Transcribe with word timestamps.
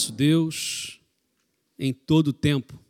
nosso 0.00 0.12
Deus 0.12 0.98
em 1.78 1.92
todo 1.92 2.28
o 2.28 2.32
tempo. 2.32 2.82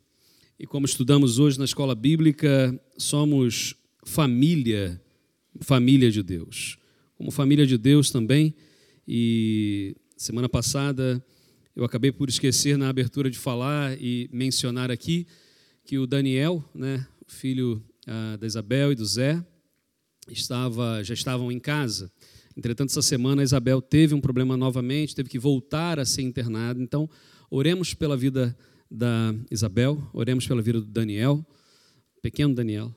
E 0.57 0.65
como 0.65 0.85
estudamos 0.85 1.39
hoje 1.39 1.59
na 1.59 1.65
escola 1.65 1.93
bíblica, 1.93 2.79
somos 2.97 3.75
família, 4.05 5.01
família 5.59 6.09
de 6.09 6.23
Deus. 6.23 6.77
Como 7.17 7.29
família 7.29 7.67
de 7.67 7.77
Deus 7.77 8.11
também, 8.11 8.55
e 9.05 9.93
semana 10.15 10.47
passada 10.47 11.21
eu 11.75 11.83
acabei 11.83 12.13
por 12.13 12.29
esquecer 12.29 12.77
na 12.77 12.87
abertura 12.87 13.29
de 13.29 13.37
falar 13.37 14.01
e 14.01 14.29
mencionar 14.31 14.89
aqui 14.89 15.27
que 15.83 15.97
o 15.97 16.07
Daniel, 16.07 16.63
né, 16.73 17.05
filho 17.27 17.83
ah, 18.07 18.37
da 18.37 18.47
Isabel 18.47 18.93
e 18.93 18.95
do 18.95 19.05
Zé, 19.05 19.45
estava, 20.29 21.03
já 21.03 21.13
estavam 21.13 21.51
em 21.51 21.59
casa. 21.59 22.09
Entretanto, 22.55 22.89
essa 22.89 23.01
semana 23.01 23.41
a 23.41 23.43
Isabel 23.43 23.81
teve 23.81 24.13
um 24.13 24.21
problema 24.21 24.57
novamente, 24.57 25.15
teve 25.15 25.29
que 25.29 25.39
voltar 25.39 25.99
a 25.99 26.05
ser 26.05 26.21
internada. 26.21 26.81
Então, 26.81 27.09
oremos 27.49 27.93
pela 27.93 28.17
vida 28.17 28.55
da 28.89 29.33
Isabel, 29.49 30.01
oremos 30.13 30.45
pela 30.47 30.61
vida 30.61 30.79
do 30.79 30.87
Daniel, 30.87 31.45
pequeno 32.21 32.53
Daniel. 32.53 32.93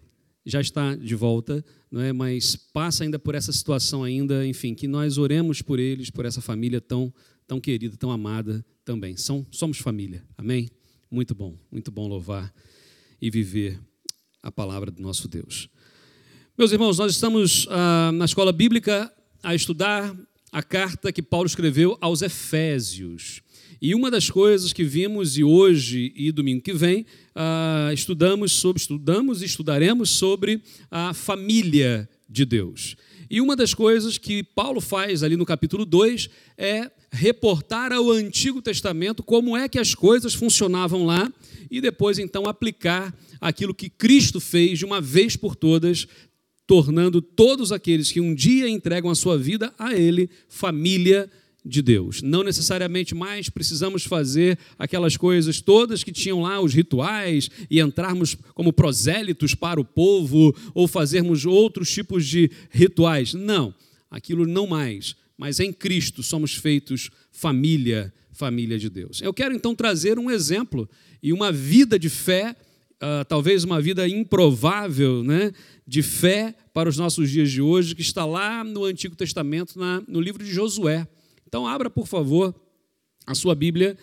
Já 0.46 0.60
está 0.60 0.94
de 0.94 1.14
volta, 1.14 1.64
não 1.90 2.00
é? 2.00 2.12
Mas 2.12 2.54
passa 2.54 3.04
ainda 3.04 3.18
por 3.18 3.34
essa 3.34 3.52
situação 3.52 4.04
ainda, 4.04 4.46
enfim, 4.46 4.74
que 4.74 4.86
nós 4.86 5.16
oremos 5.16 5.62
por 5.62 5.78
eles, 5.78 6.10
por 6.10 6.26
essa 6.26 6.40
família 6.40 6.80
tão 6.80 7.12
tão 7.46 7.60
querida, 7.60 7.96
tão 7.96 8.10
amada 8.10 8.64
também. 8.84 9.16
São, 9.16 9.46
somos 9.50 9.78
família. 9.78 10.24
Amém. 10.36 10.68
Muito 11.10 11.34
bom, 11.34 11.56
muito 11.70 11.90
bom 11.90 12.08
louvar 12.08 12.52
e 13.20 13.30
viver 13.30 13.78
a 14.42 14.50
palavra 14.50 14.90
do 14.90 15.02
nosso 15.02 15.28
Deus. 15.28 15.68
Meus 16.56 16.72
irmãos, 16.72 16.98
nós 16.98 17.12
estamos 17.12 17.66
ah, 17.70 18.10
na 18.12 18.24
escola 18.24 18.52
bíblica 18.52 19.12
a 19.44 19.54
estudar 19.54 20.16
a 20.50 20.62
carta 20.62 21.12
que 21.12 21.22
Paulo 21.22 21.46
escreveu 21.46 21.98
aos 22.00 22.22
Efésios. 22.22 23.42
E 23.80 23.94
uma 23.94 24.10
das 24.10 24.30
coisas 24.30 24.72
que 24.72 24.82
vimos 24.82 25.36
e 25.36 25.44
hoje 25.44 26.12
e 26.16 26.32
domingo 26.32 26.62
que 26.62 26.72
vem 26.72 27.04
ah, 27.34 27.90
estudamos 27.92 28.52
sobre 28.52 28.80
estudamos 28.80 29.42
e 29.42 29.44
estudaremos 29.44 30.10
sobre 30.10 30.62
a 30.90 31.12
família 31.12 32.08
de 32.26 32.46
Deus. 32.46 32.96
E 33.28 33.40
uma 33.40 33.54
das 33.54 33.74
coisas 33.74 34.16
que 34.16 34.42
Paulo 34.42 34.80
faz 34.80 35.22
ali 35.22 35.36
no 35.36 35.44
capítulo 35.44 35.84
2 35.84 36.30
é 36.56 36.90
reportar 37.12 37.92
ao 37.92 38.10
Antigo 38.10 38.62
Testamento 38.62 39.22
como 39.22 39.56
é 39.56 39.68
que 39.68 39.78
as 39.78 39.94
coisas 39.94 40.32
funcionavam 40.32 41.04
lá 41.04 41.30
e 41.70 41.80
depois 41.80 42.18
então 42.18 42.46
aplicar 42.46 43.14
aquilo 43.40 43.74
que 43.74 43.90
Cristo 43.90 44.40
fez 44.40 44.78
de 44.78 44.84
uma 44.84 45.00
vez 45.00 45.36
por 45.36 45.54
todas, 45.54 46.06
tornando 46.66 47.20
todos 47.20 47.72
aqueles 47.72 48.10
que 48.10 48.20
um 48.20 48.34
dia 48.34 48.68
entregam 48.68 49.10
a 49.10 49.14
sua 49.14 49.36
vida 49.36 49.72
a 49.78 49.94
Ele 49.94 50.30
família 50.48 51.30
de 51.64 51.80
Deus. 51.80 52.20
Não 52.20 52.44
necessariamente 52.44 53.14
mais 53.14 53.48
precisamos 53.48 54.04
fazer 54.04 54.58
aquelas 54.78 55.16
coisas 55.16 55.60
todas 55.60 56.04
que 56.04 56.12
tinham 56.12 56.42
lá 56.42 56.60
os 56.60 56.74
rituais 56.74 57.48
e 57.70 57.80
entrarmos 57.80 58.36
como 58.54 58.72
prosélitos 58.72 59.54
para 59.54 59.80
o 59.80 59.84
povo 59.84 60.54
ou 60.74 60.86
fazermos 60.86 61.46
outros 61.46 61.90
tipos 61.90 62.26
de 62.26 62.50
rituais. 62.70 63.32
Não, 63.32 63.74
aquilo 64.10 64.46
não 64.46 64.66
mais. 64.66 65.16
Mas 65.38 65.58
em 65.58 65.72
Cristo 65.72 66.22
somos 66.22 66.54
feitos 66.54 67.10
família, 67.32 68.12
família 68.30 68.78
de 68.78 68.90
Deus. 68.90 69.22
Eu 69.22 69.32
quero 69.32 69.54
então 69.54 69.74
trazer 69.74 70.18
um 70.18 70.30
exemplo 70.30 70.88
e 71.22 71.32
uma 71.32 71.50
vida 71.50 71.98
de 71.98 72.10
fé 72.10 72.54
Uh, 73.04 73.22
talvez 73.28 73.64
uma 73.64 73.82
vida 73.82 74.08
improvável 74.08 75.22
né, 75.22 75.52
de 75.86 76.02
fé 76.02 76.54
para 76.72 76.88
os 76.88 76.96
nossos 76.96 77.30
dias 77.30 77.50
de 77.50 77.60
hoje, 77.60 77.94
que 77.94 78.00
está 78.00 78.24
lá 78.24 78.64
no 78.64 78.84
Antigo 78.84 79.14
Testamento, 79.14 79.78
na, 79.78 80.02
no 80.08 80.22
livro 80.22 80.42
de 80.42 80.50
Josué. 80.50 81.06
Então, 81.46 81.66
abra, 81.66 81.90
por 81.90 82.06
favor, 82.06 82.54
a 83.26 83.34
sua 83.34 83.54
Bíblia 83.54 83.94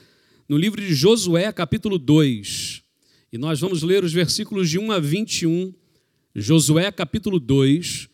no 0.48 0.56
livro 0.56 0.80
de 0.80 0.94
Josué, 0.94 1.52
capítulo 1.52 1.98
2. 1.98 2.84
E 3.34 3.40
nós 3.40 3.60
vamos 3.60 3.82
ler 3.82 4.04
os 4.04 4.14
versículos 4.14 4.70
de 4.70 4.78
1 4.78 4.92
a 4.92 5.00
21. 5.00 5.74
Josué, 6.36 6.92
capítulo 6.92 7.40
2, 7.40 8.08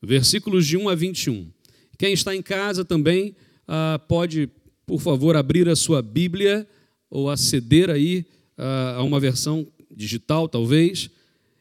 versículos 0.00 0.68
de 0.68 0.76
1 0.76 0.88
a 0.88 0.94
21. 0.94 1.50
Quem 1.98 2.12
está 2.12 2.36
em 2.36 2.42
casa 2.42 2.84
também 2.84 3.34
uh, 3.66 3.98
pode, 4.06 4.48
por 4.86 5.00
favor, 5.00 5.34
abrir 5.34 5.68
a 5.68 5.74
sua 5.74 6.00
Bíblia 6.00 6.64
ou 7.10 7.28
aceder 7.28 7.90
aí 7.90 8.24
uh, 8.56 8.98
a 8.98 9.02
uma 9.02 9.18
versão 9.18 9.66
digital, 9.94 10.48
talvez. 10.48 11.10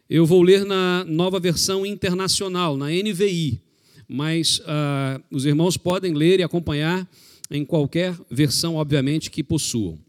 Eu 0.10 0.26
vou 0.26 0.42
ler 0.42 0.66
na 0.66 1.04
nova 1.06 1.40
versão 1.40 1.86
internacional, 1.86 2.78
na 2.78 2.88
NVI, 2.88 3.62
mas 4.08 4.60
uh, 4.60 5.22
os 5.30 5.46
irmãos 5.46 5.76
podem 5.76 6.14
ler 6.14 6.40
e 6.40 6.44
acompanhar 6.44 7.08
em 7.52 7.66
qualquer 7.66 8.18
versão, 8.30 8.76
obviamente, 8.76 9.30
que 9.30 9.44
possuam. 9.44 10.00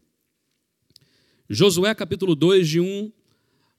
Josué 1.49 1.93
capítulo 1.95 2.35
2, 2.35 2.67
de 2.67 2.79
1 2.79 3.11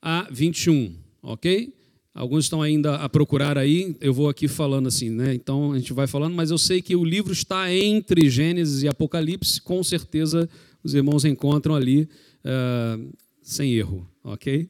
a 0.03 0.29
21, 0.31 0.95
ok? 1.23 1.73
Alguns 2.13 2.45
estão 2.45 2.61
ainda 2.61 2.97
a 2.97 3.09
procurar 3.09 3.57
aí, 3.57 3.97
eu 4.01 4.13
vou 4.13 4.29
aqui 4.29 4.49
falando 4.49 4.89
assim, 4.89 5.09
né? 5.09 5.33
Então 5.33 5.73
a 5.73 5.79
gente 5.79 5.93
vai 5.93 6.09
falando, 6.09 6.35
mas 6.35 6.51
eu 6.51 6.59
sei 6.59 6.83
que 6.83 6.97
o 6.97 7.05
livro 7.05 7.33
está 7.33 7.73
entre 7.73 8.29
Gênesis 8.29 8.83
e 8.83 8.89
Apocalipse, 8.89 9.61
com 9.61 9.83
certeza 9.85 10.49
os 10.83 10.95
irmãos 10.95 11.25
encontram 11.25 11.75
ali 11.75 12.09
uh, 12.45 13.13
sem 13.41 13.75
erro, 13.75 14.10
ok? 14.25 14.69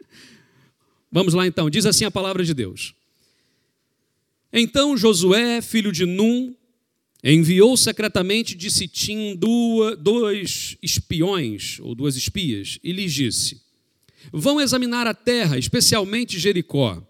Vamos 1.10 1.34
lá 1.34 1.46
então, 1.46 1.68
diz 1.68 1.86
assim 1.86 2.04
a 2.04 2.10
palavra 2.10 2.44
de 2.44 2.54
Deus. 2.54 2.94
Então 4.52 4.96
Josué, 4.96 5.60
filho 5.60 5.92
de 5.92 6.06
Num, 6.06 6.54
enviou 7.22 7.76
secretamente 7.76 8.54
de 8.56 8.70
Sitim 8.70 9.36
dois 9.98 10.76
espiões, 10.82 11.78
ou 11.80 11.94
duas 11.94 12.16
espias, 12.16 12.78
e 12.82 12.92
lhes 12.92 13.12
disse: 13.12 13.60
Vão 14.32 14.60
examinar 14.60 15.06
a 15.06 15.14
terra, 15.14 15.58
especialmente 15.58 16.38
Jericó. 16.38 17.02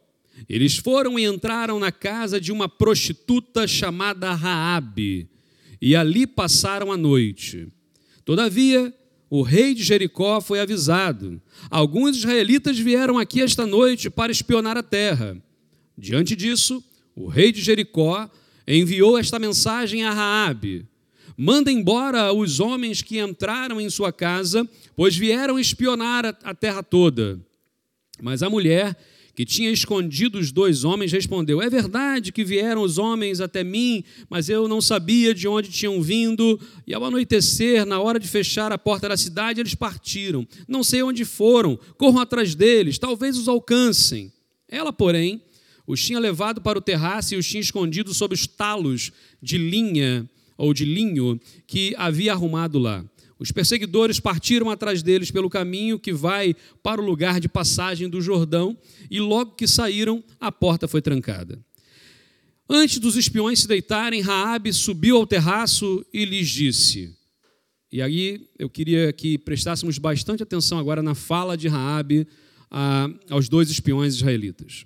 Eles 0.48 0.76
foram 0.76 1.18
e 1.18 1.24
entraram 1.24 1.78
na 1.78 1.92
casa 1.92 2.40
de 2.40 2.50
uma 2.50 2.68
prostituta 2.68 3.66
chamada 3.66 4.32
Raabe, 4.34 5.28
e 5.80 5.94
ali 5.94 6.26
passaram 6.26 6.90
a 6.90 6.96
noite. 6.96 7.68
Todavia, 8.24 8.92
o 9.30 9.42
rei 9.42 9.74
de 9.74 9.84
Jericó 9.84 10.40
foi 10.40 10.58
avisado. 10.58 11.40
Alguns 11.70 12.16
israelitas 12.16 12.76
vieram 12.76 13.16
aqui 13.16 13.40
esta 13.40 13.64
noite 13.64 14.10
para 14.10 14.32
espionar 14.32 14.76
a 14.76 14.82
terra. 14.82 15.40
Diante 15.96 16.34
disso, 16.34 16.82
o 17.14 17.28
rei 17.28 17.52
de 17.52 17.62
Jericó 17.62 18.28
enviou 18.66 19.16
esta 19.16 19.38
mensagem 19.38 20.04
a 20.04 20.12
Raabe: 20.12 20.84
Manda 21.36 21.70
embora 21.70 22.32
os 22.32 22.58
homens 22.58 23.02
que 23.02 23.20
entraram 23.20 23.80
em 23.80 23.88
sua 23.88 24.12
casa, 24.12 24.68
pois 24.96 25.16
vieram 25.16 25.60
espionar 25.60 26.36
a 26.42 26.52
terra 26.52 26.82
toda. 26.82 27.38
Mas 28.20 28.42
a 28.42 28.50
mulher 28.50 28.96
que 29.34 29.44
tinha 29.44 29.70
escondido 29.70 30.38
os 30.38 30.52
dois 30.52 30.84
homens, 30.84 31.12
respondeu: 31.12 31.62
É 31.62 31.70
verdade 31.70 32.32
que 32.32 32.44
vieram 32.44 32.82
os 32.82 32.98
homens 32.98 33.40
até 33.40 33.64
mim, 33.64 34.04
mas 34.28 34.48
eu 34.48 34.68
não 34.68 34.80
sabia 34.80 35.34
de 35.34 35.48
onde 35.48 35.70
tinham 35.70 36.00
vindo. 36.02 36.60
E 36.86 36.94
ao 36.94 37.04
anoitecer, 37.04 37.86
na 37.86 38.00
hora 38.00 38.18
de 38.18 38.28
fechar 38.28 38.72
a 38.72 38.78
porta 38.78 39.08
da 39.08 39.16
cidade, 39.16 39.60
eles 39.60 39.74
partiram. 39.74 40.46
Não 40.68 40.82
sei 40.82 41.02
onde 41.02 41.24
foram, 41.24 41.78
corram 41.96 42.20
atrás 42.20 42.54
deles, 42.54 42.98
talvez 42.98 43.36
os 43.38 43.48
alcancem. 43.48 44.32
Ela, 44.68 44.92
porém, 44.92 45.42
os 45.86 46.04
tinha 46.04 46.20
levado 46.20 46.60
para 46.60 46.78
o 46.78 46.82
terraço 46.82 47.34
e 47.34 47.36
os 47.36 47.48
tinha 47.48 47.60
escondido 47.60 48.14
sob 48.14 48.34
os 48.34 48.46
talos 48.46 49.10
de 49.42 49.58
linha 49.58 50.28
ou 50.56 50.74
de 50.74 50.84
linho 50.84 51.40
que 51.66 51.94
havia 51.96 52.32
arrumado 52.32 52.78
lá. 52.78 53.04
Os 53.40 53.50
perseguidores 53.50 54.20
partiram 54.20 54.68
atrás 54.68 55.02
deles 55.02 55.30
pelo 55.30 55.48
caminho 55.48 55.98
que 55.98 56.12
vai 56.12 56.54
para 56.82 57.00
o 57.00 57.04
lugar 57.04 57.40
de 57.40 57.48
passagem 57.48 58.06
do 58.06 58.20
Jordão, 58.20 58.76
e 59.10 59.18
logo 59.18 59.52
que 59.52 59.66
saíram, 59.66 60.22
a 60.38 60.52
porta 60.52 60.86
foi 60.86 61.00
trancada. 61.00 61.58
Antes 62.68 62.98
dos 62.98 63.16
espiões 63.16 63.60
se 63.60 63.66
deitarem, 63.66 64.20
Raabe 64.20 64.74
subiu 64.74 65.16
ao 65.16 65.26
terraço 65.26 66.04
e 66.12 66.26
lhes 66.26 66.50
disse: 66.50 67.16
E 67.90 68.02
aí 68.02 68.46
eu 68.58 68.68
queria 68.68 69.10
que 69.10 69.38
prestássemos 69.38 69.96
bastante 69.96 70.42
atenção 70.42 70.78
agora 70.78 71.02
na 71.02 71.14
fala 71.14 71.56
de 71.56 71.66
Raabe 71.66 72.28
aos 73.30 73.48
dois 73.48 73.70
espiões 73.70 74.16
israelitas. 74.16 74.84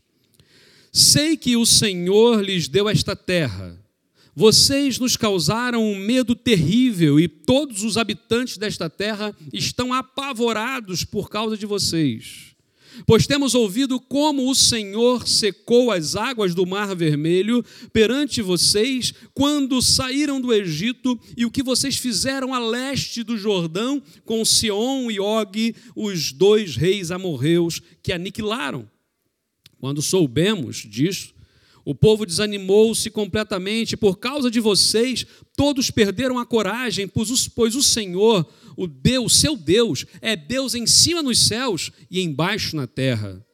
Sei 0.93 1.37
que 1.37 1.57
o 1.57 1.67
Senhor 1.67 2.41
lhes 2.41 2.69
deu 2.69 2.89
esta 2.89 3.17
terra 3.17 3.84
vocês 4.35 4.99
nos 4.99 5.17
causaram 5.17 5.85
um 5.85 5.97
medo 5.97 6.35
terrível 6.35 7.21
e 7.21 7.29
todos 7.29 7.85
os 7.85 7.97
habitantes 7.97 8.57
desta 8.57 8.91
terra 8.91 9.35
estão 9.53 9.93
apavorados 9.93 11.05
por 11.05 11.31
causa 11.31 11.57
de 11.57 11.67
vocês. 11.67 12.55
Pois 13.07 13.27
temos 13.27 13.55
ouvido 13.55 13.99
como 13.99 14.49
o 14.49 14.55
Senhor 14.55 15.27
secou 15.27 15.91
as 15.91 16.15
águas 16.15 16.55
do 16.55 16.65
Mar 16.65 16.95
Vermelho 16.95 17.65
perante 17.93 18.41
vocês 18.41 19.13
quando 19.33 19.83
saíram 19.83 20.41
do 20.41 20.53
Egito 20.53 21.19
e 21.37 21.45
o 21.45 21.51
que 21.51 21.63
vocês 21.63 21.97
fizeram 21.97 22.55
a 22.55 22.59
leste 22.59 23.25
do 23.25 23.37
Jordão 23.37 24.01
com 24.25 24.45
Sion 24.45 25.11
e 25.11 25.19
Og, 25.19 25.75
os 25.97 26.33
dois 26.33 26.77
reis 26.77 27.11
amorreus 27.11 27.81
que 28.03 28.13
aniquilaram. 28.13 28.89
Quando 29.79 30.01
soubemos 30.01 30.77
disso, 30.77 31.34
O 31.85 31.95
povo 31.95 32.25
desanimou-se 32.25 33.11
completamente 33.11 33.97
por 33.97 34.19
causa 34.19 34.51
de 34.51 34.59
vocês, 34.59 35.27
todos 35.55 35.91
perderam 35.91 36.39
a 36.39 36.47
coragem, 36.47 37.07
pois 37.07 37.75
o 37.75 37.83
Senhor, 37.83 38.49
o 38.77 38.87
Deus, 38.87 39.37
seu 39.37 39.55
Deus, 39.57 40.07
é 40.23 40.35
Deus 40.35 40.75
em 40.75 40.87
cima 40.87 41.23
nos 41.23 41.47
céus 41.47 41.91
e 42.11 42.23
embaixo 42.23 42.75
na 42.75 42.87
terra. 42.87 43.45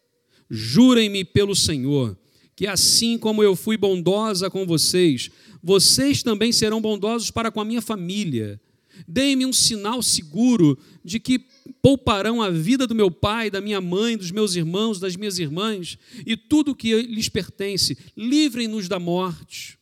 Jurem-me 0.49 1.25
pelo 1.25 1.57
Senhor, 1.57 2.17
que 2.55 2.67
assim 2.67 3.19
como 3.19 3.43
eu 3.43 3.57
fui 3.57 3.77
bondosa 3.77 4.49
com 4.49 4.65
vocês, 4.65 5.31
vocês 5.63 6.23
também 6.23 6.53
serão 6.53 6.81
bondosos 6.81 7.31
para 7.31 7.51
com 7.51 7.61
a 7.61 7.65
minha 7.65 7.83
família. 7.83 8.61
Deem-me 9.09 9.47
um 9.47 9.53
sinal 9.53 10.03
seguro 10.03 10.79
de 11.05 11.19
que 11.19 11.41
pouparão 11.71 12.43
a 12.43 12.51
vida 12.51 12.87
do 12.87 12.95
meu 12.95 13.11
pai, 13.11 13.51
da 13.51 13.61
minha 13.61 13.81
mãe, 13.81 14.17
dos 14.17 14.31
meus 14.31 14.55
irmãos, 14.55 14.99
das 14.99 15.17
minhas 15.17 15.39
irmãs 15.39 15.99
e 16.27 16.37
tudo 16.37 16.73
o 16.73 16.75
que 16.75 17.03
lhes 17.03 17.29
pertence. 17.29 17.97
Livrem-nos 18.17 18.89
da 18.89 18.99
morte, 18.99 19.79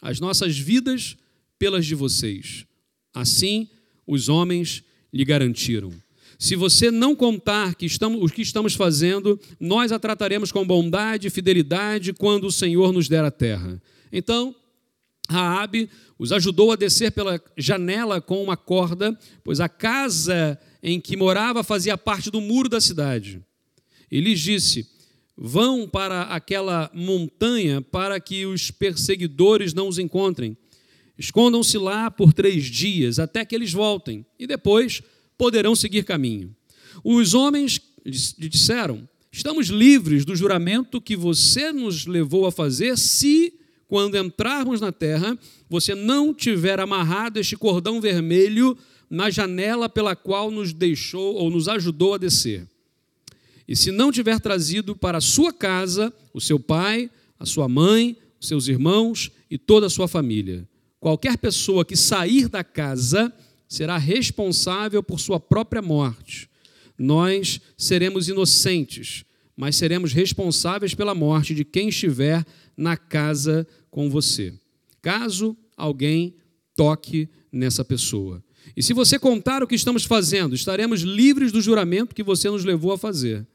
as 0.00 0.20
nossas 0.20 0.58
vidas 0.58 1.16
pelas 1.58 1.86
de 1.86 1.94
vocês. 1.94 2.66
Assim, 3.14 3.68
os 4.06 4.28
homens 4.28 4.82
lhe 5.12 5.24
garantiram. 5.24 5.92
Se 6.38 6.54
você 6.54 6.90
não 6.90 7.16
contar 7.16 7.74
que 7.74 7.86
estamos, 7.86 8.22
o 8.22 8.32
que 8.32 8.42
estamos 8.42 8.74
fazendo, 8.74 9.40
nós 9.58 9.90
a 9.90 9.98
trataremos 9.98 10.52
com 10.52 10.66
bondade 10.66 11.26
e 11.26 11.30
fidelidade 11.30 12.12
quando 12.12 12.46
o 12.46 12.52
Senhor 12.52 12.92
nos 12.92 13.08
der 13.08 13.24
a 13.24 13.30
terra. 13.30 13.80
Então, 14.12 14.54
Raabe 15.28 15.90
os 16.18 16.32
ajudou 16.32 16.72
a 16.72 16.76
descer 16.76 17.12
pela 17.12 17.42
janela 17.56 18.20
com 18.20 18.42
uma 18.42 18.56
corda, 18.56 19.18
pois 19.42 19.60
a 19.60 19.68
casa 19.68 20.58
em 20.82 21.00
que 21.00 21.16
morava 21.16 21.62
fazia 21.62 21.96
parte 21.98 22.30
do 22.30 22.40
muro 22.40 22.68
da 22.68 22.80
cidade. 22.80 23.42
E 24.10 24.20
lhes 24.20 24.40
disse: 24.40 24.88
Vão 25.36 25.88
para 25.88 26.22
aquela 26.22 26.90
montanha 26.94 27.82
para 27.82 28.18
que 28.18 28.46
os 28.46 28.70
perseguidores 28.70 29.74
não 29.74 29.88
os 29.88 29.98
encontrem. 29.98 30.56
Escondam-se 31.18 31.78
lá 31.78 32.10
por 32.10 32.32
três 32.32 32.64
dias, 32.66 33.18
até 33.18 33.44
que 33.44 33.54
eles 33.54 33.72
voltem, 33.72 34.24
e 34.38 34.46
depois 34.46 35.02
poderão 35.36 35.74
seguir 35.74 36.04
caminho. 36.04 36.54
Os 37.02 37.34
homens 37.34 37.80
lhe 38.04 38.48
disseram: 38.48 39.08
Estamos 39.32 39.68
livres 39.68 40.24
do 40.24 40.36
juramento 40.36 41.00
que 41.00 41.16
você 41.16 41.72
nos 41.72 42.06
levou 42.06 42.46
a 42.46 42.52
fazer, 42.52 42.96
se, 42.96 43.52
quando 43.86 44.16
entrarmos 44.16 44.80
na 44.80 44.92
terra, 44.92 45.38
você 45.68 45.94
não 45.94 46.32
tiver 46.32 46.80
amarrado 46.80 47.38
este 47.38 47.56
cordão 47.56 48.00
vermelho 48.00 48.76
na 49.08 49.30
janela 49.30 49.88
pela 49.88 50.16
qual 50.16 50.50
nos 50.50 50.72
deixou 50.72 51.34
ou 51.34 51.50
nos 51.50 51.68
ajudou 51.68 52.14
a 52.14 52.18
descer. 52.18 52.68
E 53.68 53.74
se 53.74 53.90
não 53.90 54.12
tiver 54.12 54.40
trazido 54.40 54.94
para 54.94 55.18
a 55.18 55.20
sua 55.20 55.52
casa 55.52 56.12
o 56.32 56.40
seu 56.40 56.58
pai, 56.58 57.10
a 57.38 57.44
sua 57.44 57.68
mãe, 57.68 58.16
os 58.40 58.48
seus 58.48 58.68
irmãos 58.68 59.30
e 59.50 59.58
toda 59.58 59.86
a 59.86 59.90
sua 59.90 60.06
família, 60.06 60.68
qualquer 61.00 61.36
pessoa 61.38 61.84
que 61.84 61.96
sair 61.96 62.48
da 62.48 62.62
casa 62.62 63.32
será 63.68 63.96
responsável 63.98 65.02
por 65.02 65.18
sua 65.18 65.40
própria 65.40 65.82
morte. 65.82 66.48
Nós 66.98 67.60
seremos 67.76 68.28
inocentes, 68.28 69.24
mas 69.56 69.76
seremos 69.76 70.12
responsáveis 70.12 70.94
pela 70.94 71.14
morte 71.14 71.54
de 71.54 71.64
quem 71.64 71.88
estiver 71.88 72.44
na 72.76 72.96
casa 72.96 73.66
com 73.90 74.08
você. 74.08 74.54
Caso 75.02 75.56
alguém 75.76 76.34
toque 76.74 77.28
nessa 77.50 77.84
pessoa. 77.84 78.42
E 78.74 78.82
se 78.82 78.92
você 78.92 79.18
contar 79.18 79.62
o 79.62 79.66
que 79.66 79.74
estamos 79.74 80.04
fazendo, 80.04 80.54
estaremos 80.54 81.02
livres 81.02 81.52
do 81.52 81.60
juramento 81.60 82.14
que 82.14 82.22
você 82.22 82.48
nos 82.50 82.64
levou 82.64 82.92
a 82.92 82.98
fazer. 82.98 83.46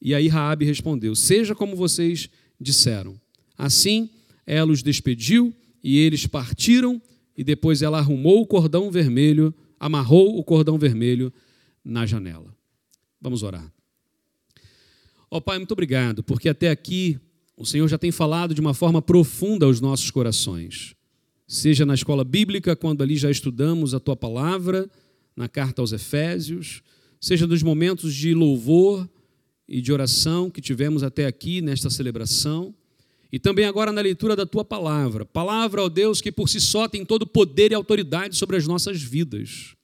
E 0.00 0.14
aí 0.14 0.28
Raabe 0.28 0.64
respondeu: 0.64 1.14
Seja 1.14 1.54
como 1.54 1.76
vocês 1.76 2.28
disseram. 2.60 3.20
Assim, 3.58 4.10
ela 4.46 4.72
os 4.72 4.82
despediu 4.82 5.54
e 5.82 5.98
eles 5.98 6.26
partiram, 6.26 7.00
e 7.36 7.44
depois 7.44 7.82
ela 7.82 7.98
arrumou 7.98 8.40
o 8.40 8.46
cordão 8.46 8.90
vermelho, 8.90 9.54
amarrou 9.78 10.38
o 10.38 10.44
cordão 10.44 10.78
vermelho 10.78 11.32
na 11.84 12.06
janela. 12.06 12.54
Vamos 13.20 13.42
orar. 13.42 13.70
Ó 15.30 15.36
oh, 15.36 15.40
Pai, 15.40 15.58
muito 15.58 15.72
obrigado, 15.72 16.22
porque 16.22 16.48
até 16.48 16.70
aqui 16.70 17.18
o 17.56 17.64
Senhor 17.64 17.86
já 17.88 17.98
tem 17.98 18.10
falado 18.10 18.54
de 18.54 18.60
uma 18.60 18.74
forma 18.74 19.00
profunda 19.00 19.66
aos 19.66 19.80
nossos 19.80 20.10
corações 20.10 20.96
seja 21.50 21.84
na 21.84 21.94
escola 21.94 22.22
bíblica, 22.22 22.76
quando 22.76 23.02
ali 23.02 23.16
já 23.16 23.28
estudamos 23.28 23.92
a 23.92 23.98
tua 23.98 24.14
palavra, 24.14 24.88
na 25.34 25.48
carta 25.48 25.82
aos 25.82 25.92
Efésios, 25.92 26.80
seja 27.20 27.44
nos 27.44 27.60
momentos 27.60 28.14
de 28.14 28.32
louvor 28.32 29.10
e 29.68 29.80
de 29.80 29.92
oração 29.92 30.48
que 30.48 30.60
tivemos 30.60 31.02
até 31.02 31.26
aqui 31.26 31.60
nesta 31.60 31.90
celebração, 31.90 32.72
e 33.32 33.38
também 33.40 33.64
agora 33.64 33.90
na 33.90 34.00
leitura 34.00 34.36
da 34.36 34.46
tua 34.46 34.64
palavra. 34.64 35.24
Palavra, 35.24 35.82
ó 35.82 35.88
Deus, 35.88 36.20
que 36.20 36.30
por 36.30 36.48
si 36.48 36.60
só 36.60 36.86
tem 36.86 37.04
todo 37.04 37.26
poder 37.26 37.72
e 37.72 37.74
autoridade 37.74 38.36
sobre 38.36 38.56
as 38.56 38.68
nossas 38.68 39.02
vidas. 39.02 39.74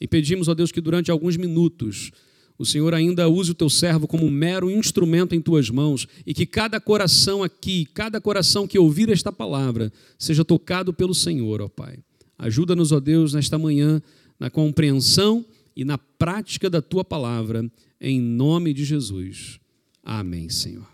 E 0.00 0.06
pedimos, 0.06 0.46
ó 0.46 0.54
Deus, 0.54 0.70
que 0.70 0.80
durante 0.80 1.10
alguns 1.10 1.36
minutos 1.36 2.12
o 2.58 2.66
Senhor 2.66 2.92
ainda 2.92 3.28
use 3.28 3.52
o 3.52 3.54
teu 3.54 3.70
servo 3.70 4.08
como 4.08 4.26
um 4.26 4.30
mero 4.30 4.68
instrumento 4.68 5.32
em 5.32 5.40
tuas 5.40 5.70
mãos 5.70 6.08
e 6.26 6.34
que 6.34 6.44
cada 6.44 6.80
coração 6.80 7.44
aqui, 7.44 7.86
cada 7.94 8.20
coração 8.20 8.66
que 8.66 8.76
ouvir 8.76 9.08
esta 9.10 9.32
palavra, 9.32 9.92
seja 10.18 10.44
tocado 10.44 10.92
pelo 10.92 11.14
Senhor, 11.14 11.62
ó 11.62 11.68
Pai. 11.68 12.00
Ajuda-nos, 12.36 12.90
ó 12.90 12.98
Deus, 12.98 13.32
nesta 13.32 13.56
manhã, 13.56 14.02
na 14.40 14.50
compreensão 14.50 15.46
e 15.76 15.84
na 15.84 15.96
prática 15.96 16.68
da 16.68 16.82
tua 16.82 17.04
palavra, 17.04 17.70
em 18.00 18.20
nome 18.20 18.74
de 18.74 18.84
Jesus. 18.84 19.60
Amém, 20.02 20.48
Senhor. 20.48 20.88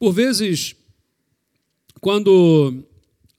Por 0.00 0.12
vezes, 0.12 0.74
quando 2.00 2.82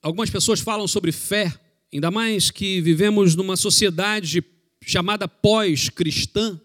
algumas 0.00 0.30
pessoas 0.30 0.60
falam 0.60 0.88
sobre 0.88 1.12
fé, 1.12 1.52
Ainda 1.94 2.10
mais 2.10 2.50
que 2.50 2.80
vivemos 2.80 3.36
numa 3.36 3.56
sociedade 3.56 4.42
chamada 4.84 5.28
pós-cristã, 5.28 6.60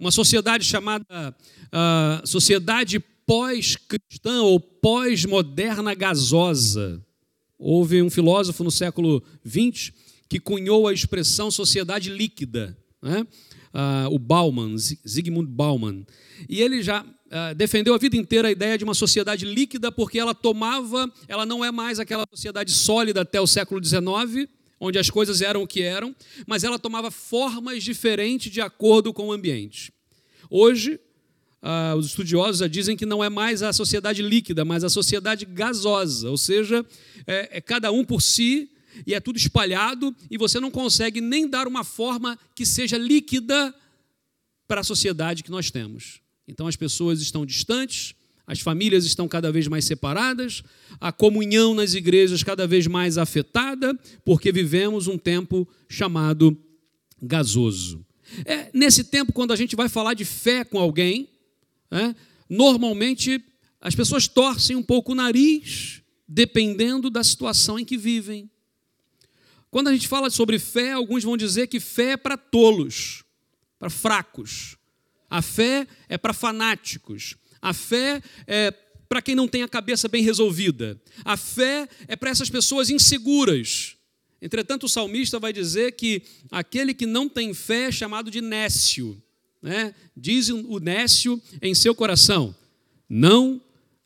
uma 0.00 0.10
sociedade 0.10 0.64
chamada 0.64 1.36
uh, 1.66 2.26
sociedade 2.26 3.00
pós-cristã 3.26 4.40
ou 4.44 4.58
pós-moderna 4.58 5.94
gasosa. 5.94 7.04
Houve 7.58 8.00
um 8.00 8.08
filósofo 8.08 8.64
no 8.64 8.70
século 8.70 9.22
XX 9.46 9.92
que 10.26 10.40
cunhou 10.40 10.88
a 10.88 10.94
expressão 10.94 11.50
sociedade 11.50 12.08
líquida, 12.08 12.74
né? 13.02 13.26
uh, 13.74 14.08
o 14.10 14.18
Bauman, 14.18 14.74
Zygmunt 15.06 15.48
Bauman. 15.48 16.06
E 16.48 16.62
ele 16.62 16.82
já 16.82 17.04
uh, 17.28 17.54
defendeu 17.54 17.94
a 17.94 17.98
vida 17.98 18.16
inteira 18.16 18.48
a 18.48 18.50
ideia 18.50 18.76
de 18.76 18.84
uma 18.84 18.94
sociedade 18.94 19.44
líquida, 19.44 19.90
porque 19.92 20.18
ela 20.18 20.34
tomava, 20.34 21.10
ela 21.26 21.46
não 21.46 21.64
é 21.64 21.70
mais 21.70 21.98
aquela 21.98 22.26
sociedade 22.28 22.72
sólida 22.72 23.22
até 23.22 23.40
o 23.40 23.46
século 23.46 23.82
XIX, 23.84 24.48
onde 24.80 24.98
as 24.98 25.10
coisas 25.10 25.40
eram 25.40 25.62
o 25.62 25.66
que 25.66 25.82
eram, 25.82 26.14
mas 26.46 26.64
ela 26.64 26.78
tomava 26.78 27.10
formas 27.10 27.82
diferentes 27.82 28.50
de 28.50 28.60
acordo 28.60 29.12
com 29.12 29.28
o 29.28 29.32
ambiente. 29.32 29.92
Hoje, 30.50 31.00
uh, 31.62 31.96
os 31.96 32.06
estudiosos 32.06 32.68
dizem 32.70 32.96
que 32.96 33.06
não 33.06 33.22
é 33.22 33.28
mais 33.28 33.62
a 33.62 33.72
sociedade 33.72 34.22
líquida, 34.22 34.64
mas 34.64 34.84
a 34.84 34.88
sociedade 34.88 35.44
gasosa, 35.44 36.30
ou 36.30 36.38
seja, 36.38 36.84
é, 37.26 37.58
é 37.58 37.60
cada 37.60 37.90
um 37.90 38.04
por 38.04 38.22
si 38.22 38.70
e 39.06 39.14
é 39.14 39.20
tudo 39.20 39.36
espalhado 39.36 40.14
e 40.30 40.38
você 40.38 40.58
não 40.58 40.70
consegue 40.70 41.20
nem 41.20 41.48
dar 41.48 41.66
uma 41.66 41.84
forma 41.84 42.38
que 42.54 42.64
seja 42.64 42.96
líquida 42.96 43.74
para 44.66 44.80
a 44.80 44.84
sociedade 44.84 45.42
que 45.42 45.50
nós 45.50 45.70
temos. 45.70 46.20
Então 46.48 46.66
as 46.66 46.74
pessoas 46.74 47.20
estão 47.20 47.44
distantes, 47.44 48.14
as 48.46 48.60
famílias 48.60 49.04
estão 49.04 49.28
cada 49.28 49.52
vez 49.52 49.68
mais 49.68 49.84
separadas, 49.84 50.62
a 50.98 51.12
comunhão 51.12 51.74
nas 51.74 51.92
igrejas 51.92 52.42
cada 52.42 52.66
vez 52.66 52.86
mais 52.86 53.18
afetada, 53.18 53.94
porque 54.24 54.50
vivemos 54.50 55.06
um 55.06 55.18
tempo 55.18 55.68
chamado 55.86 56.56
gasoso. 57.20 58.02
É, 58.46 58.70
nesse 58.72 59.04
tempo, 59.04 59.34
quando 59.34 59.52
a 59.52 59.56
gente 59.56 59.76
vai 59.76 59.86
falar 59.90 60.14
de 60.14 60.24
fé 60.24 60.64
com 60.64 60.78
alguém, 60.78 61.28
é, 61.90 62.14
normalmente 62.48 63.44
as 63.82 63.94
pessoas 63.94 64.26
torcem 64.26 64.74
um 64.74 64.82
pouco 64.82 65.12
o 65.12 65.14
nariz, 65.14 66.02
dependendo 66.26 67.10
da 67.10 67.22
situação 67.22 67.78
em 67.78 67.84
que 67.84 67.98
vivem. 67.98 68.50
Quando 69.70 69.88
a 69.88 69.92
gente 69.92 70.08
fala 70.08 70.30
sobre 70.30 70.58
fé, 70.58 70.92
alguns 70.92 71.22
vão 71.22 71.36
dizer 71.36 71.66
que 71.66 71.78
fé 71.78 72.12
é 72.12 72.16
para 72.16 72.38
tolos, 72.38 73.24
para 73.78 73.90
fracos. 73.90 74.77
A 75.28 75.42
fé 75.42 75.86
é 76.08 76.16
para 76.16 76.32
fanáticos. 76.32 77.36
A 77.60 77.72
fé 77.72 78.22
é 78.46 78.70
para 79.08 79.22
quem 79.22 79.34
não 79.34 79.48
tem 79.48 79.62
a 79.62 79.68
cabeça 79.68 80.08
bem 80.08 80.22
resolvida. 80.22 81.00
A 81.24 81.36
fé 81.36 81.88
é 82.06 82.14
para 82.14 82.30
essas 82.30 82.50
pessoas 82.50 82.90
inseguras. 82.90 83.96
Entretanto, 84.40 84.84
o 84.84 84.88
salmista 84.88 85.38
vai 85.38 85.52
dizer 85.52 85.92
que 85.92 86.22
aquele 86.50 86.94
que 86.94 87.06
não 87.06 87.28
tem 87.28 87.52
fé 87.54 87.84
é 87.84 87.92
chamado 87.92 88.30
de 88.30 88.40
nécio. 88.40 89.20
Né? 89.60 89.94
Diz 90.16 90.48
o 90.48 90.78
nécio 90.78 91.40
em 91.60 91.74
seu 91.74 91.94
coração: 91.94 92.54
não 93.08 93.60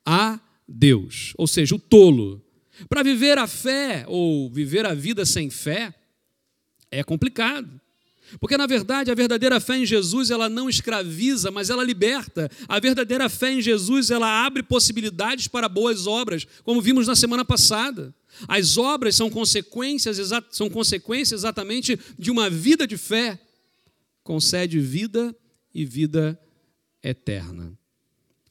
há 0.05 0.41
Deus. 0.67 1.35
Ou 1.37 1.47
seja, 1.47 1.75
o 1.75 1.79
tolo. 1.79 2.43
Para 2.89 3.03
viver 3.03 3.39
a 3.39 3.47
fé 3.47 4.05
ou 4.09 4.51
viver 4.51 4.87
a 4.87 4.95
vida 4.95 5.27
sem 5.27 5.51
fé 5.51 5.95
é 6.91 7.05
complicado. 7.05 7.81
Porque 8.41 8.57
na 8.57 8.67
verdade 8.67 9.11
a 9.11 9.15
verdadeira 9.15 9.61
fé 9.61 9.79
em 9.79 9.87
Jesus, 9.87 10.31
ela 10.31 10.49
não 10.49 10.69
escraviza, 10.69 11.51
mas 11.51 11.71
ela 11.71 11.85
liberta. 11.85 12.51
A 12.69 12.79
verdadeira 12.81 13.29
fé 13.29 13.53
em 13.53 13.63
Jesus, 13.63 14.11
ela 14.11 14.45
abre 14.45 14.63
possibilidades 14.63 15.49
para 15.49 15.69
boas 15.69 16.07
obras, 16.07 16.47
como 16.65 16.81
vimos 16.81 17.07
na 17.07 17.17
semana 17.17 17.45
passada. 17.45 18.15
As 18.49 18.77
obras 18.77 19.15
são 19.15 19.31
consequências, 19.31 20.19
são 20.51 20.71
consequências 20.71 21.41
exatamente 21.41 21.99
de 22.19 22.31
uma 22.31 22.49
vida 22.49 22.87
de 22.87 22.97
fé. 22.97 23.39
Concede 24.23 24.81
vida 24.81 25.35
e 25.75 25.85
vida 25.85 26.39
eterna. 27.03 27.77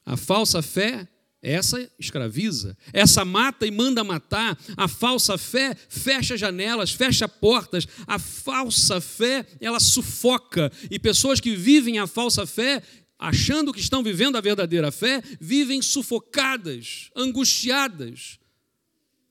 A 0.05 0.17
falsa 0.17 0.61
fé 0.61 1.07
essa 1.41 1.89
escraviza, 1.97 2.77
essa 2.93 3.25
mata 3.25 3.65
e 3.65 3.71
manda 3.71 4.03
matar, 4.03 4.57
a 4.77 4.87
falsa 4.87 5.37
fé 5.37 5.75
fecha 5.89 6.37
janelas, 6.37 6.91
fecha 6.91 7.27
portas, 7.27 7.87
a 8.05 8.19
falsa 8.19 9.01
fé 9.01 9.45
ela 9.59 9.79
sufoca, 9.79 10.71
e 10.89 10.99
pessoas 10.99 11.39
que 11.39 11.55
vivem 11.55 11.97
a 11.97 12.05
falsa 12.05 12.45
fé, 12.45 12.83
achando 13.17 13.73
que 13.73 13.79
estão 13.79 14.03
vivendo 14.03 14.35
a 14.35 14.41
verdadeira 14.41 14.91
fé, 14.91 15.23
vivem 15.39 15.81
sufocadas, 15.81 17.09
angustiadas. 17.15 18.37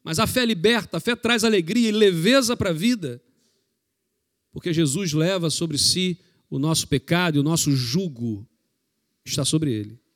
Mas 0.03 0.19
a 0.19 0.27
fé 0.27 0.45
liberta, 0.45 0.97
a 0.97 1.01
fé 1.01 1.15
traz 1.15 1.45
alegria 1.45 1.91
e 1.91 1.93
leveza 1.93 2.57
para 2.57 2.71
a 2.71 2.75
vida, 2.75 3.23
porque 4.53 4.73
Jesus 4.73 5.13
leva 5.13 5.49
sobre 5.49 5.79
si 5.79 6.19
o 6.49 6.59
nosso 6.59 6.89
pecado 6.89 7.37
e 7.37 7.39
o 7.39 7.45
nosso 7.45 7.71
jugo 7.71 8.45
está 9.25 9.45
sobre 9.45 9.71
ele 9.71 10.10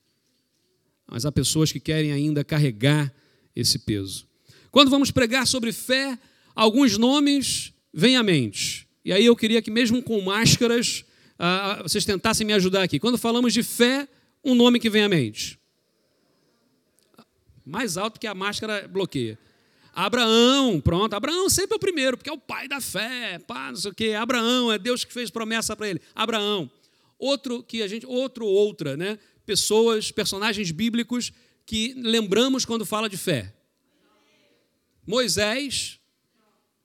mas 1.06 1.25
há 1.25 1.32
pessoas 1.32 1.70
que 1.70 1.80
querem 1.80 2.12
ainda 2.12 2.44
carregar 2.44 3.12
esse 3.54 3.78
peso. 3.78 4.26
Quando 4.70 4.90
vamos 4.90 5.11
pregar 5.11 5.46
sobre 5.46 5.73
fé, 5.73 6.18
alguns 6.54 6.99
nomes 6.99 7.73
vêm 7.92 8.16
à 8.16 8.23
mente. 8.23 8.88
E 9.04 9.12
aí 9.12 9.25
eu 9.25 9.37
queria 9.37 9.62
que, 9.62 9.70
mesmo 9.70 10.02
com 10.02 10.20
máscaras, 10.20 11.04
ah, 11.38 11.80
vocês 11.82 12.04
tentassem 12.04 12.46
me 12.46 12.52
ajudar 12.52 12.82
aqui. 12.82 12.99
Quando 12.99 13.18
falamos 13.18 13.52
de 13.52 13.62
fé, 13.62 14.08
um 14.42 14.54
nome 14.54 14.80
que 14.80 14.90
vem 14.90 15.04
à 15.04 15.08
mente. 15.08 15.58
Mais 17.64 17.96
alto 17.96 18.18
que 18.18 18.26
a 18.26 18.34
máscara 18.34 18.88
bloqueia. 18.88 19.38
Abraão, 19.94 20.80
pronto. 20.80 21.14
Abraão 21.14 21.49
sempre 21.49 21.75
é 21.75 21.76
o 21.76 21.80
primeiro, 21.80 22.16
porque 22.16 22.28
é 22.28 22.32
o 22.32 22.38
pai 22.38 22.66
da 22.66 22.80
fé, 22.80 23.38
pá, 23.38 23.68
não 23.68 23.76
sei 23.76 23.90
o 23.90 23.94
quê. 23.94 24.12
Abraão, 24.12 24.73
é 24.73 24.78
Deus 24.78 25.04
que 25.04 25.12
fez 25.12 25.30
promessa 25.30 25.76
para 25.76 25.88
ele. 25.88 26.00
Abraão. 26.14 26.70
Outro 27.16 27.62
que 27.62 27.82
a 27.82 27.87
gente, 27.87 28.04
outro, 28.04 28.44
outra, 28.44 28.96
né? 28.96 29.18
Pessoas, 29.44 30.10
personagens 30.10 30.70
bíblicos 30.70 31.32
que 31.66 31.94
lembramos 31.94 32.64
quando 32.64 32.84
fala 32.84 33.08
de 33.08 33.16
fé? 33.16 33.54
Moisés, 35.06 36.00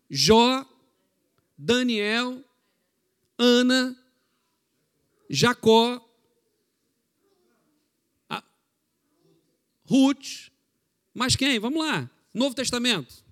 Jó, 0.09 0.65
Daniel, 1.57 2.43
Ana, 3.37 3.95
Jacó, 5.29 6.05
Ruth, 9.89 10.51
mas 11.15 11.35
quem? 11.35 11.57
Vamos 11.57 11.83
lá. 11.83 12.07
Novo 12.31 12.53
Testamento. 12.53 13.25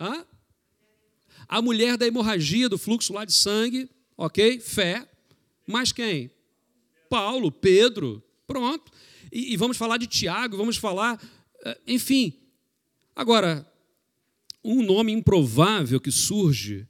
Hã? 0.00 0.26
A 1.46 1.62
mulher 1.62 1.96
da 1.96 2.04
hemorragia, 2.04 2.68
do 2.68 2.76
fluxo 2.76 3.12
lá 3.12 3.24
de 3.24 3.32
sangue, 3.32 3.88
ok? 4.16 4.58
Fé. 4.58 5.08
Mais 5.66 5.92
quem? 5.92 6.30
Paulo, 7.08 7.52
Pedro, 7.52 8.22
pronto. 8.46 8.90
E, 9.30 9.52
e 9.52 9.56
vamos 9.56 9.76
falar 9.76 9.96
de 9.96 10.06
Tiago, 10.06 10.56
vamos 10.56 10.76
falar, 10.76 11.22
eh, 11.64 11.78
enfim. 11.86 12.32
Agora, 13.14 13.66
um 14.64 14.82
nome 14.82 15.12
improvável 15.12 16.00
que 16.00 16.10
surge 16.10 16.86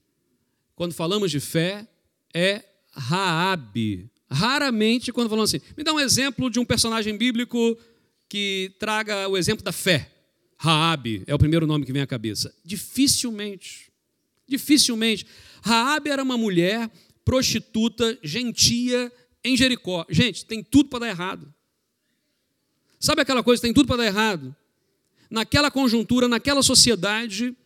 quando 0.74 0.94
falamos 0.94 1.30
de 1.30 1.40
fé 1.40 1.88
é 2.34 2.64
Raabe. 2.92 4.10
Raramente, 4.30 5.12
quando 5.12 5.28
falamos 5.28 5.52
assim, 5.52 5.64
me 5.76 5.84
dá 5.84 5.92
um 5.92 6.00
exemplo 6.00 6.50
de 6.50 6.58
um 6.58 6.64
personagem 6.64 7.16
bíblico 7.16 7.76
que 8.28 8.74
traga 8.78 9.28
o 9.28 9.36
exemplo 9.36 9.64
da 9.64 9.72
fé. 9.72 10.10
Raabe 10.58 11.22
é 11.26 11.34
o 11.34 11.38
primeiro 11.38 11.66
nome 11.66 11.84
que 11.84 11.92
vem 11.92 12.02
à 12.02 12.06
cabeça. 12.06 12.54
Dificilmente. 12.64 13.92
Dificilmente. 14.46 15.26
Raabe 15.62 16.10
era 16.10 16.22
uma 16.22 16.36
mulher 16.36 16.90
prostituta, 17.24 18.18
gentia 18.22 19.12
em 19.44 19.56
Jericó. 19.56 20.06
Gente, 20.08 20.44
tem 20.44 20.62
tudo 20.62 20.88
para 20.88 21.00
dar 21.00 21.08
errado. 21.08 21.52
Sabe 22.98 23.22
aquela 23.22 23.42
coisa, 23.42 23.62
tem 23.62 23.72
tudo 23.72 23.86
para 23.86 23.96
dar 23.96 24.06
errado? 24.06 24.54
Naquela 25.30 25.70
conjuntura, 25.70 26.28
naquela 26.28 26.62
sociedade, 26.62 27.56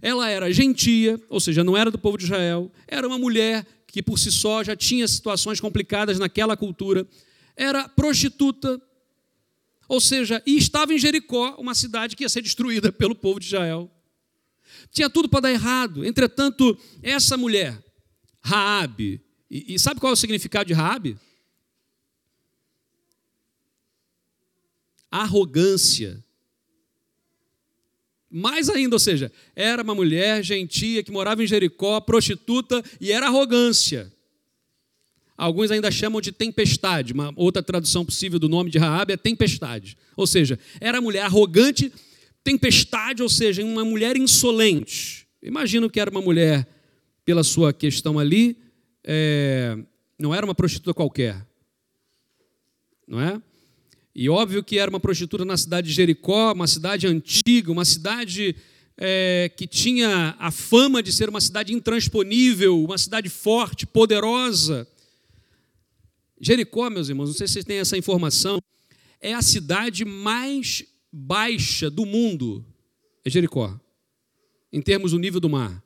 ela 0.00 0.28
era 0.28 0.52
gentia, 0.52 1.20
ou 1.28 1.40
seja, 1.40 1.64
não 1.64 1.76
era 1.76 1.90
do 1.90 1.98
povo 1.98 2.16
de 2.16 2.24
Israel, 2.24 2.70
era 2.86 3.06
uma 3.06 3.18
mulher 3.18 3.66
que 3.86 4.02
por 4.02 4.18
si 4.18 4.30
só 4.30 4.62
já 4.62 4.76
tinha 4.76 5.06
situações 5.06 5.60
complicadas 5.60 6.18
naquela 6.18 6.56
cultura, 6.56 7.06
era 7.56 7.88
prostituta, 7.88 8.80
ou 9.88 10.00
seja, 10.00 10.42
e 10.46 10.56
estava 10.56 10.92
em 10.92 10.98
Jericó, 10.98 11.56
uma 11.58 11.74
cidade 11.74 12.16
que 12.16 12.24
ia 12.24 12.28
ser 12.28 12.42
destruída 12.42 12.90
pelo 12.90 13.14
povo 13.14 13.38
de 13.38 13.46
Israel. 13.46 13.90
Tinha 14.90 15.10
tudo 15.10 15.28
para 15.28 15.40
dar 15.40 15.50
errado. 15.50 16.04
Entretanto, 16.04 16.76
essa 17.02 17.36
mulher, 17.36 17.83
Raabe. 18.44 19.22
E, 19.50 19.74
e, 19.74 19.78
sabe 19.78 19.98
qual 19.98 20.10
é 20.10 20.12
o 20.12 20.16
significado 20.16 20.66
de 20.66 20.74
Raabe? 20.74 21.16
Arrogância. 25.10 26.22
Mais 28.30 28.68
ainda, 28.68 28.96
ou 28.96 29.00
seja, 29.00 29.32
era 29.56 29.82
uma 29.82 29.94
mulher 29.94 30.42
gentia 30.42 31.02
que 31.02 31.10
morava 31.10 31.42
em 31.42 31.46
Jericó, 31.46 32.00
prostituta, 32.00 32.82
e 33.00 33.12
era 33.12 33.26
arrogância. 33.26 34.12
Alguns 35.36 35.70
ainda 35.70 35.90
chamam 35.90 36.20
de 36.20 36.30
tempestade. 36.30 37.12
Uma 37.12 37.32
outra 37.36 37.62
tradução 37.62 38.04
possível 38.04 38.38
do 38.38 38.48
nome 38.48 38.70
de 38.70 38.78
Raabe 38.78 39.14
é 39.14 39.16
tempestade. 39.16 39.96
Ou 40.16 40.26
seja, 40.26 40.58
era 40.80 41.00
mulher 41.00 41.22
arrogante, 41.22 41.92
tempestade, 42.42 43.22
ou 43.22 43.28
seja, 43.28 43.64
uma 43.64 43.84
mulher 43.84 44.16
insolente. 44.16 45.26
Imagino 45.42 45.88
que 45.88 46.00
era 46.00 46.10
uma 46.10 46.20
mulher 46.20 46.66
pela 47.24 47.42
sua 47.42 47.72
questão 47.72 48.18
ali, 48.18 48.56
é, 49.02 49.76
não 50.18 50.34
era 50.34 50.44
uma 50.44 50.54
prostituta 50.54 50.92
qualquer, 50.92 51.46
não 53.06 53.20
é? 53.20 53.40
E 54.14 54.28
óbvio 54.28 54.62
que 54.62 54.78
era 54.78 54.88
uma 54.88 55.00
prostituta 55.00 55.44
na 55.44 55.56
cidade 55.56 55.88
de 55.88 55.94
Jericó, 55.94 56.52
uma 56.52 56.66
cidade 56.66 57.06
antiga, 57.06 57.72
uma 57.72 57.84
cidade 57.84 58.54
é, 58.96 59.50
que 59.56 59.66
tinha 59.66 60.36
a 60.38 60.50
fama 60.52 61.02
de 61.02 61.12
ser 61.12 61.28
uma 61.28 61.40
cidade 61.40 61.72
intransponível, 61.72 62.82
uma 62.84 62.96
cidade 62.96 63.28
forte, 63.28 63.86
poderosa. 63.86 64.86
Jericó, 66.40 66.88
meus 66.90 67.08
irmãos, 67.08 67.26
não 67.26 67.34
sei 67.34 67.48
se 67.48 67.54
vocês 67.54 67.64
têm 67.64 67.78
essa 67.78 67.96
informação, 67.96 68.60
é 69.20 69.34
a 69.34 69.42
cidade 69.42 70.04
mais 70.04 70.84
baixa 71.10 71.90
do 71.90 72.06
mundo, 72.06 72.64
é 73.24 73.30
Jericó, 73.30 73.78
em 74.72 74.80
termos 74.80 75.10
do 75.12 75.18
nível 75.18 75.40
do 75.40 75.48
mar 75.48 75.83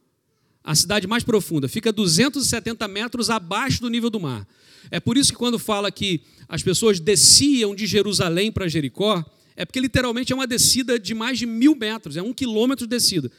a 0.69 0.75
cidade 0.75 1.07
mais 1.07 1.25
profunda, 1.25 1.67
fica 1.67 1.91
270 1.91 2.87
metros 2.89 3.31
abaixo 3.31 3.81
do 3.81 3.89
nível 3.89 4.11
do 4.11 4.21
mar. 4.21 4.47
É 4.91 5.01
por 5.01 5.17
isso 5.17 5.33
que 5.33 5.39
quando 5.39 5.59
fala 5.59 5.91
que 5.91 6.21
as 6.47 6.63
pessoas 6.63 7.01
desciam 7.01 7.75
de 7.75 7.87
Jerusalém 7.87 8.53
para 8.53 8.69
Jericó, 8.69 9.25
é 9.57 9.65
porque 9.65 9.81
literalmente 9.81 10.31
é 10.31 10.37
uma 10.37 10.47
descida 10.47 10.99
de 10.99 11.15
mais 11.15 11.39
de 11.39 11.47
mil 11.47 11.75
metros, 11.75 12.19
é 12.19 12.23
um 12.23 12.35
quilômetro 12.35 12.87
de 12.87 12.91
descida. 12.91 13.33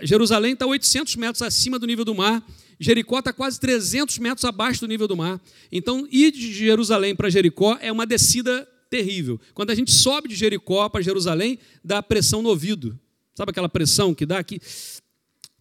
Jerusalém 0.00 0.52
está 0.52 0.64
800 0.64 1.16
metros 1.16 1.42
acima 1.42 1.76
do 1.76 1.88
nível 1.88 2.04
do 2.04 2.14
mar, 2.14 2.40
Jericó 2.78 3.18
está 3.18 3.32
quase 3.32 3.58
300 3.58 4.16
metros 4.18 4.44
abaixo 4.44 4.82
do 4.82 4.86
nível 4.86 5.08
do 5.08 5.16
mar. 5.16 5.40
Então, 5.72 6.06
ir 6.08 6.30
de 6.30 6.52
Jerusalém 6.52 7.16
para 7.16 7.28
Jericó 7.28 7.78
é 7.80 7.90
uma 7.90 8.06
descida 8.06 8.64
terrível. 8.88 9.40
Quando 9.54 9.70
a 9.70 9.74
gente 9.74 9.90
sobe 9.90 10.28
de 10.28 10.36
Jericó 10.36 10.88
para 10.88 11.02
Jerusalém, 11.02 11.58
dá 11.84 12.00
pressão 12.00 12.42
no 12.42 12.48
ouvido. 12.48 12.96
Sabe 13.34 13.50
aquela 13.50 13.68
pressão 13.68 14.14
que 14.14 14.26
dá 14.26 14.38
aqui? 14.38 14.60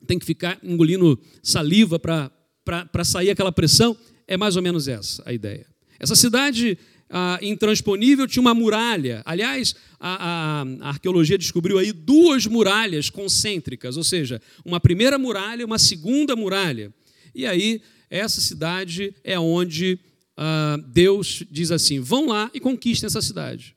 Tem 0.06 0.20
que 0.20 0.26
ficar 0.26 0.60
engolindo 0.64 1.20
saliva 1.42 2.00
para 2.00 3.04
sair 3.04 3.30
aquela 3.30 3.52
pressão. 3.52 3.96
É 4.28 4.38
mais 4.38 4.56
ou 4.56 4.62
menos 4.62 4.88
essa 4.88 5.24
a 5.26 5.34
ideia. 5.34 5.66
Essa 6.00 6.16
cidade 6.16 6.78
ah, 7.10 7.40
intransponível 7.42 8.28
tinha 8.28 8.42
uma 8.42 8.54
muralha. 8.54 9.22
Aliás, 9.26 9.76
a, 10.00 10.62
a, 10.62 10.62
a, 10.62 10.90
arqueologia 10.90 11.38
descobriu 11.38 11.78
aí 11.78 11.92
duas 11.92 12.46
muralhas 12.46 13.10
concêntricas, 13.10 13.98
ou 13.98 14.04
seja, 14.04 14.42
uma 14.64 14.80
primeira 14.80 15.18
muralha 15.18 15.62
e 15.62 15.66
uma 15.66 15.80
segunda 15.80 16.36
muralha. 16.36 16.94
E 17.34 17.46
aí, 17.46 17.82
essa 18.10 18.40
cidade 18.40 19.14
é 19.24 19.40
onde 19.40 20.00
ah, 20.38 20.78
Deus 20.88 21.44
diz 21.50 21.72
assim: 21.72 22.00
vão 22.00 22.28
lá 22.28 22.50
e 22.54 22.60
conquistem 22.60 23.08
essa 23.08 23.22
cidade. 23.22 23.76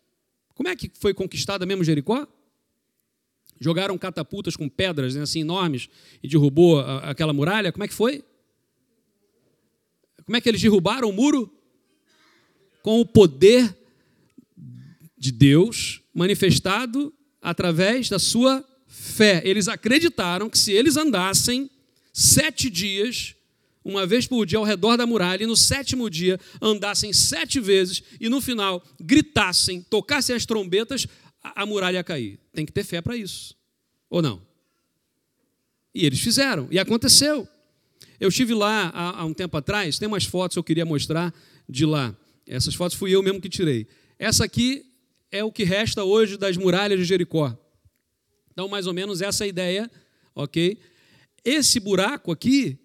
Como 0.55 0.69
é 0.69 0.77
que 0.77 0.91
foi 1.01 1.15
conquistada 1.15 1.67
mesmo 1.67 1.83
Jericó? 1.83 2.27
Jogaram 3.63 3.97
catapultas 3.97 4.57
com 4.57 4.69
pedras 4.69 5.15
né, 5.15 5.23
assim 5.23 5.41
enormes 5.41 5.89
e 6.23 6.29
derrubou 6.29 6.81
a, 6.81 7.11
aquela 7.11 7.33
muralha. 7.33 7.73
Como 7.73 7.85
é 7.85 7.89
que 7.89 7.95
foi? 7.95 8.25
Como 10.25 10.37
é 10.37 10.41
que 10.41 10.49
eles 10.49 10.61
derrubaram 10.61 11.09
o 11.09 11.13
muro? 11.13 11.53
Com 12.83 13.01
o 13.01 13.07
poder 13.07 13.77
de 15.17 15.31
Deus 15.31 16.01
manifestado 16.13 17.15
através 17.41 18.09
da 18.09 18.19
sua 18.19 18.65
fé. 18.87 19.41
Eles 19.45 19.69
acreditaram 19.69 20.51
que 20.51 20.59
se 20.59 20.73
eles 20.73 20.97
andassem, 20.97 21.71
sete 22.13 22.69
dias, 22.69 23.35
uma 23.85 24.07
vez 24.07 24.27
por 24.27 24.47
dia, 24.47 24.59
ao 24.59 24.65
redor 24.65 24.97
da 24.97 25.07
muralha, 25.07 25.43
e 25.43 25.47
no 25.47 25.57
sétimo 25.57 26.09
dia 26.09 26.39
andassem 26.61 27.13
sete 27.13 27.59
vezes, 27.59 28.03
e 28.21 28.29
no 28.29 28.41
final 28.41 28.83
gritassem, 29.01 29.83
tocassem 29.83 30.37
as 30.37 30.47
trombetas, 30.47 31.07
a, 31.43 31.67
muralha 31.67 32.05
cair. 32.05 32.39
Tem 32.53 32.65
que 32.65 32.73
ter 32.73 32.85
fé 32.85 33.01
para 33.01 33.17
isso. 33.17 33.57
Ou 34.09 34.23
não? 34.23 34.43
E 35.95 36.07
eles 36.07 36.21
fizeram, 36.21 36.69
e 36.71 36.79
aconteceu. 36.79 37.49
Eu 38.19 38.29
estive 38.29 38.55
lá 38.55 38.91
há, 38.95 39.21
há 39.21 39.25
um 39.25 39.35
tempo 39.35 39.57
atrás, 39.57 39.99
tem 39.99 40.09
umas 40.09 40.25
fotos 40.25 40.55
que 40.55 40.59
eu 40.59 40.65
queria 40.65 40.85
mostrar 40.85 41.35
de 41.69 41.85
lá. 41.85 42.17
Essas 42.47 42.75
fotos 42.75 42.97
fui 42.97 43.11
eu 43.11 43.23
mesmo 43.23 43.41
que 43.41 43.49
tirei. 43.49 43.87
Essa 44.19 44.45
aqui 44.45 44.87
é 45.31 45.43
o 45.43 45.51
que 45.51 45.65
resta 45.65 46.05
hoje 46.05 46.37
das 46.37 46.57
muralhas 46.57 46.99
de 46.99 47.05
Jericó. 47.05 47.57
Então, 48.53 48.69
mais 48.69 48.87
ou 48.87 48.93
menos 48.93 49.21
essa 49.21 49.45
é 49.45 49.47
a 49.47 49.49
ideia, 49.49 49.91
ok? 50.35 50.79
Esse 51.45 51.81
buraco 51.81 52.31
aqui 52.31 52.79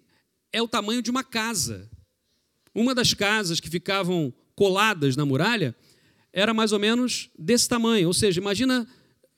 é 0.52 0.60
o 0.60 0.68
tamanho 0.68 1.02
de 1.02 1.10
uma 1.10 1.22
casa. 1.22 1.88
Uma 2.74 2.94
das 2.94 3.14
casas 3.14 3.60
que 3.60 3.68
ficavam 3.68 4.32
coladas 4.54 5.14
na 5.14 5.24
muralha 5.24 5.74
era 6.38 6.54
mais 6.54 6.72
ou 6.72 6.78
menos 6.78 7.30
desse 7.38 7.68
tamanho. 7.68 8.06
Ou 8.06 8.14
seja, 8.14 8.40
imagina 8.40 8.86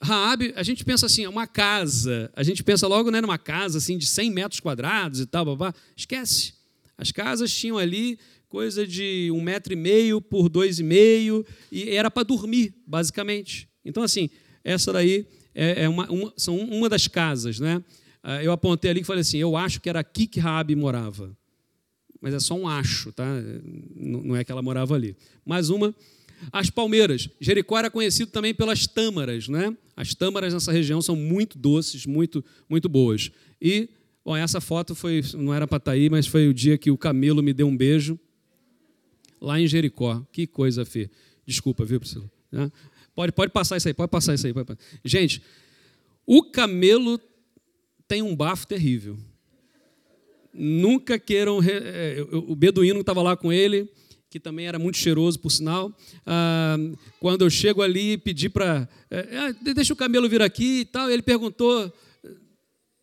Raabe, 0.02 0.52
a 0.56 0.62
gente 0.62 0.84
pensa 0.84 1.06
assim, 1.06 1.24
é 1.24 1.28
uma 1.28 1.46
casa. 1.46 2.30
A 2.34 2.42
gente 2.42 2.62
pensa 2.62 2.86
logo 2.86 3.10
né, 3.10 3.20
numa 3.20 3.38
casa 3.38 3.78
assim 3.78 3.98
de 3.98 4.06
100 4.06 4.30
metros 4.30 4.60
quadrados 4.60 5.20
e 5.20 5.26
tal, 5.26 5.44
babá. 5.44 5.74
esquece. 5.96 6.54
As 6.96 7.10
casas 7.12 7.52
tinham 7.52 7.78
ali 7.78 8.18
coisa 8.48 8.86
de 8.86 9.30
um 9.32 9.40
metro 9.40 9.72
e 9.72 9.76
meio 9.76 10.20
por 10.20 10.48
dois 10.48 10.80
e 10.80 10.82
meio, 10.82 11.46
e 11.70 11.90
era 11.90 12.10
para 12.10 12.24
dormir, 12.24 12.74
basicamente. 12.86 13.68
Então, 13.84 14.02
assim, 14.02 14.28
essa 14.64 14.92
daí 14.92 15.26
é, 15.54 15.84
é 15.84 15.88
uma, 15.88 16.10
uma, 16.10 16.32
são 16.36 16.58
uma 16.58 16.88
das 16.88 17.06
casas, 17.06 17.60
né? 17.60 17.82
Ah, 18.22 18.42
eu 18.42 18.52
apontei 18.52 18.90
ali 18.90 19.00
e 19.00 19.04
falei 19.04 19.20
assim, 19.20 19.38
eu 19.38 19.56
acho 19.56 19.80
que 19.80 19.88
era 19.88 20.00
aqui 20.00 20.26
que 20.26 20.40
Raabe 20.40 20.74
morava. 20.74 21.34
Mas 22.20 22.34
é 22.34 22.40
só 22.40 22.54
um 22.54 22.68
acho, 22.68 23.12
tá? 23.12 23.24
Não 23.94 24.36
é 24.36 24.44
que 24.44 24.52
ela 24.52 24.60
morava 24.60 24.94
ali. 24.94 25.16
Mais 25.44 25.70
uma, 25.70 25.94
as 26.52 26.70
palmeiras. 26.70 27.28
Jericó 27.40 27.78
era 27.78 27.90
conhecido 27.90 28.30
também 28.30 28.54
pelas 28.54 28.86
tâmaras, 28.86 29.48
né? 29.48 29.76
As 29.96 30.14
tâmaras 30.14 30.54
nessa 30.54 30.72
região 30.72 31.02
são 31.02 31.14
muito 31.14 31.58
doces, 31.58 32.06
muito, 32.06 32.44
muito 32.68 32.88
boas. 32.88 33.30
E, 33.60 33.88
bom, 34.24 34.36
essa 34.36 34.60
foto 34.60 34.94
foi, 34.94 35.22
não 35.34 35.52
era 35.52 35.66
para 35.66 35.76
estar 35.76 35.90
tá 35.90 35.94
aí, 35.94 36.08
mas 36.08 36.26
foi 36.26 36.48
o 36.48 36.54
dia 36.54 36.78
que 36.78 36.90
o 36.90 36.96
camelo 36.96 37.42
me 37.42 37.52
deu 37.52 37.66
um 37.66 37.76
beijo 37.76 38.18
lá 39.40 39.60
em 39.60 39.66
Jericó. 39.66 40.24
Que 40.32 40.46
coisa, 40.46 40.84
Fê. 40.84 41.10
Desculpa, 41.46 41.84
viu, 41.84 42.00
Priscila? 42.00 42.30
Né? 42.50 42.70
Pode, 43.14 43.32
pode 43.32 43.52
passar 43.52 43.76
isso 43.76 43.88
aí, 43.88 43.94
pode 43.94 44.10
passar 44.10 44.34
isso 44.34 44.46
aí. 44.46 44.54
Pode... 44.54 44.78
Gente, 45.04 45.42
o 46.26 46.42
camelo 46.44 47.20
tem 48.06 48.22
um 48.22 48.34
bafo 48.34 48.66
terrível. 48.66 49.18
Nunca 50.52 51.18
queiram. 51.18 51.60
É, 51.62 52.26
o 52.32 52.56
beduíno 52.56 53.00
estava 53.00 53.22
lá 53.22 53.36
com 53.36 53.52
ele, 53.52 53.88
que 54.30 54.38
também 54.38 54.66
era 54.66 54.78
muito 54.78 54.96
cheiroso, 54.96 55.38
por 55.38 55.50
sinal. 55.50 55.92
Ah, 56.24 56.76
quando 57.18 57.44
eu 57.44 57.50
chego 57.50 57.82
ali 57.82 58.12
e 58.12 58.18
pedi 58.18 58.48
para. 58.48 58.88
É, 59.10 59.36
ah, 59.36 59.54
deixa 59.74 59.92
o 59.92 59.96
camelo 59.96 60.28
vir 60.28 60.40
aqui 60.40 60.80
e 60.80 60.84
tal, 60.84 61.10
ele 61.10 61.22
perguntou 61.22 61.92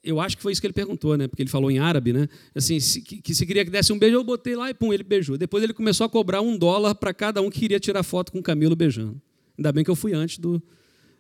eu 0.08 0.22
acho 0.22 0.38
que 0.38 0.44
foi 0.44 0.54
isso 0.54 0.62
que 0.62 0.68
ele 0.68 0.74
perguntou, 0.74 1.18
né? 1.18 1.28
Porque 1.28 1.44
ele 1.44 1.50
falou 1.50 1.70
em 1.70 1.80
árabe, 1.80 2.14
né? 2.14 2.30
Assim, 2.56 2.80
se, 2.80 3.02
que, 3.02 3.22
que 3.22 3.36
se 3.36 3.46
queria 3.46 3.66
que 3.66 3.70
desse 3.70 3.92
um 3.92 4.00
beijo, 4.00 4.16
eu 4.16 4.24
botei 4.24 4.56
lá 4.56 4.70
e 4.70 4.74
pum, 4.74 4.94
ele 4.94 5.04
beijou. 5.04 5.38
Depois 5.38 5.62
ele 5.62 5.74
começou 5.74 6.06
a 6.06 6.10
cobrar 6.10 6.40
um 6.40 6.58
dólar 6.58 6.96
para 6.96 7.14
cada 7.14 7.42
um 7.42 7.50
que 7.50 7.60
queria 7.60 7.80
tirar 7.80 8.04
foto 8.04 8.32
com 8.32 8.40
o 8.40 8.44
Camilo 8.44 8.74
beijando. 8.74 9.22
Ainda 9.58 9.70
bem 9.74 9.84
que 9.84 9.92
eu 9.92 9.98
fui 9.98 10.14
antes 10.14 10.38
do, 10.38 10.64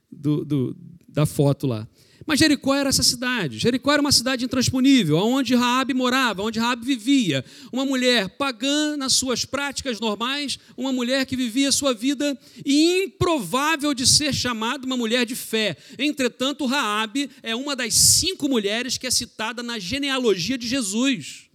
do, 0.09 0.45
do 0.45 0.77
da 1.05 1.25
foto 1.25 1.67
lá. 1.67 1.85
Mas 2.27 2.39
Jericó 2.39 2.75
era 2.75 2.89
essa 2.89 3.01
cidade. 3.01 3.57
Jericó 3.57 3.93
era 3.93 4.01
uma 4.01 4.12
cidade 4.12 4.43
intransponível, 4.43 5.17
onde 5.17 5.55
Raabe 5.55 5.94
morava, 5.94 6.44
onde 6.44 6.59
Raabe 6.59 6.85
vivia. 6.85 7.44
Uma 7.72 7.85
mulher 7.85 8.27
pagã 8.29 8.98
nas 8.98 9.13
suas 9.13 9.46
práticas 9.46 10.01
normais, 10.01 10.59
uma 10.75 10.92
mulher 10.92 11.25
que 11.25 11.37
vivia 11.37 11.72
sua 11.72 11.94
vida 11.94 12.37
e 12.66 13.05
improvável 13.05 13.94
de 13.94 14.05
ser 14.05 14.33
chamada 14.33 14.85
uma 14.85 14.98
mulher 14.98 15.25
de 15.25 15.35
fé. 15.35 15.77
Entretanto, 15.98 16.66
Raabe 16.66 17.29
é 17.42 17.55
uma 17.55 17.77
das 17.77 17.94
cinco 17.94 18.50
mulheres 18.50 18.98
que 18.98 19.07
é 19.07 19.11
citada 19.11 19.63
na 19.63 19.79
genealogia 19.79 20.57
de 20.57 20.68
Jesus. 20.68 21.47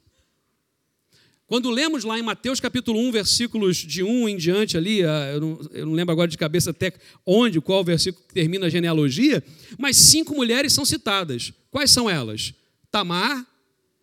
Quando 1.46 1.70
lemos 1.70 2.05
lá 2.05 2.18
em 2.18 2.22
Mateus 2.22 2.61
capítulo 2.61 2.98
1, 2.98 3.12
versículos 3.12 3.76
de 3.76 4.02
1 4.02 4.28
em 4.28 4.37
diante 4.37 4.76
ali, 4.76 5.05
ah, 5.05 5.33
eu 5.35 5.40
não, 5.40 5.61
eu 5.72 5.87
não, 5.87 5.92
lembro 5.92 6.12
agora 6.12 6.28
de 6.28 6.38
cabeça 6.38 6.70
até 6.70 6.92
onde, 7.26 7.61
qual 7.61 7.85
versículo 7.85 8.24
que 8.26 8.35
termina 8.35 8.66
a 8.66 8.70
genealogia, 8.70 9.44
mas 9.78 9.96
cinco 9.96 10.35
mulheres 10.35 10.72
são 10.72 10.85
citadas. 10.85 11.52
Quais 11.70 11.90
são 11.90 12.09
elas? 12.09 12.55
Tamar, 12.90 13.46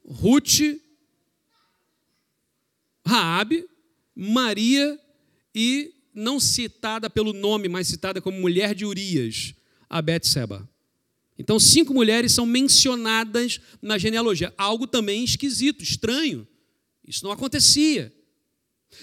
Ruth, 0.06 0.78
Raabe, 3.06 3.66
Maria 4.16 5.00
e 5.56 5.94
não 6.14 6.40
citada 6.40 7.10
pelo 7.10 7.34
nome, 7.34 7.68
mas 7.68 7.88
citada 7.88 8.22
como 8.22 8.40
mulher 8.40 8.76
de 8.76 8.86
Urias, 8.86 9.54
a 9.90 10.02
Betseba. 10.02 10.70
Então, 11.38 11.58
cinco 11.58 11.94
mulheres 11.94 12.34
são 12.34 12.46
mencionadas 12.46 13.62
na 13.82 13.98
genealogia. 13.98 14.54
Algo 14.58 14.86
também 14.86 15.24
esquisito, 15.24 15.82
estranho. 15.82 16.46
Isso 17.10 17.26
não 17.26 17.32
acontecia. 17.32 18.14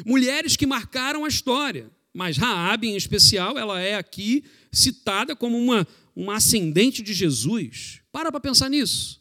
Mulheres 0.05 0.57
que 0.57 0.65
marcaram 0.65 1.25
a 1.25 1.29
história, 1.29 1.91
mas 2.15 2.37
Raabe 2.37 2.87
em 2.87 2.97
especial, 2.97 3.59
ela 3.59 3.81
é 3.81 3.97
aqui 3.97 4.45
citada 4.71 5.35
como 5.35 5.59
uma, 5.59 5.87
uma 6.15 6.37
ascendente 6.37 7.03
de 7.03 7.13
Jesus. 7.13 8.01
Para 8.13 8.31
para 8.31 8.41
pensar 8.41 8.71
nisso. 8.71 9.21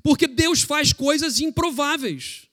Porque 0.00 0.28
Deus 0.28 0.62
faz 0.62 0.92
coisas 0.92 1.40
improváveis. 1.40 2.46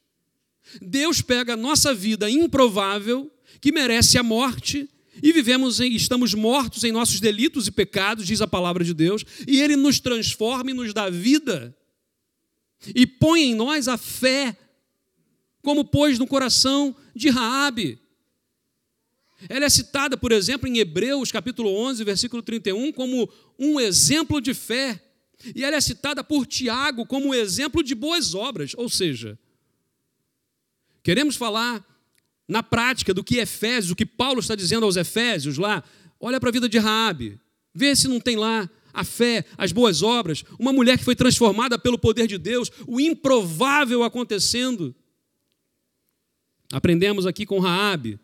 Deus 0.82 1.22
pega 1.22 1.54
a 1.54 1.58
nossa 1.58 1.94
vida 1.94 2.28
improvável, 2.28 3.32
que 3.62 3.72
merece 3.72 4.18
a 4.18 4.24
morte, 4.24 4.90
e 5.22 5.32
vivemos 5.32 5.80
em, 5.80 5.94
estamos 5.94 6.34
mortos 6.34 6.84
em 6.84 6.92
nossos 6.92 7.20
delitos 7.20 7.68
e 7.68 7.72
pecados, 7.72 8.26
diz 8.26 8.42
a 8.42 8.48
palavra 8.48 8.84
de 8.84 8.96
Deus, 8.96 9.24
e 9.48 9.62
ele 9.62 9.76
nos 9.76 10.00
transforma 10.00 10.72
e 10.72 10.74
nos 10.74 10.92
dá 10.92 11.08
vida. 11.08 11.76
E 12.96 13.06
põe 13.06 13.44
em 13.44 13.56
nós 13.56 13.88
a 13.88 13.96
fé 13.96 14.58
como 15.64 15.86
pôs 15.86 16.20
no 16.20 16.28
coração 16.28 16.96
de 17.16 17.30
Raabe. 17.30 17.98
Ela 19.50 19.66
é 19.66 19.70
citada, 19.70 20.16
por 20.16 20.32
exemplo, 20.32 20.68
em 20.68 20.78
Hebreus, 20.78 21.32
capítulo 21.32 21.74
11, 21.74 22.04
versículo 22.04 22.44
31, 22.44 22.92
como 22.92 23.30
um 23.58 23.80
exemplo 23.80 24.40
de 24.40 24.54
fé. 24.54 25.02
E 25.56 25.64
ela 25.64 25.76
é 25.76 25.82
citada 25.82 26.24
por 26.24 26.46
Tiago 26.46 27.06
como 27.06 27.30
um 27.30 27.34
exemplo 27.34 27.82
de 27.82 27.96
boas 27.96 28.36
obras. 28.36 28.74
Ou 28.78 28.90
seja, 28.90 29.40
queremos 31.02 31.36
falar 31.36 31.84
na 32.48 32.62
prática 32.62 33.14
do 33.14 33.24
que 33.24 33.38
Efésios, 33.38 33.92
o 33.92 33.96
que 33.96 34.06
Paulo 34.06 34.40
está 34.40 34.56
dizendo 34.56 34.86
aos 34.86 34.98
Efésios 34.98 35.58
lá. 35.58 35.84
Olha 36.20 36.40
para 36.40 36.50
a 36.50 36.54
vida 36.54 36.70
de 36.70 36.78
Raabe, 36.78 37.40
vê 37.74 37.96
se 37.96 38.08
não 38.08 38.20
tem 38.20 38.36
lá 38.36 38.70
a 38.94 39.04
fé, 39.04 39.44
as 39.58 39.72
boas 39.72 40.04
obras, 40.04 40.44
uma 40.60 40.72
mulher 40.72 40.98
que 40.98 41.04
foi 41.04 41.16
transformada 41.16 41.80
pelo 41.80 41.98
poder 41.98 42.28
de 42.28 42.38
Deus, 42.38 42.70
o 42.86 43.00
improvável 43.00 44.04
acontecendo. 44.04 44.96
Aprendemos 46.74 47.28
aqui 47.28 47.46
com 47.46 47.60
Raabe 47.60 48.20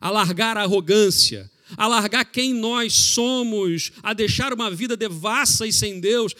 a 0.00 0.10
largar 0.10 0.56
a 0.56 0.62
arrogância, 0.62 1.48
a 1.76 1.86
largar 1.86 2.24
quem 2.24 2.52
nós 2.52 2.92
somos, 2.94 3.92
a 4.02 4.12
deixar 4.12 4.52
uma 4.52 4.68
vida 4.72 4.96
devassa 4.96 5.68
e 5.68 5.72
sem 5.72 6.00
Deus 6.00 6.34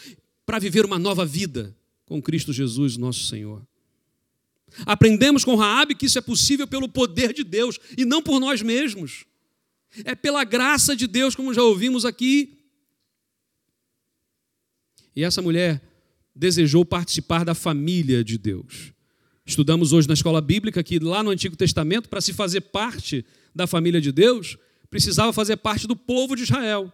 para 0.45 0.59
viver 0.59 0.83
uma 0.83 0.99
nova 0.99 1.25
vida 1.25 1.73
com 2.05 2.21
Cristo 2.21 2.51
Jesus, 2.51 2.97
nosso 2.97 3.27
Senhor. 3.27 3.65
Aprendemos 4.85 5.45
com 5.45 5.55
Raabe 5.55 5.95
que 5.95 6.07
isso 6.07 6.17
é 6.17 6.21
possível 6.21 6.67
pelo 6.67 6.89
poder 6.89 7.31
de 7.31 7.45
Deus 7.45 7.79
e 7.97 8.03
não 8.03 8.21
por 8.21 8.41
nós 8.41 8.61
mesmos. 8.61 9.23
É 10.03 10.13
pela 10.15 10.43
graça 10.43 10.97
de 10.97 11.07
Deus, 11.07 11.33
como 11.33 11.53
já 11.53 11.63
ouvimos 11.63 12.03
aqui. 12.03 12.57
E 15.15 15.23
essa 15.23 15.41
mulher 15.41 15.81
desejou 16.35 16.83
participar 16.83 17.45
da 17.45 17.55
família 17.55 18.21
de 18.21 18.37
Deus. 18.37 18.92
Estudamos 19.45 19.91
hoje 19.91 20.07
na 20.07 20.13
escola 20.13 20.39
bíblica 20.39 20.81
que 20.81 20.99
lá 20.99 21.21
no 21.21 21.29
Antigo 21.29 21.55
Testamento, 21.55 22.07
para 22.07 22.21
se 22.21 22.31
fazer 22.31 22.61
parte 22.61 23.25
da 23.53 23.67
família 23.67 23.99
de 23.99 24.11
Deus, 24.11 24.57
precisava 24.89 25.33
fazer 25.33 25.57
parte 25.57 25.85
do 25.85 25.95
povo 25.95 26.35
de 26.35 26.43
Israel. 26.43 26.91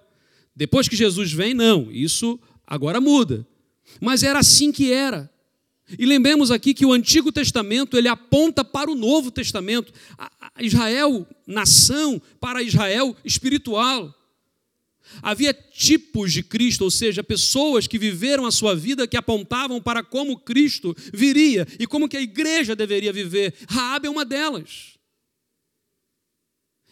Depois 0.56 0.88
que 0.88 0.96
Jesus 0.96 1.32
vem, 1.32 1.54
não, 1.54 1.92
isso 1.92 2.40
agora 2.66 3.00
muda. 3.00 3.48
Mas 4.02 4.24
era 4.24 4.40
assim 4.40 4.72
que 4.72 4.92
era. 4.92 5.30
E 5.98 6.06
lembremos 6.06 6.52
aqui 6.52 6.74
que 6.74 6.86
o 6.86 6.92
Antigo 6.92 7.32
Testamento 7.32 7.98
ele 7.98 8.08
aponta 8.08 8.64
para 8.64 8.92
o 8.92 8.96
Novo 8.96 9.32
Testamento. 9.32 9.94
Israel, 10.60 11.26
nação, 11.48 12.22
para 12.40 12.64
Israel 12.64 13.16
espiritual. 13.24 14.14
Havia 15.22 15.54
tipos 15.54 16.32
de 16.32 16.44
Cristo, 16.44 16.84
ou 16.84 16.92
seja, 16.92 17.24
pessoas 17.24 17.88
que 17.88 18.00
viveram 18.00 18.46
a 18.46 18.52
sua 18.52 18.76
vida 18.76 19.08
que 19.08 19.18
apontavam 19.18 19.82
para 19.82 20.04
como 20.04 20.40
Cristo 20.40 20.96
viria 21.14 21.68
e 21.80 21.88
como 21.88 22.08
que 22.08 22.18
a 22.18 22.22
igreja 22.22 22.76
deveria 22.76 23.14
viver. 23.14 23.54
Raabe 23.68 24.08
é 24.08 24.10
uma 24.10 24.26
delas. 24.26 25.00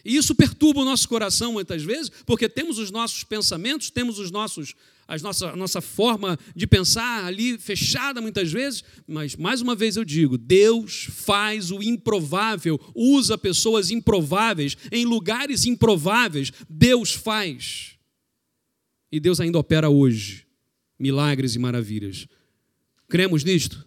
E 0.08 0.16
isso 0.16 0.34
perturba 0.34 0.80
o 0.80 0.86
nosso 0.86 1.06
coração 1.10 1.52
muitas 1.52 1.84
vezes, 1.84 2.10
porque 2.26 2.48
temos 2.48 2.78
os 2.80 2.90
nossos 2.90 3.26
pensamentos, 3.26 3.90
temos 3.90 4.18
os 4.20 4.32
nossos, 4.32 4.74
as 5.06 5.22
nossa, 5.22 5.50
a 5.50 5.56
nossa 5.58 5.82
forma 5.82 6.40
de 6.56 6.66
pensar 6.66 7.26
ali 7.26 7.58
fechada 7.58 8.22
muitas 8.22 8.50
vezes, 8.50 8.86
mas 9.06 9.36
mais 9.36 9.60
uma 9.60 9.76
vez 9.76 9.98
eu 9.98 10.06
digo: 10.06 10.38
Deus 10.38 11.10
faz 11.12 11.72
o 11.72 11.84
improvável, 11.84 12.80
usa 12.96 13.38
pessoas 13.38 13.92
improváveis 13.92 14.78
em 14.94 15.04
lugares 15.04 15.66
improváveis. 15.66 16.54
Deus 16.70 17.12
faz. 17.12 17.97
E 19.12 19.20
Deus 19.20 19.40
ainda 19.40 19.58
opera 19.58 19.90
hoje 19.90 20.46
milagres 21.00 21.56
e 21.56 21.60
maravilhas. 21.60 22.28
Cremos 23.08 23.44
nisto? 23.44 23.86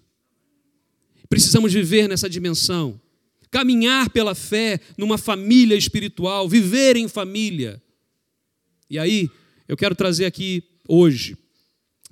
Precisamos 1.29 1.73
viver 1.73 2.09
nessa 2.09 2.29
dimensão 2.29 3.01
caminhar 3.51 4.11
pela 4.11 4.35
fé 4.35 4.81
numa 4.97 5.19
família 5.19 5.75
espiritual, 5.75 6.49
viver 6.49 6.97
em 6.97 7.09
família. 7.09 7.83
E 8.89 8.99
aí, 8.99 9.29
eu 9.67 9.77
quero 9.77 9.95
trazer 9.95 10.25
aqui 10.25 10.63
hoje 10.89 11.37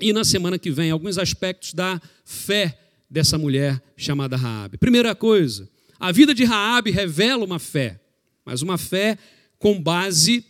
e 0.00 0.12
na 0.12 0.24
semana 0.24 0.58
que 0.58 0.70
vem 0.70 0.90
alguns 0.90 1.18
aspectos 1.18 1.74
da 1.74 2.00
fé 2.24 2.78
dessa 3.10 3.36
mulher 3.36 3.82
chamada 3.96 4.36
Raabe. 4.36 4.78
Primeira 4.78 5.14
coisa, 5.14 5.68
a 5.98 6.12
vida 6.12 6.34
de 6.34 6.44
Raabe 6.44 6.90
revela 6.90 7.44
uma 7.44 7.58
fé, 7.58 8.00
mas 8.44 8.62
uma 8.62 8.78
fé 8.78 9.18
com 9.58 9.80
base 9.80 10.44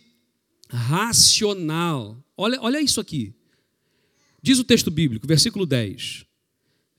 racional. 0.69 2.17
Olha, 2.41 2.57
olha 2.61 2.79
isso 2.79 3.01
aqui. 3.01 3.33
Diz 4.41 4.59
o 4.59 4.63
texto 4.63 4.89
bíblico, 4.89 5.27
versículo 5.27 5.65
10. 5.65 6.23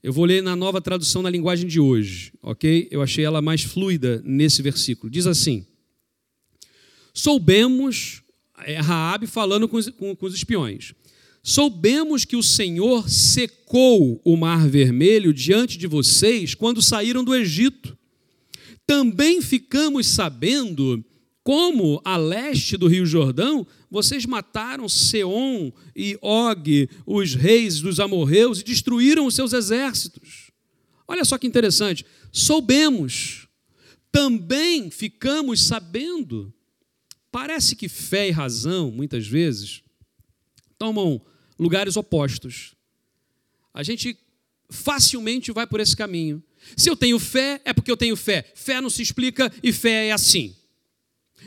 Eu 0.03 0.13
vou 0.13 0.23
ler 0.23 0.43
na 0.43 0.55
nova 0.55 0.79
tradução 0.79 1.23
na 1.23 1.31
linguagem 1.31 1.67
de 1.67 1.79
hoje, 1.79 2.31
ok? 2.43 2.87
Eu 2.91 3.01
achei 3.01 3.25
ela 3.25 3.41
mais 3.41 3.63
fluida 3.63 4.21
nesse 4.23 4.61
versículo. 4.61 5.09
Diz 5.09 5.25
assim: 5.25 5.65
Soubemos, 7.11 8.21
é 8.59 8.79
Raabe 8.79 9.25
falando 9.25 9.67
com 9.67 9.77
os, 9.77 9.89
com, 9.89 10.15
com 10.15 10.25
os 10.27 10.35
espiões, 10.35 10.93
soubemos 11.41 12.23
que 12.23 12.35
o 12.35 12.43
Senhor 12.43 13.09
secou 13.09 14.21
o 14.23 14.37
mar 14.37 14.69
vermelho 14.69 15.33
diante 15.33 15.75
de 15.75 15.87
vocês 15.87 16.53
quando 16.53 16.83
saíram 16.83 17.23
do 17.23 17.33
Egito. 17.33 17.97
Também 18.85 19.41
ficamos 19.41 20.05
sabendo 20.05 21.03
como 21.43 21.99
a 22.05 22.17
leste 22.17 22.77
do 22.77 22.87
Rio 22.87 23.07
Jordão 23.07 23.65
vocês 23.91 24.25
mataram 24.25 24.87
Seom 24.87 25.69
e 25.93 26.17
Og, 26.21 26.89
os 27.05 27.35
reis 27.35 27.81
dos 27.81 27.99
amorreus, 27.99 28.61
e 28.61 28.63
destruíram 28.63 29.25
os 29.25 29.35
seus 29.35 29.51
exércitos. 29.51 30.49
Olha 31.05 31.25
só 31.25 31.37
que 31.37 31.45
interessante. 31.45 32.05
Soubemos, 32.31 33.49
também 34.09 34.89
ficamos 34.89 35.61
sabendo. 35.65 36.53
Parece 37.29 37.75
que 37.75 37.89
fé 37.89 38.29
e 38.29 38.31
razão, 38.31 38.89
muitas 38.89 39.27
vezes, 39.27 39.83
tomam 40.77 41.21
lugares 41.59 41.97
opostos. 41.97 42.73
A 43.73 43.83
gente 43.83 44.17
facilmente 44.69 45.51
vai 45.51 45.67
por 45.67 45.81
esse 45.81 45.95
caminho. 45.95 46.41
Se 46.77 46.89
eu 46.89 46.95
tenho 46.95 47.19
fé, 47.19 47.59
é 47.65 47.73
porque 47.73 47.91
eu 47.91 47.97
tenho 47.97 48.15
fé. 48.15 48.49
Fé 48.55 48.79
não 48.79 48.89
se 48.89 49.01
explica 49.01 49.51
e 49.61 49.73
fé 49.73 50.07
é 50.07 50.11
assim. 50.13 50.55